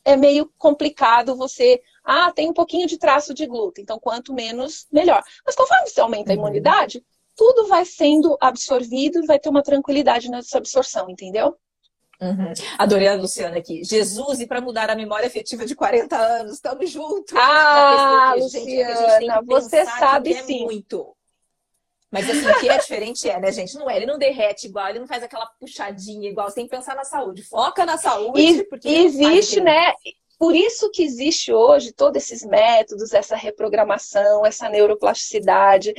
é 0.05 0.17
meio 0.17 0.51
complicado 0.59 1.37
você. 1.37 1.81
Ah, 2.05 2.33
tem 2.33 2.49
um 2.49 2.55
pouquinho 2.55 2.87
de 2.87 2.99
traço 2.99 3.35
de 3.35 3.47
glúten, 3.47 3.83
então 3.83 3.99
quanto 3.99 4.33
menos, 4.33 4.87
melhor. 4.91 5.23
Mas 5.45 5.55
conforme 5.55 5.89
você 5.89 6.01
aumenta 6.01 6.33
a 6.33 6.35
uhum. 6.35 6.41
imunidade, 6.41 7.05
tudo 7.37 7.67
vai 7.67 7.85
sendo 7.85 8.37
absorvido 8.41 9.23
e 9.23 9.27
vai 9.27 9.39
ter 9.39 9.49
uma 9.49 9.62
tranquilidade 9.62 10.31
nessa 10.31 10.59
absorção, 10.59 11.11
entendeu? 11.11 11.57
Uhum. 12.20 12.52
Adorei 12.79 13.09
a 13.09 13.14
Luciana 13.14 13.59
aqui. 13.59 13.85
Jesus, 13.85 14.40
e 14.40 14.46
para 14.46 14.61
mudar 14.61 14.88
a 14.88 14.94
memória 14.94 15.26
afetiva 15.26 15.66
de 15.66 15.74
40 15.74 16.16
anos, 16.16 16.55
estamos 16.55 16.90
juntos. 16.90 17.37
Ah, 17.37 18.35
Luciana, 18.37 19.20
gente, 19.20 19.44
você 19.46 19.85
sabe 19.85 20.33
é 20.33 20.42
sim. 20.42 20.64
Muito. 20.64 21.14
Mas 22.11 22.31
assim, 22.31 22.48
o 22.48 22.61
que 22.61 22.68
é 22.68 22.79
diferente 22.79 23.29
é, 23.29 23.38
né, 23.38 23.52
gente? 23.52 23.74
Não 23.74 23.90
é, 23.90 23.96
ele 23.96 24.07
não 24.07 24.16
derrete 24.16 24.66
igual, 24.68 24.88
ele 24.88 25.00
não 25.00 25.07
faz 25.07 25.22
aquela 25.22 25.46
puxadinha 25.61 26.31
igual, 26.31 26.48
você 26.48 26.57
tem 26.57 26.64
que 26.64 26.74
pensar 26.74 26.94
na 26.94 27.05
saúde. 27.05 27.42
Foca 27.42 27.85
na 27.85 27.98
saúde, 27.98 28.40
e, 28.40 28.64
porque 28.64 28.88
existe, 28.88 29.61
né? 29.61 29.92
Por 30.38 30.55
isso 30.55 30.90
que 30.90 31.03
existe 31.03 31.53
hoje 31.53 31.92
todos 31.92 32.22
esses 32.22 32.44
métodos, 32.44 33.14
essa 33.14 33.35
reprogramação, 33.35 34.44
essa 34.44 34.68
neuroplasticidade, 34.68 35.94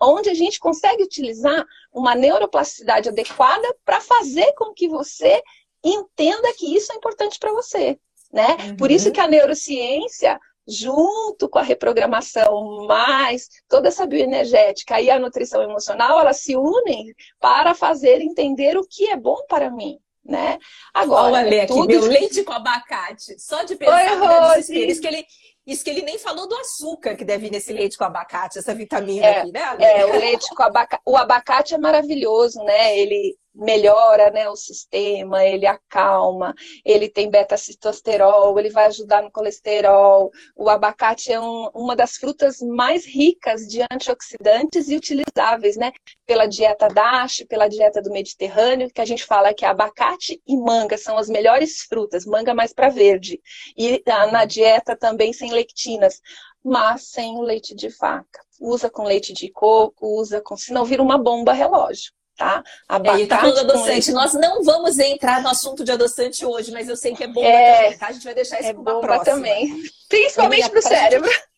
onde 0.00 0.28
a 0.28 0.34
gente 0.34 0.60
consegue 0.60 1.02
utilizar 1.02 1.64
uma 1.92 2.14
neuroplasticidade 2.14 3.08
adequada 3.08 3.74
para 3.84 4.00
fazer 4.00 4.52
com 4.54 4.74
que 4.74 4.88
você 4.88 5.42
entenda 5.82 6.52
que 6.54 6.74
isso 6.74 6.92
é 6.92 6.96
importante 6.96 7.38
para 7.38 7.52
você. 7.52 7.98
Né? 8.30 8.56
Uhum. 8.60 8.76
Por 8.76 8.90
isso 8.90 9.10
que 9.10 9.20
a 9.20 9.26
neurociência, 9.26 10.38
junto 10.68 11.48
com 11.48 11.58
a 11.58 11.62
reprogramação, 11.62 12.86
mais 12.86 13.48
toda 13.68 13.88
essa 13.88 14.06
bioenergética 14.06 15.00
e 15.00 15.10
a 15.10 15.18
nutrição 15.18 15.62
emocional, 15.62 16.20
elas 16.20 16.38
se 16.40 16.56
unem 16.56 17.14
para 17.40 17.74
fazer 17.74 18.20
entender 18.20 18.76
o 18.76 18.86
que 18.86 19.08
é 19.08 19.16
bom 19.16 19.44
para 19.48 19.70
mim 19.70 19.98
né? 20.24 20.58
Agora, 20.94 21.38
Olha 21.38 21.62
aqui, 21.62 21.72
tudo... 21.72 21.86
meu 21.86 22.06
leite 22.06 22.44
com 22.44 22.52
abacate. 22.52 23.38
Só 23.40 23.64
de 23.64 23.76
pensar 23.76 24.52
Oi, 24.52 24.60
Isso 24.60 25.00
que 25.00 25.06
ele 25.06 25.26
isso 25.64 25.84
que 25.84 25.90
ele 25.90 26.02
nem 26.02 26.18
falou 26.18 26.48
do 26.48 26.56
açúcar 26.56 27.14
que 27.14 27.24
deve 27.24 27.46
ir 27.46 27.52
nesse 27.52 27.72
leite 27.72 27.96
com 27.96 28.02
abacate, 28.02 28.58
essa 28.58 28.74
vitamina 28.74 29.24
é, 29.24 29.40
aqui, 29.40 29.52
né? 29.52 29.60
É, 29.78 30.04
o 30.06 30.18
leite 30.18 30.52
com 30.56 30.62
abacate. 30.62 31.02
O 31.06 31.16
abacate 31.16 31.74
é 31.74 31.78
maravilhoso, 31.78 32.62
né? 32.64 32.98
Ele 32.98 33.36
melhora 33.54 34.30
né, 34.30 34.48
o 34.48 34.56
sistema, 34.56 35.44
ele 35.44 35.66
acalma, 35.66 36.54
ele 36.84 37.08
tem 37.08 37.30
beta-citosterol, 37.30 38.58
ele 38.58 38.70
vai 38.70 38.86
ajudar 38.86 39.22
no 39.22 39.30
colesterol. 39.30 40.30
O 40.56 40.68
abacate 40.68 41.32
é 41.32 41.40
um, 41.40 41.68
uma 41.74 41.94
das 41.94 42.16
frutas 42.16 42.60
mais 42.60 43.04
ricas 43.04 43.62
de 43.62 43.82
antioxidantes 43.90 44.88
e 44.88 44.96
utilizáveis, 44.96 45.76
né? 45.76 45.92
Pela 46.26 46.46
dieta 46.46 46.88
DASH, 46.88 47.44
pela 47.48 47.68
dieta 47.68 48.00
do 48.00 48.10
Mediterrâneo, 48.10 48.90
que 48.92 49.00
a 49.00 49.04
gente 49.04 49.24
fala 49.24 49.54
que 49.54 49.64
abacate 49.64 50.40
e 50.46 50.56
manga 50.56 50.96
são 50.96 51.18
as 51.18 51.28
melhores 51.28 51.82
frutas, 51.82 52.24
manga 52.24 52.54
mais 52.54 52.72
para 52.72 52.88
verde. 52.88 53.40
E 53.76 54.02
na 54.06 54.44
dieta 54.44 54.96
também 54.96 55.32
sem 55.32 55.52
lectinas, 55.52 56.20
mas 56.64 57.10
sem 57.10 57.36
o 57.36 57.42
leite 57.42 57.74
de 57.74 57.88
vaca. 57.88 58.40
Usa 58.60 58.88
com 58.88 59.02
leite 59.02 59.32
de 59.32 59.50
coco, 59.50 60.06
usa 60.20 60.40
com. 60.40 60.56
Senão 60.56 60.84
vira 60.84 61.02
uma 61.02 61.18
bomba 61.18 61.52
relógio 61.52 62.12
tá? 62.42 62.64
Abacate 62.88 63.22
é, 63.22 63.26
falando 63.26 63.58
adoçante. 63.58 64.12
Nós 64.12 64.34
não 64.34 64.62
vamos 64.62 64.98
entrar 64.98 65.42
no 65.42 65.48
assunto 65.48 65.84
de 65.84 65.92
adoçante 65.92 66.44
hoje, 66.44 66.72
mas 66.72 66.88
eu 66.88 66.96
sei 66.96 67.14
que 67.14 67.24
é 67.24 67.28
bomba 67.28 67.46
é, 67.46 67.82
também, 67.82 67.98
tá? 67.98 68.06
A 68.08 68.12
gente 68.12 68.24
vai 68.24 68.34
deixar 68.34 68.60
isso 68.60 68.68
é 68.68 68.74
para 68.74 68.82
bomba 68.82 69.00
próxima. 69.00 69.36
também. 69.36 69.82
Principalmente 70.08 70.68
para 70.68 70.78
o 70.78 70.82
cérebro. 70.82 71.30
Gente... 71.30 71.42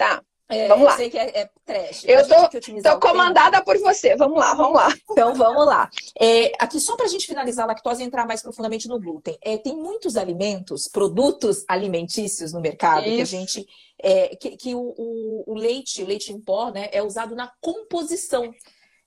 Tá. 0.00 0.22
É, 0.48 0.66
vamos 0.66 0.86
lá. 0.86 0.92
Eu 0.92 0.96
sei 0.96 1.10
que 1.10 1.18
é, 1.18 1.40
é 1.40 1.50
trash. 1.62 2.04
Eu 2.06 2.26
tô, 2.26 2.82
tô 2.82 3.00
comandada 3.00 3.62
por 3.62 3.76
você. 3.78 4.16
Vamos 4.16 4.38
lá, 4.38 4.54
vamos 4.54 4.74
lá. 4.74 4.88
Então, 5.10 5.34
vamos 5.34 5.66
lá. 5.66 5.90
É, 6.18 6.52
aqui, 6.58 6.80
só 6.80 6.96
para 6.96 7.04
a 7.04 7.08
gente 7.08 7.26
finalizar 7.26 7.66
a 7.66 7.68
lactose 7.68 8.02
e 8.02 8.06
entrar 8.06 8.26
mais 8.26 8.40
profundamente 8.40 8.88
no 8.88 8.98
glúten. 8.98 9.36
É, 9.42 9.58
tem 9.58 9.76
muitos 9.76 10.16
alimentos, 10.16 10.88
produtos 10.88 11.66
alimentícios 11.68 12.54
no 12.54 12.62
mercado 12.62 13.06
Isso. 13.06 13.16
que 13.16 13.20
a 13.20 13.24
gente... 13.26 13.66
É, 14.02 14.34
que, 14.36 14.56
que 14.56 14.74
o, 14.74 14.94
o, 14.96 15.44
o, 15.52 15.54
leite, 15.54 16.02
o 16.02 16.06
leite 16.06 16.32
em 16.32 16.40
pó, 16.40 16.70
né, 16.70 16.88
é 16.90 17.02
usado 17.02 17.36
na 17.36 17.52
composição 17.60 18.50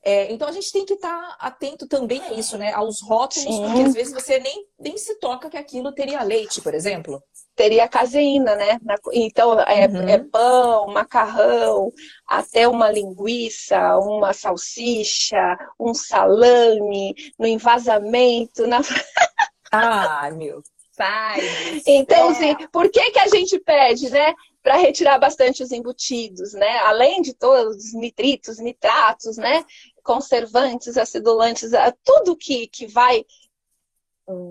é, 0.06 0.32
então 0.34 0.50
a 0.50 0.52
gente 0.52 0.70
tem 0.72 0.86
que 0.86 0.96
estar 0.96 1.10
tá 1.10 1.38
atento 1.40 1.88
também 1.88 2.22
a 2.22 2.34
isso, 2.34 2.58
né? 2.58 2.74
Aos 2.74 3.02
rótulos, 3.02 3.56
Sim. 3.56 3.64
porque 3.64 3.82
às 3.84 3.94
vezes 3.94 4.14
você 4.14 4.38
nem, 4.40 4.66
nem 4.78 4.98
se 4.98 5.18
toca 5.18 5.50
que 5.50 5.56
aquilo 5.56 5.94
teria 5.94 6.22
leite, 6.24 6.62
por 6.62 6.74
exemplo. 6.74 7.24
Teria 7.56 7.88
caseína, 7.88 8.56
né? 8.56 8.80
Então 9.14 9.58
é, 9.62 9.88
uhum. 9.88 10.10
é 10.10 10.20
pão, 10.20 10.88
macarrão, 10.88 11.94
até 12.28 12.68
uma 12.68 12.92
linguiça, 12.92 13.98
uma 14.00 14.34
salsicha, 14.34 15.58
um 15.80 15.94
salame, 15.94 17.16
no 17.40 17.48
envasamento, 17.48 18.68
na. 18.68 18.82
Ah, 19.76 20.30
meu 20.30 20.62
pai. 20.96 21.40
Então, 21.86 22.30
assim, 22.30 22.56
por 22.72 22.90
que, 22.90 23.12
que 23.12 23.20
a 23.20 23.28
gente 23.28 23.60
pede, 23.60 24.10
né? 24.10 24.34
Para 24.62 24.78
retirar 24.78 25.18
bastante 25.18 25.64
os 25.64 25.72
embutidos, 25.72 26.54
né? 26.54 26.78
Além 26.80 27.22
de 27.22 27.34
todos 27.34 27.78
os 27.78 27.94
nitritos, 27.94 28.60
nitratos, 28.60 29.38
né? 29.38 29.66
Conservantes, 30.04 30.98
acidulantes, 30.98 31.72
tudo 32.04 32.36
que, 32.36 32.68
que 32.68 32.86
vai 32.86 33.26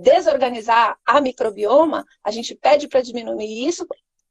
desorganizar 0.02 0.98
a 1.04 1.20
microbioma, 1.20 2.04
a 2.22 2.30
gente 2.30 2.54
pede 2.54 2.88
para 2.88 3.00
diminuir 3.00 3.66
isso 3.66 3.86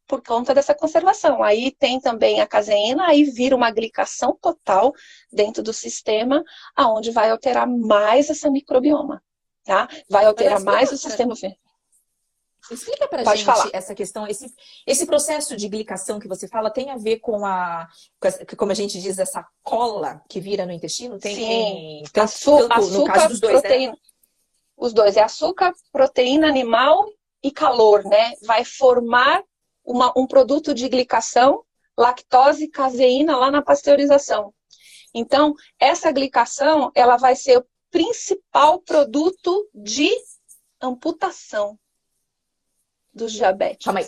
por 0.08 0.22
conta 0.22 0.54
dessa 0.54 0.76
conservação. 0.76 1.42
Aí 1.42 1.72
tem 1.72 2.00
também 2.00 2.42
a 2.42 2.48
caseína, 2.48 3.08
aí 3.08 3.24
vira 3.24 3.56
uma 3.56 3.72
glicação 3.72 4.38
total 4.42 4.94
dentro 5.32 5.64
do 5.64 5.72
sistema, 5.72 6.44
aonde 6.76 7.12
vai 7.12 7.32
alterar 7.32 7.66
mais 7.68 8.30
essa 8.30 8.52
microbioma, 8.52 9.24
tá? 9.64 9.88
Vai 10.10 10.26
alterar 10.26 10.62
mais 10.62 10.92
o 10.92 10.98
sistema 10.98 11.34
Explica 12.70 13.08
para 13.08 13.24
gente 13.24 13.44
falar. 13.44 13.70
essa 13.74 13.96
questão, 13.96 14.28
esse, 14.28 14.54
esse 14.86 15.06
processo 15.06 15.56
de 15.56 15.68
glicação 15.68 16.20
que 16.20 16.28
você 16.28 16.48
fala 16.48 16.70
tem 16.70 16.92
a 16.92 16.98
ver 16.98 17.20
com 17.20 17.46
a, 17.46 17.88
como 18.58 18.72
a 18.72 18.76
gente 18.76 19.02
diz, 19.02 19.18
essa 19.18 19.46
cola 19.64 20.22
que 20.30 20.40
vira 20.40 20.66
no 20.66 20.72
intestino? 20.72 21.18
Tem, 21.18 21.36
Sim, 21.36 22.04
tem, 22.12 22.24
açúcar, 22.24 23.14
tanto, 23.14 23.30
dos 23.30 23.40
dois, 23.40 23.54
né? 23.56 23.62
proteína. 23.62 23.92
Né? 23.94 23.98
Os 24.78 24.94
dois 24.94 25.18
é 25.18 25.24
açúcar, 25.24 25.74
proteína 25.92 26.48
animal 26.48 27.06
e 27.44 27.52
calor, 27.52 28.04
né? 28.04 28.34
Vai 28.44 28.64
formar 28.64 29.44
uma, 29.84 30.14
um 30.16 30.28
produto 30.28 30.74
de 30.74 30.88
glicação, 30.88 31.64
lactose, 31.98 32.68
caseína 32.68 33.38
lá 33.38 33.50
na 33.50 33.62
pasteurização. 33.62 34.54
Então, 35.14 35.54
essa 35.80 36.12
glicação, 36.12 36.92
ela 36.96 37.18
vai 37.18 37.36
ser 37.36 37.58
o 37.58 37.66
principal 37.90 38.80
produto 38.80 39.68
de 39.74 40.10
amputação 40.82 41.78
dos 43.14 43.34
diabéticos. 43.34 43.86
Calma 43.86 44.00
aí, 44.00 44.08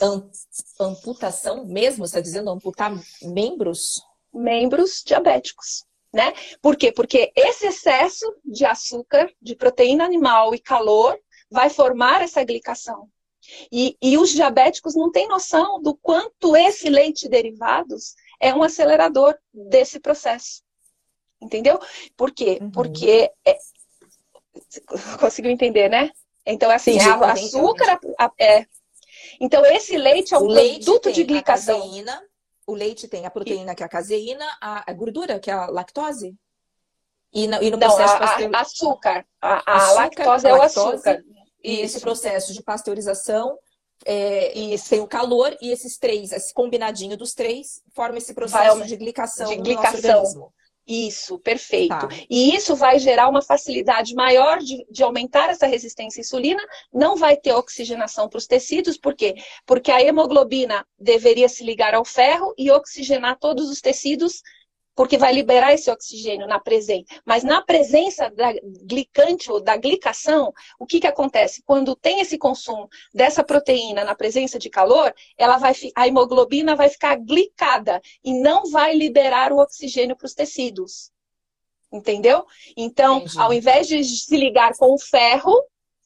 amputação 0.80 1.66
mesmo? 1.66 2.06
Você 2.06 2.18
está 2.18 2.22
dizendo 2.22 2.50
amputar 2.50 2.94
membros? 3.22 4.02
Membros 4.34 5.04
diabéticos. 5.06 5.86
Né? 6.12 6.32
Por 6.62 6.76
quê? 6.76 6.92
Porque 6.92 7.32
esse 7.36 7.66
excesso 7.66 8.36
de 8.46 8.66
açúcar, 8.66 9.32
de 9.42 9.56
proteína 9.56 10.06
animal 10.06 10.54
e 10.54 10.60
calor 10.60 11.20
vai 11.50 11.70
formar 11.70 12.22
essa 12.22 12.44
glicação. 12.44 13.10
E, 13.72 13.98
e 14.02 14.18
os 14.18 14.30
diabéticos 14.30 14.96
não 14.96 15.12
têm 15.12 15.28
noção 15.28 15.82
do 15.82 15.96
quanto 15.96 16.56
esse 16.56 16.90
leite 16.90 17.28
derivados 17.28 18.16
é 18.40 18.54
um 18.54 18.64
acelerador 18.64 19.36
desse 19.54 20.00
processo. 20.00 20.62
Entendeu? 21.42 21.80
Por 22.16 22.32
quê? 22.32 22.60
Uhum. 22.62 22.72
Porque. 22.72 23.32
É... 23.46 23.58
Conseguiu 25.20 25.52
entender, 25.52 25.90
né? 25.90 26.12
Então, 26.46 26.72
é 26.72 26.76
assim, 26.76 27.00
Sim, 27.00 27.10
a, 27.10 27.32
açúcar 27.32 28.00
é. 28.38 28.66
Então, 29.40 29.66
esse 29.66 29.98
leite 29.98 30.34
é 30.34 30.38
um 30.38 30.48
o 30.48 30.54
produto 30.54 31.12
de 31.12 31.24
glicação. 31.24 31.80
Caseína, 31.80 32.24
o 32.66 32.74
leite 32.74 33.08
tem 33.08 33.26
a 33.26 33.32
proteína, 33.32 33.76
que 33.76 33.84
é 33.84 33.86
a 33.86 33.90
caseína, 33.90 34.46
a, 34.62 34.90
a 34.90 34.94
gordura, 34.94 35.40
que 35.40 35.50
é 35.50 35.54
a 35.54 35.68
lactose. 35.68 36.36
E 37.34 37.48
no, 37.48 37.62
e 37.62 37.72
no 37.72 37.78
Não, 37.78 37.88
processo 37.88 38.14
a, 38.14 38.20
pasteur... 38.20 38.56
açúcar. 38.56 39.26
A, 39.42 39.72
a 39.72 39.76
açúcar, 39.76 39.96
lactose 39.96 40.48
é 40.48 40.54
o 40.54 40.62
açúcar. 40.62 41.24
E 41.64 41.80
esse 41.80 42.00
processo 42.00 42.54
de 42.54 42.62
pasteurização 42.62 43.58
é, 44.06 44.58
e 44.58 44.78
tem 44.80 45.00
o 45.00 45.08
calor 45.08 45.56
e 45.62 45.72
esses 45.72 45.98
três, 45.98 46.32
esse 46.32 46.54
combinadinho 46.54 47.18
dos 47.18 47.34
três, 47.34 47.82
forma 47.94 48.18
esse 48.18 48.34
processo 48.34 48.80
Vai, 48.80 48.88
de 48.88 48.98
glicação, 48.98 49.50
de 49.50 49.58
glicação. 49.58 50.52
Isso, 50.86 51.40
perfeito. 51.40 51.90
Tá. 51.90 52.10
E 52.30 52.54
isso 52.54 52.76
vai 52.76 53.00
gerar 53.00 53.30
uma 53.30 53.42
facilidade 53.42 54.14
maior 54.14 54.60
de, 54.60 54.86
de, 54.92 55.02
aumentar 55.02 55.50
essa 55.50 55.66
resistência 55.66 56.20
à 56.20 56.22
insulina, 56.22 56.62
não 56.94 57.16
vai 57.16 57.38
ter 57.38 57.54
oxigenação 57.54 58.28
para 58.28 58.38
os 58.38 58.48
tecidos, 58.48 58.98
por 58.98 59.16
quê? 59.16 59.36
Porque 59.66 59.90
a 59.90 60.02
hemoglobina 60.02 60.86
deveria 61.00 61.48
se 61.48 61.64
ligar 61.64 61.94
ao 61.96 62.04
ferro 62.04 62.54
e 62.58 62.70
oxigenar 62.70 63.40
todos 63.40 63.70
os 63.70 63.80
tecidos 63.80 64.42
porque 64.96 65.18
vai 65.18 65.34
liberar 65.34 65.74
esse 65.74 65.90
oxigênio 65.90 66.48
na 66.48 66.60
presença. 66.60 67.06
Mas 67.26 67.44
na 67.44 67.62
presença 67.62 68.30
da 68.30 68.54
glicante 68.84 69.52
ou 69.52 69.62
da 69.62 69.76
glicação, 69.76 70.54
o 70.80 70.86
que, 70.86 71.00
que 71.00 71.08
acontece? 71.08 71.64
Quando 71.66 71.96
tem 71.96 72.20
esse 72.20 72.38
consumo 72.38 72.88
dessa 73.14 73.44
proteína 73.44 74.04
na 74.04 74.16
presença 74.16 74.60
de 74.60 74.70
calor, 74.70 75.14
ela 75.38 75.58
vai, 75.58 75.74
a 75.96 76.08
hemoglobina 76.08 76.76
vai 76.76 76.90
ficar 76.90 77.16
glicada 77.16 78.02
e 78.24 78.34
não 78.34 78.70
vai 78.70 78.96
liberar 78.96 79.52
o 79.52 79.60
oxigênio 79.60 80.16
para 80.16 80.26
os 80.26 80.34
tecidos. 80.34 81.12
Entendeu? 81.92 82.46
Então, 82.76 83.18
Entendi. 83.18 83.40
ao 83.40 83.54
invés 83.54 83.88
de 83.88 84.04
se 84.04 84.36
ligar 84.36 84.76
com 84.78 84.94
o 84.94 85.00
ferro 85.00 85.54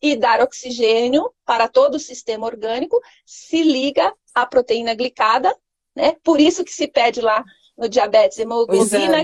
e 0.02 0.16
dar 0.16 0.42
oxigênio 0.42 1.34
para 1.46 1.68
todo 1.68 1.96
o 1.96 2.00
sistema 2.00 2.46
orgânico, 2.46 3.02
se 3.26 3.64
liga 3.64 4.14
à 4.34 4.46
proteína 4.46 4.94
glicada, 4.94 5.56
né? 5.96 6.16
Por 6.24 6.40
isso 6.40 6.64
que 6.64 6.72
se 6.72 6.88
pede 6.88 7.22
lá 7.22 7.44
no 7.78 7.88
diabetes, 7.88 8.40
hemoglobina, 8.40 9.24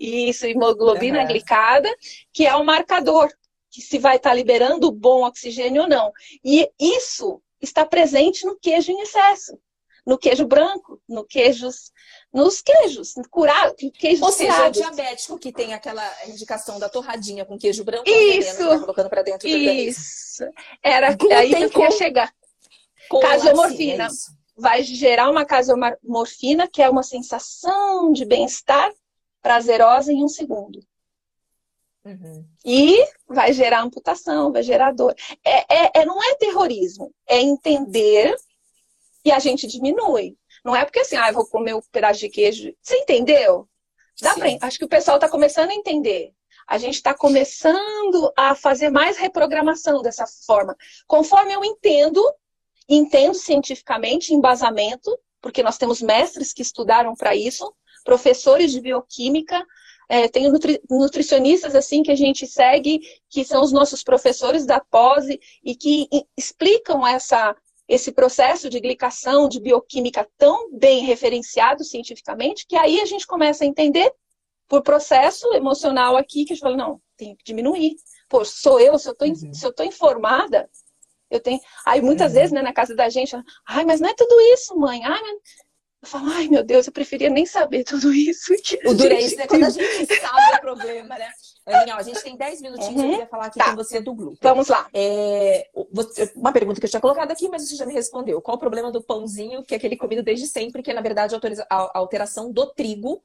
isso, 0.00 0.46
hemoglobina 0.46 1.20
uhum. 1.20 1.26
glicada, 1.26 1.88
que 2.32 2.46
é 2.46 2.54
o 2.56 2.64
marcador 2.64 3.30
que 3.70 3.80
se 3.80 3.98
vai 3.98 4.16
estar 4.16 4.30
tá 4.30 4.34
liberando 4.34 4.90
bom 4.90 5.24
oxigênio 5.24 5.82
ou 5.82 5.88
não. 5.88 6.12
E 6.44 6.70
isso 6.78 7.40
está 7.60 7.86
presente 7.86 8.44
no 8.44 8.58
queijo 8.58 8.92
em 8.92 9.00
excesso, 9.00 9.56
no 10.04 10.18
queijo 10.18 10.46
branco, 10.46 11.00
no 11.08 11.24
queijos, 11.24 11.92
nos 12.32 12.60
queijos, 12.60 13.14
curado, 13.30 13.74
queijos 13.98 14.22
Ou 14.22 14.32
seja, 14.32 14.66
o 14.66 14.70
diabético 14.70 15.38
que 15.38 15.52
tem 15.52 15.72
aquela 15.72 16.04
indicação 16.26 16.78
da 16.78 16.88
torradinha 16.88 17.44
com 17.44 17.56
queijo 17.56 17.84
branco, 17.84 18.08
isso, 18.08 18.56
veneno, 18.58 18.70
tá 18.70 18.80
colocando 18.80 19.08
para 19.08 19.22
dentro 19.22 19.48
do 19.48 19.56
Isso. 19.56 20.44
Era 20.82 21.08
aí 21.08 21.16
que 21.16 21.64
eu 21.64 21.70
queria 21.70 21.90
chegar. 21.92 22.34
Casomorfina. 23.20 24.06
Assim, 24.06 24.32
é 24.32 24.41
vai 24.56 24.82
gerar 24.82 25.30
uma 25.30 25.44
casomorfina, 25.44 26.68
que 26.68 26.82
é 26.82 26.88
uma 26.88 27.02
sensação 27.02 28.12
de 28.12 28.24
bem-estar 28.24 28.92
prazerosa 29.40 30.12
em 30.12 30.22
um 30.22 30.28
segundo. 30.28 30.80
Uhum. 32.04 32.44
E 32.64 33.04
vai 33.28 33.52
gerar 33.52 33.82
amputação, 33.82 34.52
vai 34.52 34.62
gerar 34.62 34.92
dor. 34.92 35.14
É, 35.44 35.84
é, 35.84 35.90
é, 36.00 36.04
não 36.04 36.22
é 36.22 36.34
terrorismo, 36.34 37.12
é 37.26 37.40
entender 37.40 38.34
e 39.24 39.30
a 39.30 39.38
gente 39.38 39.66
diminui. 39.66 40.36
Não 40.64 40.74
é 40.74 40.84
porque 40.84 41.00
assim, 41.00 41.16
ah, 41.16 41.28
eu 41.28 41.34
vou 41.34 41.46
comer 41.46 41.74
um 41.74 41.80
pedaço 41.92 42.20
de 42.20 42.28
queijo. 42.28 42.72
Você 42.80 42.96
entendeu? 42.96 43.68
Dá 44.20 44.34
pra, 44.34 44.48
acho 44.60 44.78
que 44.78 44.84
o 44.84 44.88
pessoal 44.88 45.16
está 45.16 45.28
começando 45.28 45.70
a 45.70 45.74
entender. 45.74 46.32
A 46.66 46.78
gente 46.78 46.94
está 46.94 47.12
começando 47.12 48.32
a 48.36 48.54
fazer 48.54 48.88
mais 48.88 49.16
reprogramação 49.16 50.02
dessa 50.02 50.26
forma. 50.46 50.76
Conforme 51.06 51.52
eu 51.52 51.64
entendo, 51.64 52.22
entendo 52.88 53.34
cientificamente, 53.34 54.34
embasamento, 54.34 55.16
porque 55.40 55.62
nós 55.62 55.78
temos 55.78 56.00
mestres 56.00 56.52
que 56.52 56.62
estudaram 56.62 57.14
para 57.14 57.34
isso, 57.34 57.72
professores 58.04 58.72
de 58.72 58.80
bioquímica, 58.80 59.64
é, 60.08 60.28
tem 60.28 60.50
nutri 60.50 60.80
nutricionistas 60.90 61.74
assim 61.74 62.02
que 62.02 62.10
a 62.10 62.14
gente 62.14 62.46
segue, 62.46 63.00
que 63.30 63.44
são 63.44 63.62
os 63.62 63.72
nossos 63.72 64.02
professores 64.02 64.66
da 64.66 64.80
pós 64.80 65.26
e 65.64 65.74
que 65.74 66.06
explicam 66.36 67.06
essa, 67.06 67.56
esse 67.88 68.12
processo 68.12 68.68
de 68.68 68.78
glicação, 68.78 69.48
de 69.48 69.60
bioquímica 69.60 70.28
tão 70.36 70.70
bem 70.72 71.04
referenciado 71.04 71.84
cientificamente, 71.84 72.66
que 72.66 72.76
aí 72.76 73.00
a 73.00 73.06
gente 73.06 73.26
começa 73.26 73.64
a 73.64 73.66
entender 73.66 74.12
por 74.68 74.82
processo 74.82 75.52
emocional 75.54 76.16
aqui, 76.16 76.44
que 76.44 76.52
a 76.52 76.56
gente 76.56 76.62
fala, 76.62 76.76
não, 76.76 77.00
tem 77.16 77.36
que 77.36 77.44
diminuir. 77.44 77.94
Pô, 78.28 78.44
sou 78.44 78.80
eu, 78.80 78.98
se 78.98 79.08
eu 79.08 79.12
estou 79.12 79.28
uhum. 79.28 79.84
informada, 79.86 80.68
eu 81.32 81.40
tenho. 81.40 81.60
Aí 81.86 82.00
muitas 82.00 82.34
vezes, 82.34 82.52
né, 82.52 82.62
na 82.62 82.72
casa 82.72 82.94
da 82.94 83.08
gente, 83.08 83.34
ai, 83.66 83.84
mas 83.84 84.00
não 84.00 84.08
é 84.08 84.14
tudo 84.14 84.38
isso, 84.54 84.76
mãe. 84.78 85.02
Ai, 85.04 85.20
mas... 85.20 85.32
Eu 86.02 86.08
falo, 86.08 86.30
ai 86.30 86.48
meu 86.48 86.64
Deus, 86.64 86.86
eu 86.86 86.92
preferia 86.92 87.30
nem 87.30 87.46
saber 87.46 87.84
tudo 87.84 88.12
isso. 88.12 88.52
o 88.84 88.92
duro 88.92 89.12
é 89.14 89.20
isso, 89.20 89.36
né? 89.36 89.46
Quando 89.46 89.64
a 89.64 89.70
gente 89.70 90.20
sabe 90.20 90.56
o 90.56 90.60
problema, 90.60 91.16
né? 91.16 91.30
Aninha, 91.64 91.94
a 91.94 92.02
gente 92.02 92.20
tem 92.20 92.36
10 92.36 92.60
minutinhos, 92.60 92.96
uhum. 92.96 93.04
eu 93.04 93.10
queria 93.10 93.26
falar 93.28 93.46
aqui 93.46 93.58
tá. 93.58 93.70
com 93.70 93.76
você 93.76 94.00
do 94.00 94.12
glúten. 94.12 94.38
Vamos 94.42 94.66
lá. 94.66 94.88
É, 94.92 95.68
uma 96.34 96.52
pergunta 96.52 96.80
que 96.80 96.86
eu 96.86 96.90
tinha 96.90 97.00
colocado 97.00 97.30
aqui, 97.30 97.48
mas 97.48 97.68
você 97.68 97.76
já 97.76 97.86
me 97.86 97.94
respondeu. 97.94 98.42
Qual 98.42 98.56
o 98.56 98.60
problema 98.60 98.90
do 98.90 99.00
pãozinho, 99.00 99.62
que 99.62 99.74
é 99.74 99.76
aquele 99.76 99.96
comido 99.96 100.24
desde 100.24 100.48
sempre, 100.48 100.82
que 100.82 100.90
é, 100.90 100.94
na 100.94 101.00
verdade, 101.00 101.36
a 101.70 101.98
alteração 101.98 102.50
do 102.50 102.66
trigo 102.66 103.22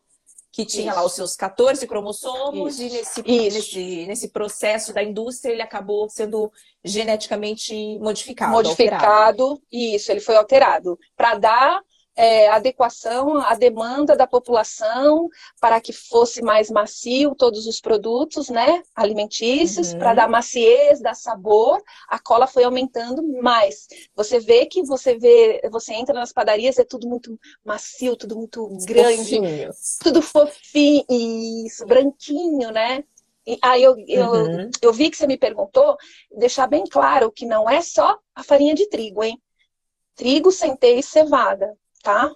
que 0.57 0.65
tinha 0.65 0.89
Isso. 0.89 0.99
lá 0.99 1.05
os 1.05 1.13
seus 1.13 1.35
14 1.35 1.85
cromossomos 1.85 2.79
Isso. 2.79 2.81
e 2.81 2.89
nesse, 2.89 3.21
nesse, 3.21 4.05
nesse 4.07 4.29
processo 4.29 4.91
da 4.91 5.03
indústria 5.03 5.53
ele 5.53 5.61
acabou 5.61 6.09
sendo 6.09 6.51
geneticamente 6.83 7.75
modificado. 7.99 8.53
Modificado, 8.53 9.43
alterado. 9.43 9.61
isso, 9.71 10.11
ele 10.11 10.19
foi 10.19 10.35
alterado 10.35 10.97
para 11.15 11.37
dar 11.37 11.81
é, 12.18 12.49
adequação 12.49 13.38
à 13.38 13.53
demanda 13.53 14.18
da 14.18 14.26
população 14.26 15.30
para 15.61 15.80
que 15.80 15.93
fosse 15.93 16.41
mais 16.41 16.72
macio 16.72 17.36
todos 17.36 17.68
os 17.68 17.80
produtos 17.80 18.49
né, 18.49 18.82
alimentícios, 18.95 19.93
uhum. 19.93 19.99
para 19.99 20.15
dar 20.15 20.28
maciez, 20.28 20.99
dar 20.99 21.13
sabor, 21.13 21.80
a 22.09 22.18
cola 22.18 22.47
foi 22.47 22.63
aumentando 22.63 23.22
mais. 23.39 23.88
Você 24.15 24.39
vê 24.39 24.65
que 24.65 24.82
você 24.82 25.15
vê, 25.15 25.61
você 25.72 25.93
entra 25.93 26.15
nas 26.15 26.34
padarias, 26.34 26.80
é 26.80 26.84
tudo 26.84 27.07
muito 27.07 27.39
macio, 27.63 28.15
tudo 28.15 28.36
muito 28.36 28.68
grande, 28.88 29.18
fofinho. 29.18 29.70
tudo 30.01 30.22
fofinho, 30.24 31.05
isso, 31.07 31.86
branquinho, 31.86 32.72
né? 32.72 33.03
Aí 33.61 33.84
eu, 33.84 33.95
eu, 34.07 34.26
uhum. 34.26 34.70
eu 34.82 34.91
vi 34.91 35.11
que 35.11 35.15
você 35.15 35.28
me 35.28 35.38
perguntou, 35.38 35.95
deixar 36.36 36.65
bem 36.68 36.84
claro 36.84 37.32
que 37.32 37.45
não 37.45 37.70
é 37.70 37.80
só 37.80 38.18
a 38.34 38.43
farinha 38.43 38.74
de 38.74 38.89
trigo, 38.89 39.24
hein? 39.24 39.39
Trigo, 40.15 40.51
centeio 40.51 40.99
e 40.99 41.03
cevada 41.03 41.78
tá? 42.07 42.33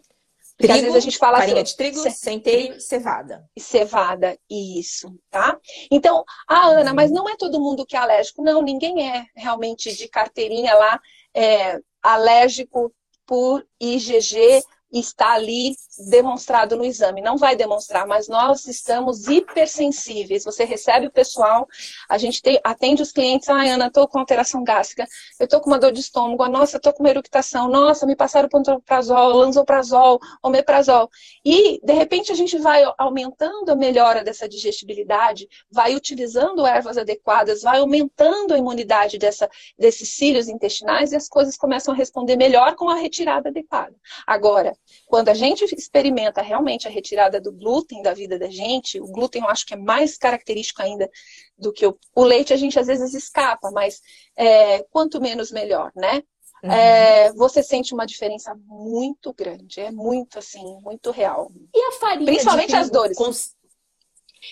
Porque 0.58 0.68
trigo, 0.68 0.74
às 0.74 0.82
vezes 0.82 0.96
a 0.96 1.00
gente 1.00 1.18
fala 1.18 1.38
farinha 1.38 1.62
assim, 1.62 1.72
de 1.72 1.78
trigo, 1.78 2.10
centeio, 2.12 2.82
cevada. 2.82 3.50
E 3.56 3.62
cevada, 3.62 4.38
isso, 4.50 5.18
tá? 5.30 5.58
Então, 5.90 6.26
ah, 6.46 6.68
Ana, 6.68 6.94
mas 6.94 7.10
não 7.10 7.28
é 7.28 7.38
todo 7.38 7.60
mundo 7.60 7.86
que 7.86 7.96
é 7.96 8.00
alérgico. 8.00 8.44
Não, 8.44 8.62
ninguém 8.62 9.10
é 9.10 9.26
realmente 9.34 9.96
de 9.96 10.10
carteirinha 10.10 10.76
lá 10.76 11.00
é, 11.34 11.80
alérgico 12.04 12.94
por 13.26 13.66
IgG 13.80 14.62
está 15.00 15.34
ali 15.34 15.76
demonstrado 16.10 16.76
no 16.76 16.84
exame. 16.84 17.22
Não 17.22 17.38
vai 17.38 17.56
demonstrar, 17.56 18.06
mas 18.08 18.28
nós 18.28 18.66
estamos 18.66 19.28
hipersensíveis. 19.28 20.44
Você 20.44 20.64
recebe 20.64 21.08
o 21.08 21.12
pessoal, 21.12 21.68
a 22.10 22.18
gente 22.18 22.42
tem, 22.42 22.60
atende 22.64 23.02
os 23.02 23.12
clientes, 23.12 23.48
ah, 23.50 23.62
Ana, 23.62 23.88
estou 23.88 24.08
com 24.08 24.20
alteração 24.20 24.64
gástrica, 24.64 25.08
eu 25.40 25.46
estou 25.46 25.62
com 25.62 25.70
uma 25.70 25.80
dor 25.80 25.92
de 25.92 26.00
estômago, 26.00 26.48
nossa, 26.48 26.78
estou 26.78 26.94
com 26.94 27.04
uma 27.04 27.10
eructação, 27.10 27.70
nossa, 27.70 28.06
me 28.06 28.16
passaram 28.16 28.50
pantoprazol, 28.50 29.34
lanzoprazol, 29.34 30.20
omeprazol. 30.44 31.10
E, 31.46 31.80
de 31.84 31.94
repente, 31.94 32.32
a 32.32 32.36
gente 32.36 32.58
vai 32.58 32.84
aumentando 32.98 33.70
a 33.70 33.76
melhora 33.76 34.24
dessa 34.24 34.48
digestibilidade, 34.48 35.48
vai 35.70 35.96
utilizando 35.96 36.66
ervas 36.66 36.98
adequadas, 36.98 37.62
vai 37.62 37.80
aumentando 37.80 38.54
a 38.54 38.58
imunidade 38.58 39.18
dessa, 39.18 39.50
desses 39.78 40.10
cílios 40.10 40.48
intestinais 40.48 41.12
e 41.12 41.16
as 41.16 41.28
coisas 41.28 41.58
começam 41.58 41.94
a 41.94 41.98
responder 41.98 42.36
melhor 42.36 42.76
com 42.76 42.90
a 42.90 42.96
retirada 42.96 43.50
adequada. 43.50 43.96
Agora, 44.26 44.74
quando 45.06 45.30
a 45.30 45.34
gente 45.34 45.64
experimenta 45.76 46.42
realmente 46.42 46.88
a 46.88 46.92
retirada 46.92 47.40
do 47.40 47.52
glúten 47.52 48.02
da 48.02 48.14
vida 48.14 48.38
da 48.38 48.50
gente, 48.50 49.00
o 49.00 49.08
glúten 49.08 49.42
eu 49.42 49.50
acho 49.50 49.66
que 49.66 49.74
é 49.74 49.78
mais 49.78 50.18
característico 50.18 50.82
ainda 50.82 51.10
do 51.58 51.72
que 51.72 51.86
o, 51.86 51.98
o 52.16 52.24
leite, 52.24 52.54
a 52.54 52.58
gente 52.58 52.80
às 52.80 52.88
vezes 52.88 53.14
escapa, 53.14 53.72
mas 53.72 54.02
é, 54.36 54.84
quanto 54.84 55.22
menos 55.22 55.52
melhor, 55.52 55.92
né? 55.96 56.24
Uhum. 56.64 56.72
É, 56.72 57.34
você 57.34 57.64
sente 57.64 57.94
uma 57.94 58.06
diferença 58.06 58.56
muito 58.68 59.34
grande, 59.34 59.82
é 59.82 59.92
muito 59.92 60.38
assim, 60.38 60.80
muito 60.82 61.10
real. 61.10 61.52
E 61.74 61.80
a 61.80 61.92
farinha? 61.94 62.26
Principalmente 62.26 62.76
as 62.76 62.90
dores. 62.90 63.18
Cons... 63.18 63.56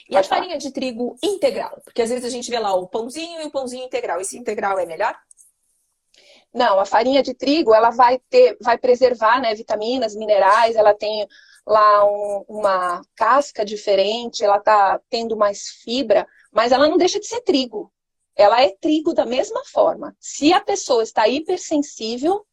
E 0.08 0.14
Pode 0.14 0.28
a 0.28 0.30
farinha 0.30 0.50
falar. 0.50 0.60
de 0.60 0.72
trigo 0.72 1.16
integral? 1.24 1.82
Porque 1.84 2.02
às 2.02 2.10
vezes 2.10 2.26
a 2.26 2.30
gente 2.30 2.50
vê 2.50 2.60
lá 2.60 2.74
o 2.74 2.88
pãozinho 2.88 3.42
e 3.42 3.46
o 3.46 3.52
pãozinho 3.52 3.86
integral. 3.86 4.20
Esse 4.20 4.38
integral 4.38 4.78
é 4.80 4.86
melhor? 4.86 5.16
Não, 6.54 6.80
a 6.80 6.86
farinha 6.86 7.22
de 7.22 7.34
trigo 7.34 7.74
ela 7.74 7.91
vai 7.91 8.20
ter, 8.30 8.58
vai 8.62 8.78
preservar, 8.78 9.39
né, 9.39 9.54
vitaminas, 9.54 10.16
minerais. 10.16 10.76
Ela 10.76 10.93
tem 10.93 11.28
lá 11.66 12.04
um, 12.06 12.45
uma 12.47 13.02
casca 13.16 13.64
diferente, 13.64 14.43
ela 14.43 14.60
tá 14.60 15.00
tendo 15.10 15.38
mais 15.38 15.68
fibra, 15.84 16.28
mas 16.52 16.72
ela 16.72 16.88
não 16.88 16.97
deixa 16.97 17.20
de 17.20 17.28
ser 17.28 17.41
trigo. 17.41 17.91
Ela 18.36 18.64
é 18.64 18.70
trigo 18.70 19.14
da 19.14 19.26
mesma 19.26 19.64
forma. 19.66 20.16
Se 20.20 20.52
a 20.52 20.60
pessoa 20.60 21.04
está 21.04 21.28
hipersensível, 21.28 22.45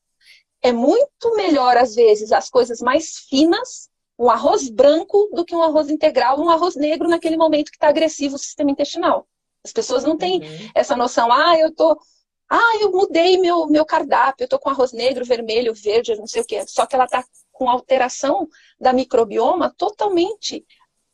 é 0.61 0.72
muito 0.72 1.34
melhor 1.36 1.76
às 1.76 1.94
vezes 1.94 2.32
as 2.32 2.51
coisas 2.51 2.80
mais 2.80 3.18
finas, 3.28 3.88
um 4.18 4.28
arroz 4.28 4.68
branco 4.68 5.30
do 5.32 5.44
que 5.44 5.55
um 5.55 5.62
arroz 5.62 5.88
integral, 5.88 6.40
um 6.40 6.51
arroz 6.51 6.74
negro 6.74 7.09
naquele 7.09 7.36
momento 7.36 7.70
que 7.70 7.76
está 7.76 7.88
agressivo 7.88 8.36
o 8.36 8.38
sistema 8.38 8.70
intestinal. 8.70 9.26
As 9.64 9.72
pessoas 9.72 10.05
não 10.05 10.16
têm 10.16 10.40
uhum. 10.40 10.70
essa 10.74 10.97
noção, 10.97 11.30
ah, 11.32 11.59
eu 11.59 11.74
tô 11.74 11.99
ah, 12.49 12.78
eu 12.80 12.92
mudei 12.92 13.38
meu, 13.38 13.66
meu 13.66 13.84
cardápio, 13.84 14.44
eu 14.44 14.49
tô 14.49 14.59
com 14.59 14.70
arroz 14.70 14.92
negro, 14.92 15.24
vermelho, 15.24 15.74
verde, 15.74 16.14
não 16.16 16.26
sei 16.26 16.42
o 16.42 16.44
quê. 16.44 16.64
Só 16.66 16.86
que 16.86 16.94
ela 16.94 17.07
tá 17.07 17.24
com 17.53 17.68
alteração 17.68 18.49
da 18.78 18.92
microbioma 18.92 19.74
totalmente 19.76 20.64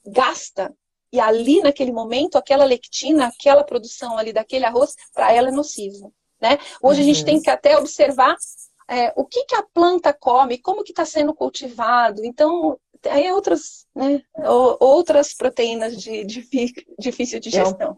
gasta. 0.04 0.74
E 1.12 1.20
ali, 1.20 1.60
naquele 1.60 1.92
momento, 1.92 2.36
aquela 2.36 2.64
lectina, 2.64 3.26
aquela 3.26 3.64
produção 3.64 4.16
ali 4.16 4.32
daquele 4.32 4.64
arroz, 4.64 4.94
para 5.12 5.32
ela 5.32 5.48
é 5.48 5.52
nocivo. 5.52 6.12
Né? 6.40 6.58
Hoje 6.82 7.00
uhum. 7.00 7.04
a 7.04 7.12
gente 7.12 7.20
uhum. 7.20 7.26
tem 7.26 7.40
que 7.40 7.50
até 7.50 7.78
observar 7.78 8.36
é, 8.88 9.12
o 9.16 9.24
que, 9.24 9.44
que 9.44 9.54
a 9.54 9.62
planta 9.62 10.12
come, 10.12 10.58
como 10.58 10.82
que 10.82 10.92
está 10.92 11.04
sendo 11.04 11.32
cultivado. 11.32 12.24
Então, 12.24 12.78
aí 13.08 13.26
é 13.26 13.34
outras, 13.34 13.86
né, 13.94 14.22
outras 14.80 15.34
proteínas 15.34 15.96
de, 15.96 16.24
de 16.24 16.46
difícil 16.98 17.40
digestão. 17.40 17.88
É 17.88 17.90
um 17.90 17.96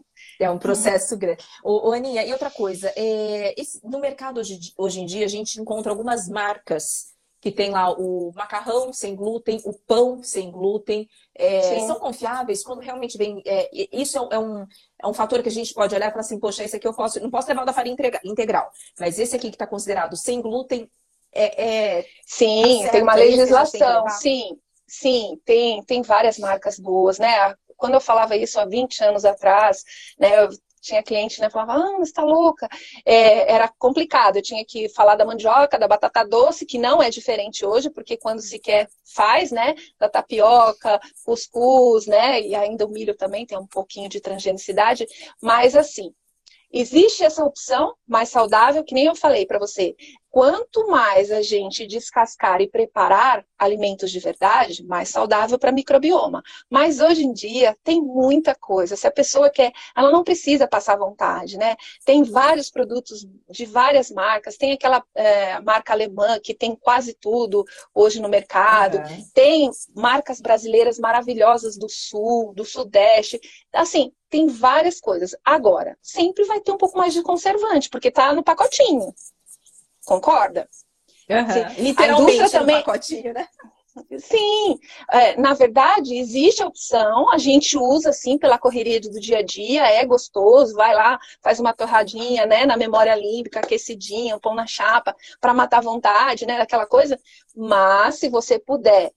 processo 0.59 1.17
grande. 1.17 1.43
Ô, 1.63 1.89
ô, 1.89 1.91
Aninha, 1.91 2.25
e 2.25 2.31
outra 2.31 2.49
coisa, 2.49 2.91
é, 2.95 3.53
esse, 3.59 3.79
no 3.83 3.99
mercado 3.99 4.39
hoje, 4.39 4.59
hoje 4.77 5.01
em 5.01 5.05
dia 5.05 5.25
a 5.25 5.29
gente 5.29 5.59
encontra 5.59 5.91
algumas 5.91 6.27
marcas 6.27 7.15
que 7.45 7.51
tem 7.51 7.69
lá 7.69 7.91
o 7.91 8.31
macarrão 8.33 8.91
sem 8.91 9.15
glúten, 9.15 9.61
o 9.65 9.71
pão 9.71 10.23
sem 10.23 10.49
glúten, 10.49 11.07
é, 11.35 11.79
são 11.81 11.99
confiáveis 11.99 12.63
quando 12.63 12.79
realmente 12.79 13.19
vem. 13.19 13.39
É, 13.45 13.69
isso 13.93 14.17
é, 14.17 14.35
é, 14.35 14.39
um, 14.39 14.65
é 14.99 15.07
um 15.07 15.13
fator 15.13 15.43
que 15.43 15.49
a 15.49 15.51
gente 15.51 15.71
pode 15.71 15.93
olhar 15.93 16.07
e 16.07 16.09
falar 16.09 16.21
assim, 16.21 16.39
poxa, 16.39 16.63
esse 16.63 16.75
aqui 16.75 16.87
eu 16.87 16.93
posso, 16.95 17.19
não 17.19 17.29
posso 17.29 17.47
levar 17.47 17.61
o 17.61 17.65
da 17.65 17.71
farinha 17.71 17.95
integral, 18.23 18.71
mas 18.99 19.19
esse 19.19 19.35
aqui 19.35 19.49
que 19.49 19.55
está 19.55 19.67
considerado 19.67 20.17
sem 20.17 20.41
glúten 20.41 20.89
é. 21.31 21.99
é 21.99 22.05
sim, 22.25 22.81
tá 22.83 22.89
tem 22.89 23.03
uma 23.03 23.13
legislação, 23.13 24.09
sim, 24.09 24.57
sim, 24.87 25.39
tem, 25.45 25.83
tem 25.83 26.01
várias 26.01 26.39
marcas 26.39 26.79
boas, 26.79 27.19
né? 27.19 27.53
Quando 27.77 27.95
eu 27.95 28.01
falava 28.01 28.35
isso 28.35 28.59
há 28.59 28.65
20 28.65 29.03
anos 29.03 29.25
atrás, 29.25 29.83
né, 30.19 30.43
eu 30.43 30.49
tinha 30.85 31.03
cliente, 31.03 31.41
né, 31.41 31.49
falava, 31.49 31.73
ah, 31.73 31.97
você 31.97 32.11
está 32.11 32.23
louca. 32.23 32.69
É, 33.05 33.51
era 33.51 33.67
complicado, 33.79 34.37
eu 34.37 34.41
tinha 34.41 34.63
que 34.63 34.87
falar 34.89 35.15
da 35.15 35.25
mandioca, 35.25 35.79
da 35.79 35.87
batata 35.87 36.23
doce, 36.23 36.65
que 36.65 36.77
não 36.77 37.01
é 37.01 37.09
diferente 37.09 37.65
hoje, 37.65 37.89
porque 37.89 38.15
quando 38.17 38.41
se 38.41 38.59
quer, 38.59 38.87
faz, 39.03 39.51
né, 39.51 39.73
da 39.99 40.07
tapioca, 40.07 40.99
cuscuz, 41.25 42.05
né, 42.05 42.41
e 42.41 42.55
ainda 42.55 42.85
o 42.85 42.89
milho 42.89 43.15
também 43.15 43.45
tem 43.45 43.57
um 43.57 43.67
pouquinho 43.67 44.07
de 44.07 44.21
transgenicidade, 44.21 45.07
mas 45.41 45.75
assim, 45.75 46.13
existe 46.71 47.23
essa 47.23 47.43
opção 47.43 47.95
mais 48.07 48.29
saudável, 48.29 48.83
que 48.83 48.93
nem 48.93 49.05
eu 49.05 49.15
falei 49.15 49.45
para 49.45 49.59
você, 49.59 49.95
quanto 50.35 50.85
mais 50.87 51.31
a 51.31 51.41
gente 51.41 51.87
descascar 51.87 52.59
e 52.59 52.67
preparar 52.67 53.45
alimentos 53.57 54.11
de 54.11 54.19
verdade, 54.19 54.85
mais 54.85 55.07
saudável 55.07 55.57
para 55.57 55.71
microbioma. 55.71 56.43
Mas 56.69 56.99
hoje 56.99 57.23
em 57.23 57.31
dia 57.31 57.73
tem 57.85 58.01
muita 58.01 58.53
coisa. 58.53 58.97
Se 58.97 59.07
a 59.07 59.11
pessoa 59.11 59.49
quer, 59.49 59.71
ela 59.95 60.11
não 60.11 60.25
precisa 60.25 60.67
passar 60.67 60.97
vontade, 60.97 61.57
né? 61.57 61.77
Tem 62.03 62.21
vários 62.21 62.69
produtos 62.69 63.25
de 63.49 63.65
várias 63.65 64.11
marcas. 64.11 64.57
Tem 64.57 64.73
aquela 64.73 65.01
é, 65.15 65.61
marca 65.61 65.93
alemã 65.93 66.37
que 66.43 66.53
tem 66.53 66.75
quase 66.75 67.13
tudo 67.13 67.63
hoje 67.93 68.19
no 68.19 68.27
mercado. 68.27 68.97
Uhum. 68.97 69.27
Tem 69.33 69.71
marcas 69.95 70.41
brasileiras 70.41 70.99
maravilhosas 70.99 71.77
do 71.77 71.87
sul, 71.87 72.53
do 72.53 72.65
sudeste. 72.65 73.39
Assim, 73.71 74.11
tem 74.29 74.47
várias 74.47 74.99
coisas. 74.99 75.33
Agora, 75.45 75.97
sempre 76.01 76.43
vai 76.43 76.59
ter 76.59 76.73
um 76.73 76.77
pouco 76.77 76.97
mais 76.97 77.13
de 77.13 77.23
conservante, 77.23 77.89
porque 77.89 78.09
está 78.09 78.33
no 78.33 78.43
pacotinho. 78.43 79.13
Concorda? 80.05 80.69
Uhum. 81.29 81.83
Literalmente 81.83 82.51
também... 82.51 82.75
pacotinho, 82.77 83.33
né? 83.33 83.47
Sim, 84.19 84.77
é, 85.09 85.39
na 85.39 85.53
verdade 85.53 86.17
existe 86.17 86.61
a 86.61 86.67
opção, 86.67 87.31
a 87.31 87.37
gente 87.37 87.77
usa 87.77 88.09
assim 88.09 88.37
pela 88.37 88.57
correria 88.57 88.99
do 88.99 89.19
dia 89.21 89.37
a 89.37 89.41
dia, 89.41 89.87
é 89.87 90.05
gostoso, 90.05 90.75
vai 90.75 90.93
lá, 90.93 91.17
faz 91.41 91.61
uma 91.61 91.71
torradinha, 91.71 92.45
né, 92.45 92.65
na 92.65 92.75
memória 92.75 93.15
límbica, 93.15 93.61
aquecidinha, 93.61 94.35
um 94.35 94.39
pão 94.39 94.53
na 94.53 94.67
chapa, 94.67 95.15
para 95.39 95.53
matar 95.53 95.77
a 95.77 95.81
vontade, 95.81 96.45
né, 96.45 96.57
daquela 96.57 96.85
coisa. 96.85 97.17
Mas 97.55 98.15
se 98.15 98.27
você 98.27 98.59
puder 98.59 99.13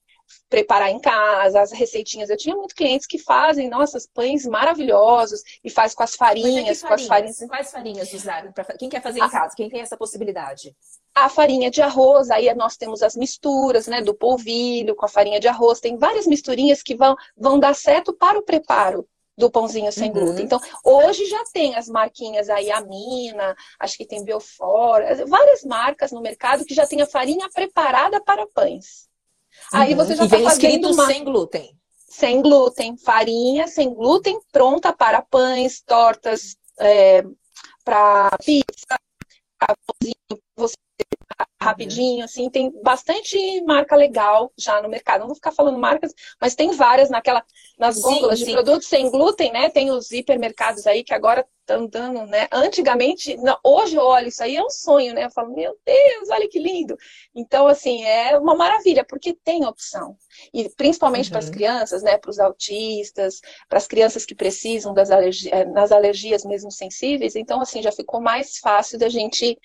preparar 0.49 0.89
em 0.89 0.99
casa, 0.99 1.61
as 1.61 1.71
receitinhas. 1.71 2.29
Eu 2.29 2.37
tinha 2.37 2.55
muitos 2.55 2.73
clientes 2.73 3.07
que 3.07 3.17
fazem, 3.17 3.69
nossas 3.69 4.07
pães 4.07 4.45
maravilhosos 4.45 5.41
e 5.63 5.69
faz 5.69 5.93
com 5.93 6.03
as 6.03 6.15
farinhas, 6.15 6.81
com 6.81 6.93
as 6.93 7.05
farinhas. 7.05 7.37
Quais 7.47 7.71
farinhas 7.71 8.13
usaram? 8.13 8.51
Pra... 8.51 8.63
Quem 8.77 8.89
quer 8.89 9.01
fazer 9.01 9.19
em 9.19 9.29
casa? 9.29 9.55
Quem 9.55 9.69
tem 9.69 9.81
essa 9.81 9.97
possibilidade? 9.97 10.75
A 11.13 11.29
farinha 11.29 11.69
de 11.69 11.81
arroz, 11.81 12.29
aí 12.29 12.53
nós 12.55 12.77
temos 12.77 13.03
as 13.03 13.15
misturas, 13.15 13.87
né, 13.87 14.01
do 14.01 14.13
polvilho 14.13 14.95
com 14.95 15.05
a 15.05 15.09
farinha 15.09 15.39
de 15.39 15.47
arroz. 15.47 15.79
Tem 15.79 15.97
várias 15.97 16.25
misturinhas 16.25 16.81
que 16.81 16.95
vão, 16.95 17.15
vão 17.37 17.59
dar 17.59 17.75
certo 17.75 18.13
para 18.13 18.39
o 18.39 18.43
preparo 18.43 19.07
do 19.39 19.49
pãozinho 19.49 19.91
sem 19.91 20.09
uhum. 20.09 20.13
glúten. 20.13 20.45
Então, 20.45 20.59
hoje 20.83 21.25
já 21.25 21.43
tem 21.51 21.75
as 21.75 21.87
marquinhas 21.87 22.49
aí, 22.49 22.69
a 22.69 22.81
Mina, 22.81 23.55
acho 23.79 23.97
que 23.97 24.05
tem 24.05 24.23
Biofora, 24.23 25.25
várias 25.25 25.63
marcas 25.63 26.11
no 26.11 26.21
mercado 26.21 26.65
que 26.65 26.75
já 26.75 26.85
tem 26.85 27.01
a 27.01 27.07
farinha 27.07 27.49
preparada 27.49 28.21
para 28.21 28.45
pães. 28.47 29.08
Aí 29.71 29.93
você 29.95 30.15
já 30.15 30.25
está 30.25 30.39
fazendo 30.39 30.91
uma... 30.91 31.05
sem 31.05 31.23
glúten. 31.23 31.75
Sem 32.07 32.41
glúten, 32.41 32.97
farinha 32.97 33.67
sem 33.67 33.93
glúten, 33.93 34.39
pronta 34.51 34.91
para 34.91 35.21
pães, 35.21 35.81
tortas, 35.81 36.57
é, 36.79 37.23
para 37.83 38.37
pizza, 38.43 38.99
você 40.55 40.75
rapidinho, 41.61 42.23
assim, 42.23 42.49
tem 42.49 42.71
bastante 42.81 43.61
marca 43.63 43.95
legal 43.95 44.51
já 44.57 44.81
no 44.81 44.87
mercado. 44.87 45.21
Não 45.21 45.27
vou 45.27 45.35
ficar 45.35 45.51
falando 45.51 45.77
marcas, 45.77 46.13
mas 46.39 46.55
tem 46.55 46.71
várias 46.71 47.09
naquela, 47.09 47.43
nas 47.77 47.99
gôndolas 47.99 48.39
sim, 48.39 48.45
de 48.45 48.51
produtos 48.53 48.87
sem 48.87 49.11
glúten, 49.11 49.51
né? 49.51 49.69
Tem 49.69 49.91
os 49.91 50.09
hipermercados 50.11 50.87
aí 50.87 51.03
que 51.03 51.13
agora 51.13 51.45
estão 51.59 51.85
dando, 51.85 52.25
né? 52.25 52.47
Antigamente, 52.51 53.35
não, 53.37 53.57
hoje 53.63 53.95
eu 53.95 54.03
olho 54.03 54.29
isso 54.29 54.41
aí, 54.41 54.55
é 54.55 54.63
um 54.63 54.69
sonho, 54.69 55.13
né? 55.13 55.25
Eu 55.25 55.31
falo, 55.31 55.53
meu 55.53 55.77
Deus, 55.85 56.29
olha 56.29 56.47
que 56.47 56.59
lindo. 56.59 56.97
Então, 57.35 57.67
assim, 57.67 58.03
é 58.03 58.37
uma 58.37 58.55
maravilha, 58.55 59.03
porque 59.03 59.33
tem 59.43 59.65
opção. 59.65 60.15
E 60.53 60.69
principalmente 60.69 61.25
uhum. 61.25 61.31
para 61.31 61.39
as 61.39 61.49
crianças, 61.49 62.01
né? 62.01 62.17
Para 62.17 62.31
os 62.31 62.39
autistas, 62.39 63.41
para 63.67 63.77
as 63.77 63.87
crianças 63.87 64.25
que 64.25 64.33
precisam 64.33 64.93
das 64.93 65.11
alergias, 65.11 65.53
eh, 65.53 65.65
nas 65.65 65.91
alergias 65.91 66.45
mesmo 66.45 66.71
sensíveis. 66.71 67.35
Então, 67.35 67.61
assim, 67.61 67.81
já 67.81 67.91
ficou 67.91 68.21
mais 68.21 68.57
fácil 68.59 68.97
da 68.97 69.09
gente 69.09 69.57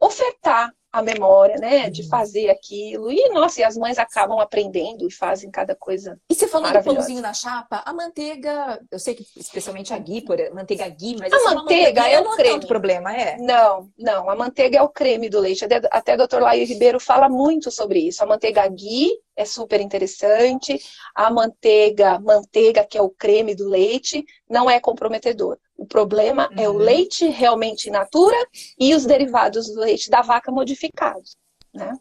ofertar 0.00 0.72
a 0.96 1.02
memória, 1.02 1.56
né? 1.56 1.90
De 1.90 2.02
uhum. 2.02 2.08
fazer 2.08 2.48
aquilo. 2.48 3.12
E, 3.12 3.28
nossa, 3.30 3.60
e 3.60 3.64
as 3.64 3.76
mães 3.76 3.98
acabam 3.98 4.38
aprendendo 4.40 5.06
e 5.06 5.12
fazem 5.12 5.50
cada 5.50 5.74
coisa. 5.74 6.18
E 6.30 6.34
você 6.34 6.48
falou 6.48 6.72
do 6.72 6.82
pãozinho 6.82 7.20
na 7.20 7.34
chapa, 7.34 7.82
a 7.84 7.92
manteiga, 7.92 8.80
eu 8.90 8.98
sei 8.98 9.14
que 9.14 9.26
especialmente 9.36 9.92
a 9.92 9.98
ghee, 9.98 10.22
por 10.22 10.38
manteiga 10.54 10.88
ghee, 10.88 11.16
mas 11.18 11.32
a 11.32 11.54
manteiga 11.54 12.08
é 12.08 12.18
o 12.20 12.30
creme. 12.34 12.56
Não 12.56 12.62
é 12.62 12.66
problema, 12.66 13.14
é? 13.14 13.36
Não, 13.38 13.90
não. 13.98 14.30
A 14.30 14.34
manteiga 14.34 14.78
é 14.78 14.82
o 14.82 14.88
creme 14.88 15.28
do 15.28 15.40
leite. 15.40 15.66
Até 15.90 16.14
o 16.14 16.26
Dr. 16.26 16.40
Laio 16.40 16.66
Ribeiro 16.66 16.98
fala 16.98 17.28
muito 17.28 17.70
sobre 17.70 18.00
isso. 18.00 18.22
A 18.22 18.26
manteiga 18.26 18.66
ghee 18.68 19.12
é 19.36 19.44
super 19.44 19.80
interessante. 19.80 20.80
A 21.14 21.30
manteiga, 21.30 22.18
manteiga, 22.18 22.84
que 22.84 22.96
é 22.96 23.02
o 23.02 23.10
creme 23.10 23.54
do 23.54 23.68
leite, 23.68 24.24
não 24.48 24.70
é 24.70 24.80
comprometedor. 24.80 25.58
O 25.76 25.86
problema 25.86 26.48
uhum. 26.50 26.62
é 26.62 26.68
o 26.68 26.72
uhum. 26.72 26.78
leite 26.78 27.28
realmente 27.28 27.88
in 27.88 27.92
natura 27.92 28.36
e 28.78 28.94
os 28.94 29.04
derivados 29.04 29.66
do 29.68 29.80
leite 29.80 30.08
da 30.08 30.22
vaca 30.22 30.50
modificados, 30.50 31.36
né? 31.72 31.92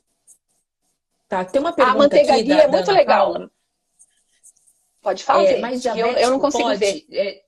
Tá, 1.28 1.44
tem 1.44 1.60
uma 1.60 1.74
pergunta 1.74 1.98
A 1.98 2.00
manteiga 2.00 2.34
aqui 2.34 2.44
da, 2.44 2.64
é 2.64 2.68
muito 2.68 2.92
legal. 2.92 3.34
Paula. 3.34 3.52
Pode 5.02 5.24
falar. 5.24 5.44
É, 5.44 5.60
mas 5.60 5.86
eu, 5.86 5.96
eu 5.96 6.32
não 6.32 6.40
consigo 6.40 6.64
pode, 6.64 6.80
ver. 6.80 7.06
É, 7.12 7.42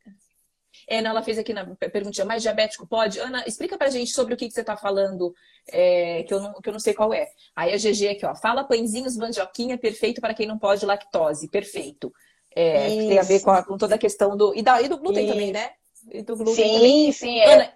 é, 0.87 1.01
não, 1.01 1.11
ela 1.11 1.21
fez 1.21 1.37
aqui 1.37 1.53
na 1.53 1.65
pergunta, 1.75 2.23
mais 2.23 2.41
diabético 2.41 2.87
pode? 2.87 3.19
Ana, 3.19 3.43
explica 3.47 3.77
pra 3.77 3.89
gente 3.89 4.11
sobre 4.11 4.33
o 4.33 4.37
que, 4.37 4.47
que 4.47 4.53
você 4.53 4.61
está 4.61 4.77
falando, 4.77 5.33
é, 5.69 6.23
que, 6.23 6.33
eu 6.33 6.39
não, 6.39 6.53
que 6.61 6.69
eu 6.69 6.73
não 6.73 6.79
sei 6.79 6.93
qual 6.93 7.13
é. 7.13 7.27
Aí 7.55 7.73
a 7.73 7.77
GG 7.77 8.09
aqui, 8.09 8.25
ó, 8.25 8.35
fala 8.35 8.63
pãezinhos 8.63 9.17
mandioquinha, 9.17 9.77
perfeito 9.77 10.21
para 10.21 10.33
quem 10.33 10.47
não 10.47 10.57
pode 10.57 10.85
lactose, 10.85 11.49
perfeito. 11.49 12.13
É, 12.55 12.87
tem 12.87 13.19
a 13.19 13.23
ver 13.23 13.41
com, 13.41 13.51
a, 13.51 13.63
com, 13.63 13.77
toda 13.77 13.95
a 13.95 13.99
questão 13.99 14.37
do. 14.37 14.55
E, 14.55 14.61
da, 14.61 14.81
e 14.81 14.87
do 14.87 14.97
glúten 14.97 15.25
Isso. 15.25 15.33
também, 15.33 15.51
né? 15.51 15.71
E 16.11 16.21
do 16.23 16.35
glúten 16.35 16.55
sim, 16.55 16.73
também. 16.73 17.11
sim. 17.11 17.39
É. 17.39 17.53
Ana, 17.53 17.73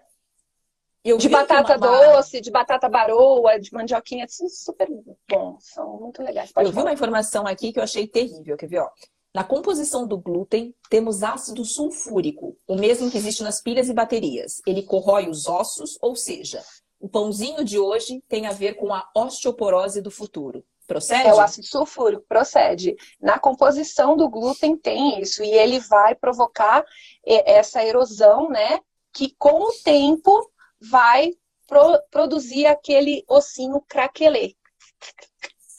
eu 1.04 1.18
de 1.18 1.30
batata 1.30 1.78
doce, 1.78 2.40
de 2.40 2.52
batata 2.52 2.88
baroa, 2.88 3.60
de 3.60 3.74
mandioquinha, 3.74 4.28
super 4.28 4.88
bom, 5.28 5.58
são 5.60 6.00
muito 6.00 6.22
legais. 6.22 6.52
Pode 6.52 6.68
eu 6.68 6.74
falar. 6.74 6.84
vi 6.84 6.90
uma 6.90 6.94
informação 6.94 7.48
aqui 7.48 7.74
que 7.74 7.80
eu 7.80 7.84
achei 7.84 8.08
terrível, 8.08 8.56
quer 8.56 8.68
ver, 8.68 8.80
ó. 8.80 8.90
Na 9.34 9.44
composição 9.44 10.06
do 10.06 10.18
glúten, 10.20 10.76
temos 10.90 11.24
ácido 11.24 11.64
sulfúrico, 11.64 12.58
o 12.68 12.76
mesmo 12.76 13.10
que 13.10 13.18
existe 13.18 13.42
nas 13.42 13.62
pilhas 13.62 13.88
e 13.90 13.94
baterias. 13.94 14.62
Ele 14.68 14.84
corrói 14.84 15.30
os 15.30 15.48
ossos, 15.48 15.98
ou 16.02 16.16
seja, 16.16 16.62
o 17.00 17.10
pãozinho 17.10 17.64
de 17.64 17.80
hoje 17.80 18.22
tem 18.28 18.46
a 18.46 18.52
ver 18.52 18.76
com 18.76 18.94
a 18.94 19.10
osteoporose 19.16 20.02
do 20.02 20.12
futuro. 20.12 20.64
Procede? 20.92 21.28
É 21.28 21.34
o 21.34 21.40
ácido 21.40 21.66
sulfúrico, 21.66 22.26
procede. 22.28 22.96
Na 23.22 23.40
composição 23.40 24.18
do 24.18 24.30
glúten 24.30 24.76
tem 24.76 25.22
isso, 25.22 25.44
e 25.44 25.50
ele 25.50 25.80
vai 25.80 26.14
provocar 26.16 26.84
é, 27.26 27.54
essa 27.54 27.84
erosão, 27.84 28.50
né? 28.50 28.80
Que 29.14 29.34
com 29.38 29.64
o 29.64 29.74
tempo 29.84 30.52
vai 30.82 31.32
pro, 31.68 32.02
produzir 32.12 32.66
aquele 32.66 33.24
ossinho 33.28 33.82
craquelê. 33.88 34.56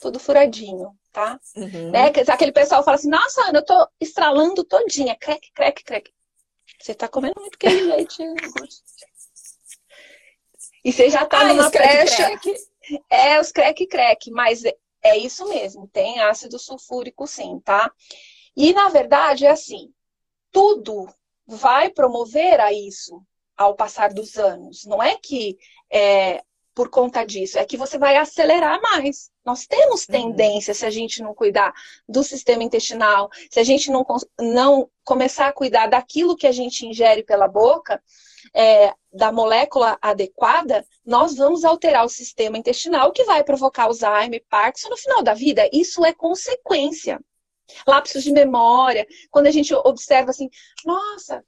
Tudo 0.01 0.19
furadinho 0.19 0.95
tá? 1.13 1.39
Uhum. 1.55 1.91
Né? 1.91 2.07
Aquele 2.27 2.51
pessoal 2.51 2.83
fala 2.83 2.95
assim, 2.95 3.07
nossa, 3.07 3.43
Ana, 3.43 3.59
eu 3.59 3.65
tô 3.65 3.87
estralando 4.01 4.63
todinha, 4.63 5.15
crack, 5.15 5.51
crack, 5.53 5.83
crack. 5.83 6.11
Você 6.81 6.95
tá 6.95 7.07
comendo 7.07 7.39
muito 7.39 7.57
de 7.57 7.69
leite. 7.85 8.23
e 10.83 10.91
você 10.91 11.09
já 11.09 11.23
tá 11.25 11.41
ah, 11.41 11.43
numa 11.45 11.69
brecha. 11.69 12.31
É, 13.09 13.39
os 13.39 13.51
crack, 13.51 13.85
crack, 13.85 14.31
mas 14.31 14.63
é, 15.03 15.17
isso 15.17 15.47
mesmo, 15.49 15.87
tem 15.89 16.19
ácido 16.21 16.57
sulfúrico 16.57 17.27
sim, 17.27 17.59
tá? 17.59 17.91
E 18.55 18.73
na 18.73 18.89
verdade 18.89 19.45
é 19.45 19.49
assim, 19.49 19.91
tudo 20.51 21.07
vai 21.45 21.89
promover 21.89 22.59
a 22.61 22.71
isso 22.71 23.21
ao 23.57 23.75
passar 23.75 24.13
dos 24.13 24.37
anos. 24.37 24.85
Não 24.85 25.01
é 25.01 25.17
que 25.17 25.57
é, 25.91 26.41
por 26.73 26.89
conta 26.89 27.23
disso, 27.23 27.59
é 27.59 27.65
que 27.65 27.77
você 27.77 27.97
vai 27.97 28.17
acelerar 28.17 28.81
mais. 28.81 29.29
Nós 29.45 29.65
temos 29.65 30.07
uhum. 30.07 30.13
tendência, 30.13 30.71
uhum. 30.71 30.75
se 30.75 30.85
a 30.85 30.89
gente 30.89 31.21
não 31.21 31.33
cuidar 31.33 31.73
do 32.07 32.23
sistema 32.23 32.63
intestinal, 32.63 33.29
se 33.49 33.59
a 33.59 33.63
gente 33.63 33.91
não, 33.91 34.05
não 34.39 34.89
começar 35.03 35.47
a 35.47 35.53
cuidar 35.53 35.87
daquilo 35.87 36.35
que 36.35 36.47
a 36.47 36.51
gente 36.51 36.85
ingere 36.85 37.23
pela 37.23 37.47
boca, 37.47 38.01
é, 38.53 38.93
da 39.11 39.31
molécula 39.31 39.97
adequada, 40.01 40.85
nós 41.05 41.35
vamos 41.35 41.63
alterar 41.63 42.05
o 42.05 42.09
sistema 42.09 42.57
intestinal, 42.57 43.11
que 43.11 43.23
vai 43.23 43.43
provocar 43.43 43.83
Alzheimer, 43.83 44.43
Parkinson 44.49 44.89
no 44.89 44.97
final 44.97 45.23
da 45.23 45.33
vida. 45.33 45.69
Isso 45.71 46.05
é 46.05 46.13
consequência. 46.13 47.19
Lapsos 47.87 48.23
de 48.23 48.31
memória, 48.31 49.07
quando 49.31 49.47
a 49.47 49.51
gente 49.51 49.73
observa 49.73 50.31
assim, 50.31 50.49
nossa, 50.85 51.43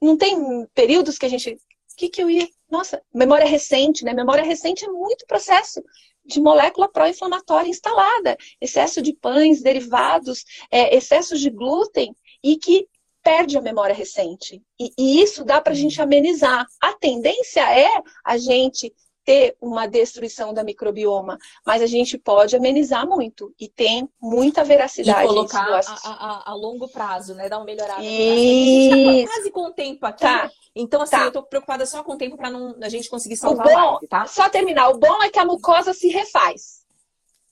não 0.00 0.16
tem 0.16 0.66
períodos 0.74 1.18
que 1.18 1.26
a 1.26 1.28
gente. 1.28 1.52
O 1.52 1.96
que, 1.96 2.08
que 2.08 2.22
eu 2.22 2.28
ia 2.28 2.46
nossa, 2.70 3.00
memória 3.14 3.46
recente, 3.46 4.04
né? 4.04 4.12
Memória 4.12 4.44
recente 4.44 4.84
é 4.84 4.88
muito 4.88 5.26
processo 5.26 5.82
de 6.24 6.40
molécula 6.40 6.88
pró-inflamatória 6.88 7.68
instalada, 7.68 8.36
excesso 8.60 9.00
de 9.00 9.12
pães, 9.12 9.62
derivados, 9.62 10.44
é, 10.70 10.94
excesso 10.96 11.38
de 11.38 11.48
glúten 11.48 12.14
e 12.42 12.56
que 12.56 12.88
perde 13.26 13.58
a 13.58 13.60
memória 13.60 13.92
recente. 13.92 14.62
E, 14.78 14.92
e 14.96 15.20
isso 15.20 15.44
dá 15.44 15.60
para 15.60 15.72
a 15.72 15.76
gente 15.76 16.00
amenizar. 16.00 16.64
A 16.80 16.92
tendência 16.92 17.60
é 17.76 17.90
a 18.24 18.38
gente 18.38 18.94
ter 19.24 19.56
uma 19.60 19.88
destruição 19.88 20.54
da 20.54 20.62
microbioma, 20.62 21.36
mas 21.66 21.82
a 21.82 21.86
gente 21.86 22.16
pode 22.16 22.54
amenizar 22.54 23.04
muito 23.04 23.52
e 23.58 23.68
tem 23.68 24.08
muita 24.22 24.62
veracidade. 24.62 25.24
E 25.24 25.26
colocar 25.26 25.66
a, 25.68 26.08
a, 26.08 26.52
a, 26.52 26.54
longo 26.54 26.86
prazo, 26.86 27.34
né? 27.34 27.48
Dar 27.48 27.56
uma 27.58 27.64
melhorada. 27.64 28.00
Isso. 28.00 28.94
A 28.94 28.96
gente 28.96 29.26
tá 29.26 29.32
quase 29.32 29.50
com 29.50 29.66
o 29.66 29.72
tempo 29.72 30.06
aqui. 30.06 30.22
Tá. 30.22 30.48
Então, 30.76 31.02
assim, 31.02 31.16
tá. 31.16 31.24
eu 31.24 31.32
tô 31.32 31.42
preocupada 31.42 31.84
só 31.84 32.04
com 32.04 32.12
o 32.12 32.16
tempo 32.16 32.36
para 32.36 32.50
não 32.50 32.76
a 32.80 32.88
gente 32.88 33.10
conseguir 33.10 33.36
salvar 33.36 33.66
o 33.66 33.68
bom, 33.68 33.76
a 33.76 33.90
live, 33.90 34.06
tá? 34.06 34.26
Só 34.26 34.48
terminar. 34.48 34.90
O 34.90 34.98
bom 34.98 35.20
é 35.20 35.28
que 35.28 35.40
a 35.40 35.44
mucosa 35.44 35.92
se 35.92 36.06
refaz. 36.06 36.85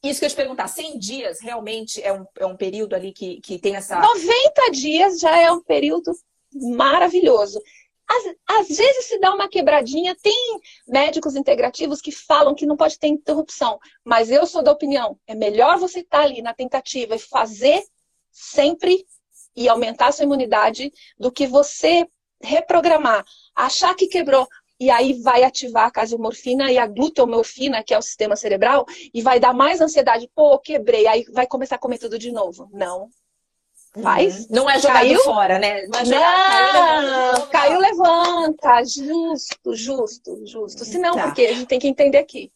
Isso 0.04 0.20
que 0.20 0.26
eu 0.26 0.30
te 0.30 0.36
perguntar, 0.36 0.68
100 0.68 0.98
dias 0.98 1.40
realmente 1.40 2.02
é 2.02 2.12
um, 2.12 2.26
é 2.38 2.46
um 2.46 2.56
período 2.56 2.94
ali 2.94 3.12
que, 3.12 3.40
que 3.40 3.58
tem 3.58 3.74
essa. 3.74 3.98
90 3.98 4.70
dias 4.70 5.18
já 5.18 5.36
é 5.38 5.50
um 5.50 5.62
período 5.62 6.12
maravilhoso. 6.52 7.60
Às, 8.06 8.58
às, 8.58 8.68
vezes 8.68 9.06
se 9.06 9.18
dá 9.18 9.34
uma 9.34 9.48
quebradinha, 9.48 10.14
tem 10.22 10.60
médicos 10.86 11.34
integrativos 11.36 12.02
que 12.02 12.12
falam 12.12 12.54
que 12.54 12.66
não 12.66 12.76
pode 12.76 12.98
ter 12.98 13.08
interrupção, 13.08 13.80
mas 14.04 14.30
eu 14.30 14.46
sou 14.46 14.62
da 14.62 14.72
opinião, 14.72 15.18
é 15.26 15.34
melhor 15.34 15.78
você 15.78 16.00
estar 16.00 16.18
tá 16.18 16.24
ali 16.24 16.42
na 16.42 16.52
tentativa 16.52 17.16
e 17.16 17.18
fazer 17.18 17.82
sempre 18.30 19.06
e 19.56 19.68
aumentar 19.68 20.08
a 20.08 20.12
sua 20.12 20.24
imunidade 20.24 20.92
do 21.18 21.32
que 21.32 21.46
você 21.46 22.06
reprogramar, 22.42 23.24
achar 23.54 23.94
que 23.94 24.06
quebrou 24.06 24.46
e 24.78 24.90
aí 24.90 25.14
vai 25.22 25.44
ativar 25.44 25.86
a 25.86 25.90
casemorfina 25.90 26.70
e 26.70 26.78
a 26.78 26.86
gluteomorfina, 26.86 27.82
que 27.82 27.94
é 27.94 27.98
o 27.98 28.02
sistema 28.02 28.36
cerebral, 28.36 28.84
e 29.12 29.22
vai 29.22 29.38
dar 29.38 29.54
mais 29.54 29.80
ansiedade, 29.80 30.28
pô, 30.34 30.58
quebrei, 30.58 31.06
aí 31.06 31.24
vai 31.32 31.46
começar 31.46 31.76
a 31.76 31.78
comer 31.78 31.98
tudo 31.98 32.18
de 32.18 32.32
novo. 32.32 32.68
Não, 32.72 33.08
Faz. 34.02 34.40
Uhum. 34.40 34.46
Não 34.50 34.70
é 34.70 34.78
jogado 34.80 34.94
caiu? 34.94 35.20
fora, 35.20 35.58
né? 35.58 35.86
Não, 35.86 36.00
é 36.00 36.04
jogado, 36.04 37.06
não, 37.06 37.46
caiu, 37.48 37.78
levanta. 37.78 38.84
Justo, 38.84 39.74
justo, 39.74 40.46
justo. 40.46 40.84
Se 40.84 40.98
não, 40.98 41.14
tá. 41.14 41.26
porque 41.26 41.42
a 41.42 41.52
gente 41.52 41.66
tem 41.66 41.78
que 41.78 41.86
entender 41.86 42.18
aqui. 42.18 42.52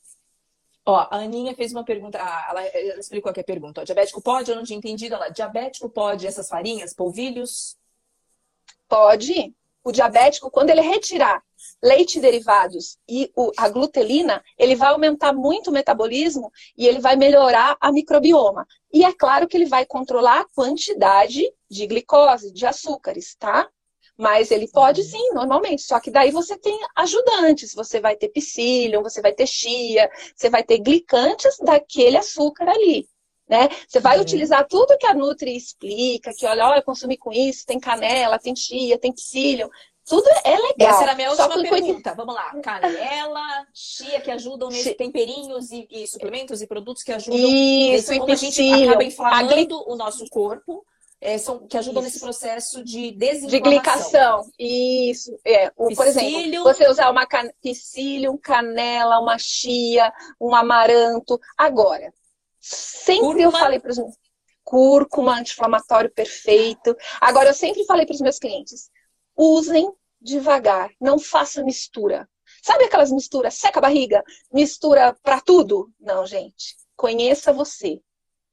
Ó, 0.84 0.96
a 0.96 1.18
Aninha 1.18 1.54
fez 1.54 1.70
uma 1.70 1.84
pergunta, 1.84 2.18
ah, 2.20 2.46
ela, 2.50 2.62
ela, 2.64 2.98
explicou 2.98 3.30
aqui 3.30 3.40
a 3.40 3.44
pergunta. 3.44 3.80
Ó, 3.80 3.84
diabético 3.84 4.20
pode? 4.20 4.50
Eu 4.50 4.56
não 4.56 4.64
tinha 4.64 4.76
entendido. 4.76 5.14
Ela, 5.14 5.28
diabético 5.28 5.88
pode 5.88 6.26
essas 6.26 6.48
farinhas, 6.48 6.92
polvilhos? 6.92 7.76
Pode. 8.88 9.54
O 9.84 9.92
diabético, 9.92 10.50
quando 10.50 10.70
ele 10.70 10.80
retirar 10.80 11.42
leite 11.82 12.20
derivados 12.20 12.98
e 13.08 13.30
o, 13.36 13.52
a 13.56 13.68
glutelina, 13.68 14.42
ele 14.58 14.74
vai 14.74 14.90
aumentar 14.90 15.32
muito 15.32 15.70
o 15.70 15.72
metabolismo 15.72 16.50
e 16.76 16.86
ele 16.86 17.00
vai 17.00 17.16
melhorar 17.16 17.76
a 17.80 17.92
microbioma. 17.92 18.66
E 18.92 19.04
é 19.04 19.12
claro 19.12 19.46
que 19.46 19.56
ele 19.56 19.66
vai 19.66 19.84
controlar 19.84 20.40
a 20.40 20.48
quantidade 20.54 21.42
de 21.70 21.86
glicose, 21.86 22.52
de 22.52 22.66
açúcares, 22.66 23.34
tá? 23.38 23.68
Mas 24.18 24.50
ele 24.50 24.66
pode 24.68 25.04
sim, 25.04 25.32
normalmente. 25.32 25.82
Só 25.82 26.00
que 26.00 26.10
daí 26.10 26.32
você 26.32 26.58
tem 26.58 26.76
ajudantes. 26.96 27.72
Você 27.72 28.00
vai 28.00 28.16
ter 28.16 28.28
psyllium, 28.30 29.00
você 29.00 29.22
vai 29.22 29.32
ter 29.32 29.46
chia, 29.46 30.10
você 30.34 30.50
vai 30.50 30.64
ter 30.64 30.78
glicantes 30.78 31.56
daquele 31.60 32.16
açúcar 32.16 32.68
ali. 32.68 33.08
Né? 33.48 33.68
Você 33.86 34.00
vai 34.00 34.16
uhum. 34.16 34.22
utilizar 34.22 34.66
tudo 34.66 34.98
que 34.98 35.06
a 35.06 35.14
Nutri 35.14 35.56
explica, 35.56 36.34
que 36.36 36.44
olha, 36.44 36.66
olha, 36.66 36.78
eu 36.80 36.82
consumi 36.82 37.16
com 37.16 37.32
isso, 37.32 37.64
tem 37.64 37.80
canela, 37.80 38.38
tem 38.38 38.54
chia, 38.54 38.98
tem 38.98 39.12
psyllium. 39.12 39.70
Tudo 40.08 40.28
é 40.44 40.56
legal. 40.56 40.90
Essa 40.90 41.02
era 41.02 41.12
a 41.12 41.14
minha 41.14 41.30
última 41.30 41.48
pergunta. 41.48 42.14
Vamos 42.14 42.34
lá. 42.34 42.54
Canela, 42.62 43.66
chia 43.74 44.20
que 44.20 44.30
ajudam 44.30 44.68
nesses 44.68 44.96
tempelinhos 44.96 45.70
e, 45.70 45.86
e, 45.90 46.06
suplementos 46.06 46.62
e 46.62 46.66
produtos 46.66 47.02
que 47.02 47.12
ajudam 47.12 47.38
Isso, 47.38 48.10
nesse, 48.10 48.18
como 48.18 48.32
a 48.32 48.36
gente 48.36 48.84
acaba 48.84 49.04
inflamando 49.04 49.84
o 49.86 49.96
nosso 49.96 50.28
corpo. 50.28 50.84
É, 51.20 51.36
são, 51.36 51.66
que 51.66 51.76
ajudam 51.76 52.00
Isso. 52.02 52.12
nesse 52.12 52.20
processo 52.20 52.84
de 52.84 53.10
desinflamação. 53.10 53.48
De 53.48 53.60
glicação. 53.60 54.50
Isso. 54.56 55.36
É, 55.44 55.72
o, 55.76 55.92
por 55.94 56.06
exemplo, 56.06 56.62
você 56.62 56.88
usar 56.88 57.10
uma 57.10 57.26
can... 57.26 57.50
psyllium, 57.60 58.36
canela, 58.36 59.18
uma 59.18 59.36
chia, 59.36 60.12
um 60.40 60.54
amaranto. 60.54 61.38
Agora, 61.56 62.14
sempre 62.60 63.42
eu 63.42 63.50
falei 63.50 63.80
para 63.80 63.90
os 63.90 63.98
meus 63.98 64.14
cúrcuma, 64.62 65.38
anti-inflamatório 65.38 66.10
perfeito. 66.10 66.96
Agora, 67.20 67.48
eu 67.48 67.54
sempre 67.54 67.84
falei 67.84 68.06
para 68.06 68.14
os 68.14 68.20
meus 68.20 68.38
clientes, 68.38 68.90
usem 69.34 69.90
devagar, 70.20 70.90
não 71.00 71.18
faça 71.18 71.62
mistura. 71.62 72.28
Sabe 72.62 72.84
aquelas 72.84 73.12
misturas, 73.12 73.54
seca 73.54 73.78
a 73.78 73.82
barriga, 73.82 74.22
mistura 74.52 75.16
para 75.22 75.40
tudo? 75.40 75.90
Não, 76.00 76.26
gente. 76.26 76.76
Conheça 76.96 77.52
você. 77.52 78.00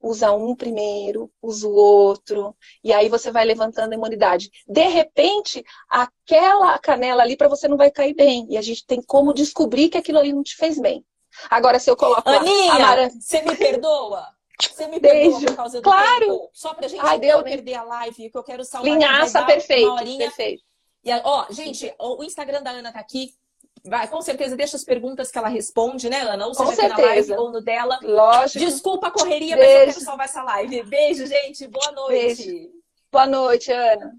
Usa 0.00 0.30
um 0.30 0.54
primeiro, 0.54 1.30
usa 1.42 1.66
o 1.66 1.74
outro, 1.74 2.54
e 2.84 2.92
aí 2.92 3.08
você 3.08 3.30
vai 3.30 3.44
levantando 3.44 3.92
a 3.92 3.96
imunidade. 3.96 4.50
De 4.68 4.86
repente, 4.86 5.64
aquela 5.88 6.78
canela 6.78 7.22
ali 7.22 7.36
para 7.36 7.48
você 7.48 7.66
não 7.66 7.76
vai 7.76 7.90
cair 7.90 8.14
bem. 8.14 8.46
E 8.48 8.56
a 8.56 8.62
gente 8.62 8.86
tem 8.86 9.02
como 9.02 9.32
descobrir 9.32 9.88
que 9.88 9.98
aquilo 9.98 10.18
ali 10.18 10.32
não 10.32 10.42
te 10.42 10.54
fez 10.54 10.78
bem. 10.78 11.04
Agora, 11.50 11.78
se 11.78 11.90
eu 11.90 11.96
coloco. 11.96 12.28
Aninha, 12.28 12.74
Amara... 12.74 13.10
você 13.10 13.42
me 13.42 13.56
perdoa? 13.56 14.26
Você 14.60 14.86
me 14.86 15.00
Beijo. 15.00 15.32
perdoa 15.32 15.50
por 15.50 15.56
causa 15.56 15.78
do 15.80 15.82
claro. 15.82 16.20
tempo? 16.20 16.50
Só 16.52 16.74
pra 16.74 16.88
gente 16.88 17.00
Ai, 17.04 17.18
não 17.18 17.42
perder 17.42 17.74
a 17.74 17.82
live, 17.82 18.30
que 18.30 18.38
eu 18.38 18.44
quero 18.44 18.64
salvar. 18.64 18.90
Linhaça, 18.90 19.44
perfeito, 19.44 19.94
perfeito. 20.18 20.62
E, 21.06 21.20
ó, 21.22 21.46
gente, 21.50 21.94
o 22.00 22.24
Instagram 22.24 22.62
da 22.62 22.70
Ana 22.70 22.92
tá 22.92 22.98
aqui. 22.98 23.32
Vai, 23.84 24.08
com 24.08 24.20
certeza 24.20 24.56
deixa 24.56 24.76
as 24.76 24.82
perguntas 24.82 25.30
que 25.30 25.38
ela 25.38 25.46
responde, 25.46 26.10
né, 26.10 26.22
Ana? 26.22 26.48
Ou 26.48 26.54
seja, 26.54 26.72
aqui 26.72 26.88
na 26.88 26.96
live 26.96 27.32
ou 27.34 27.52
no 27.52 27.60
dela. 27.60 28.00
Lógico. 28.02 28.64
Desculpa 28.64 29.06
a 29.06 29.10
correria, 29.12 29.56
Beijo. 29.56 29.72
mas 29.72 29.80
eu 29.80 29.92
quero 29.92 30.04
salvar 30.04 30.26
essa 30.26 30.42
live. 30.42 30.82
Beijo, 30.82 31.24
gente. 31.24 31.68
Boa 31.68 31.92
noite. 31.92 32.44
Beijo. 32.44 32.70
Boa 33.12 33.26
noite, 33.26 33.70
Ana. 33.70 34.18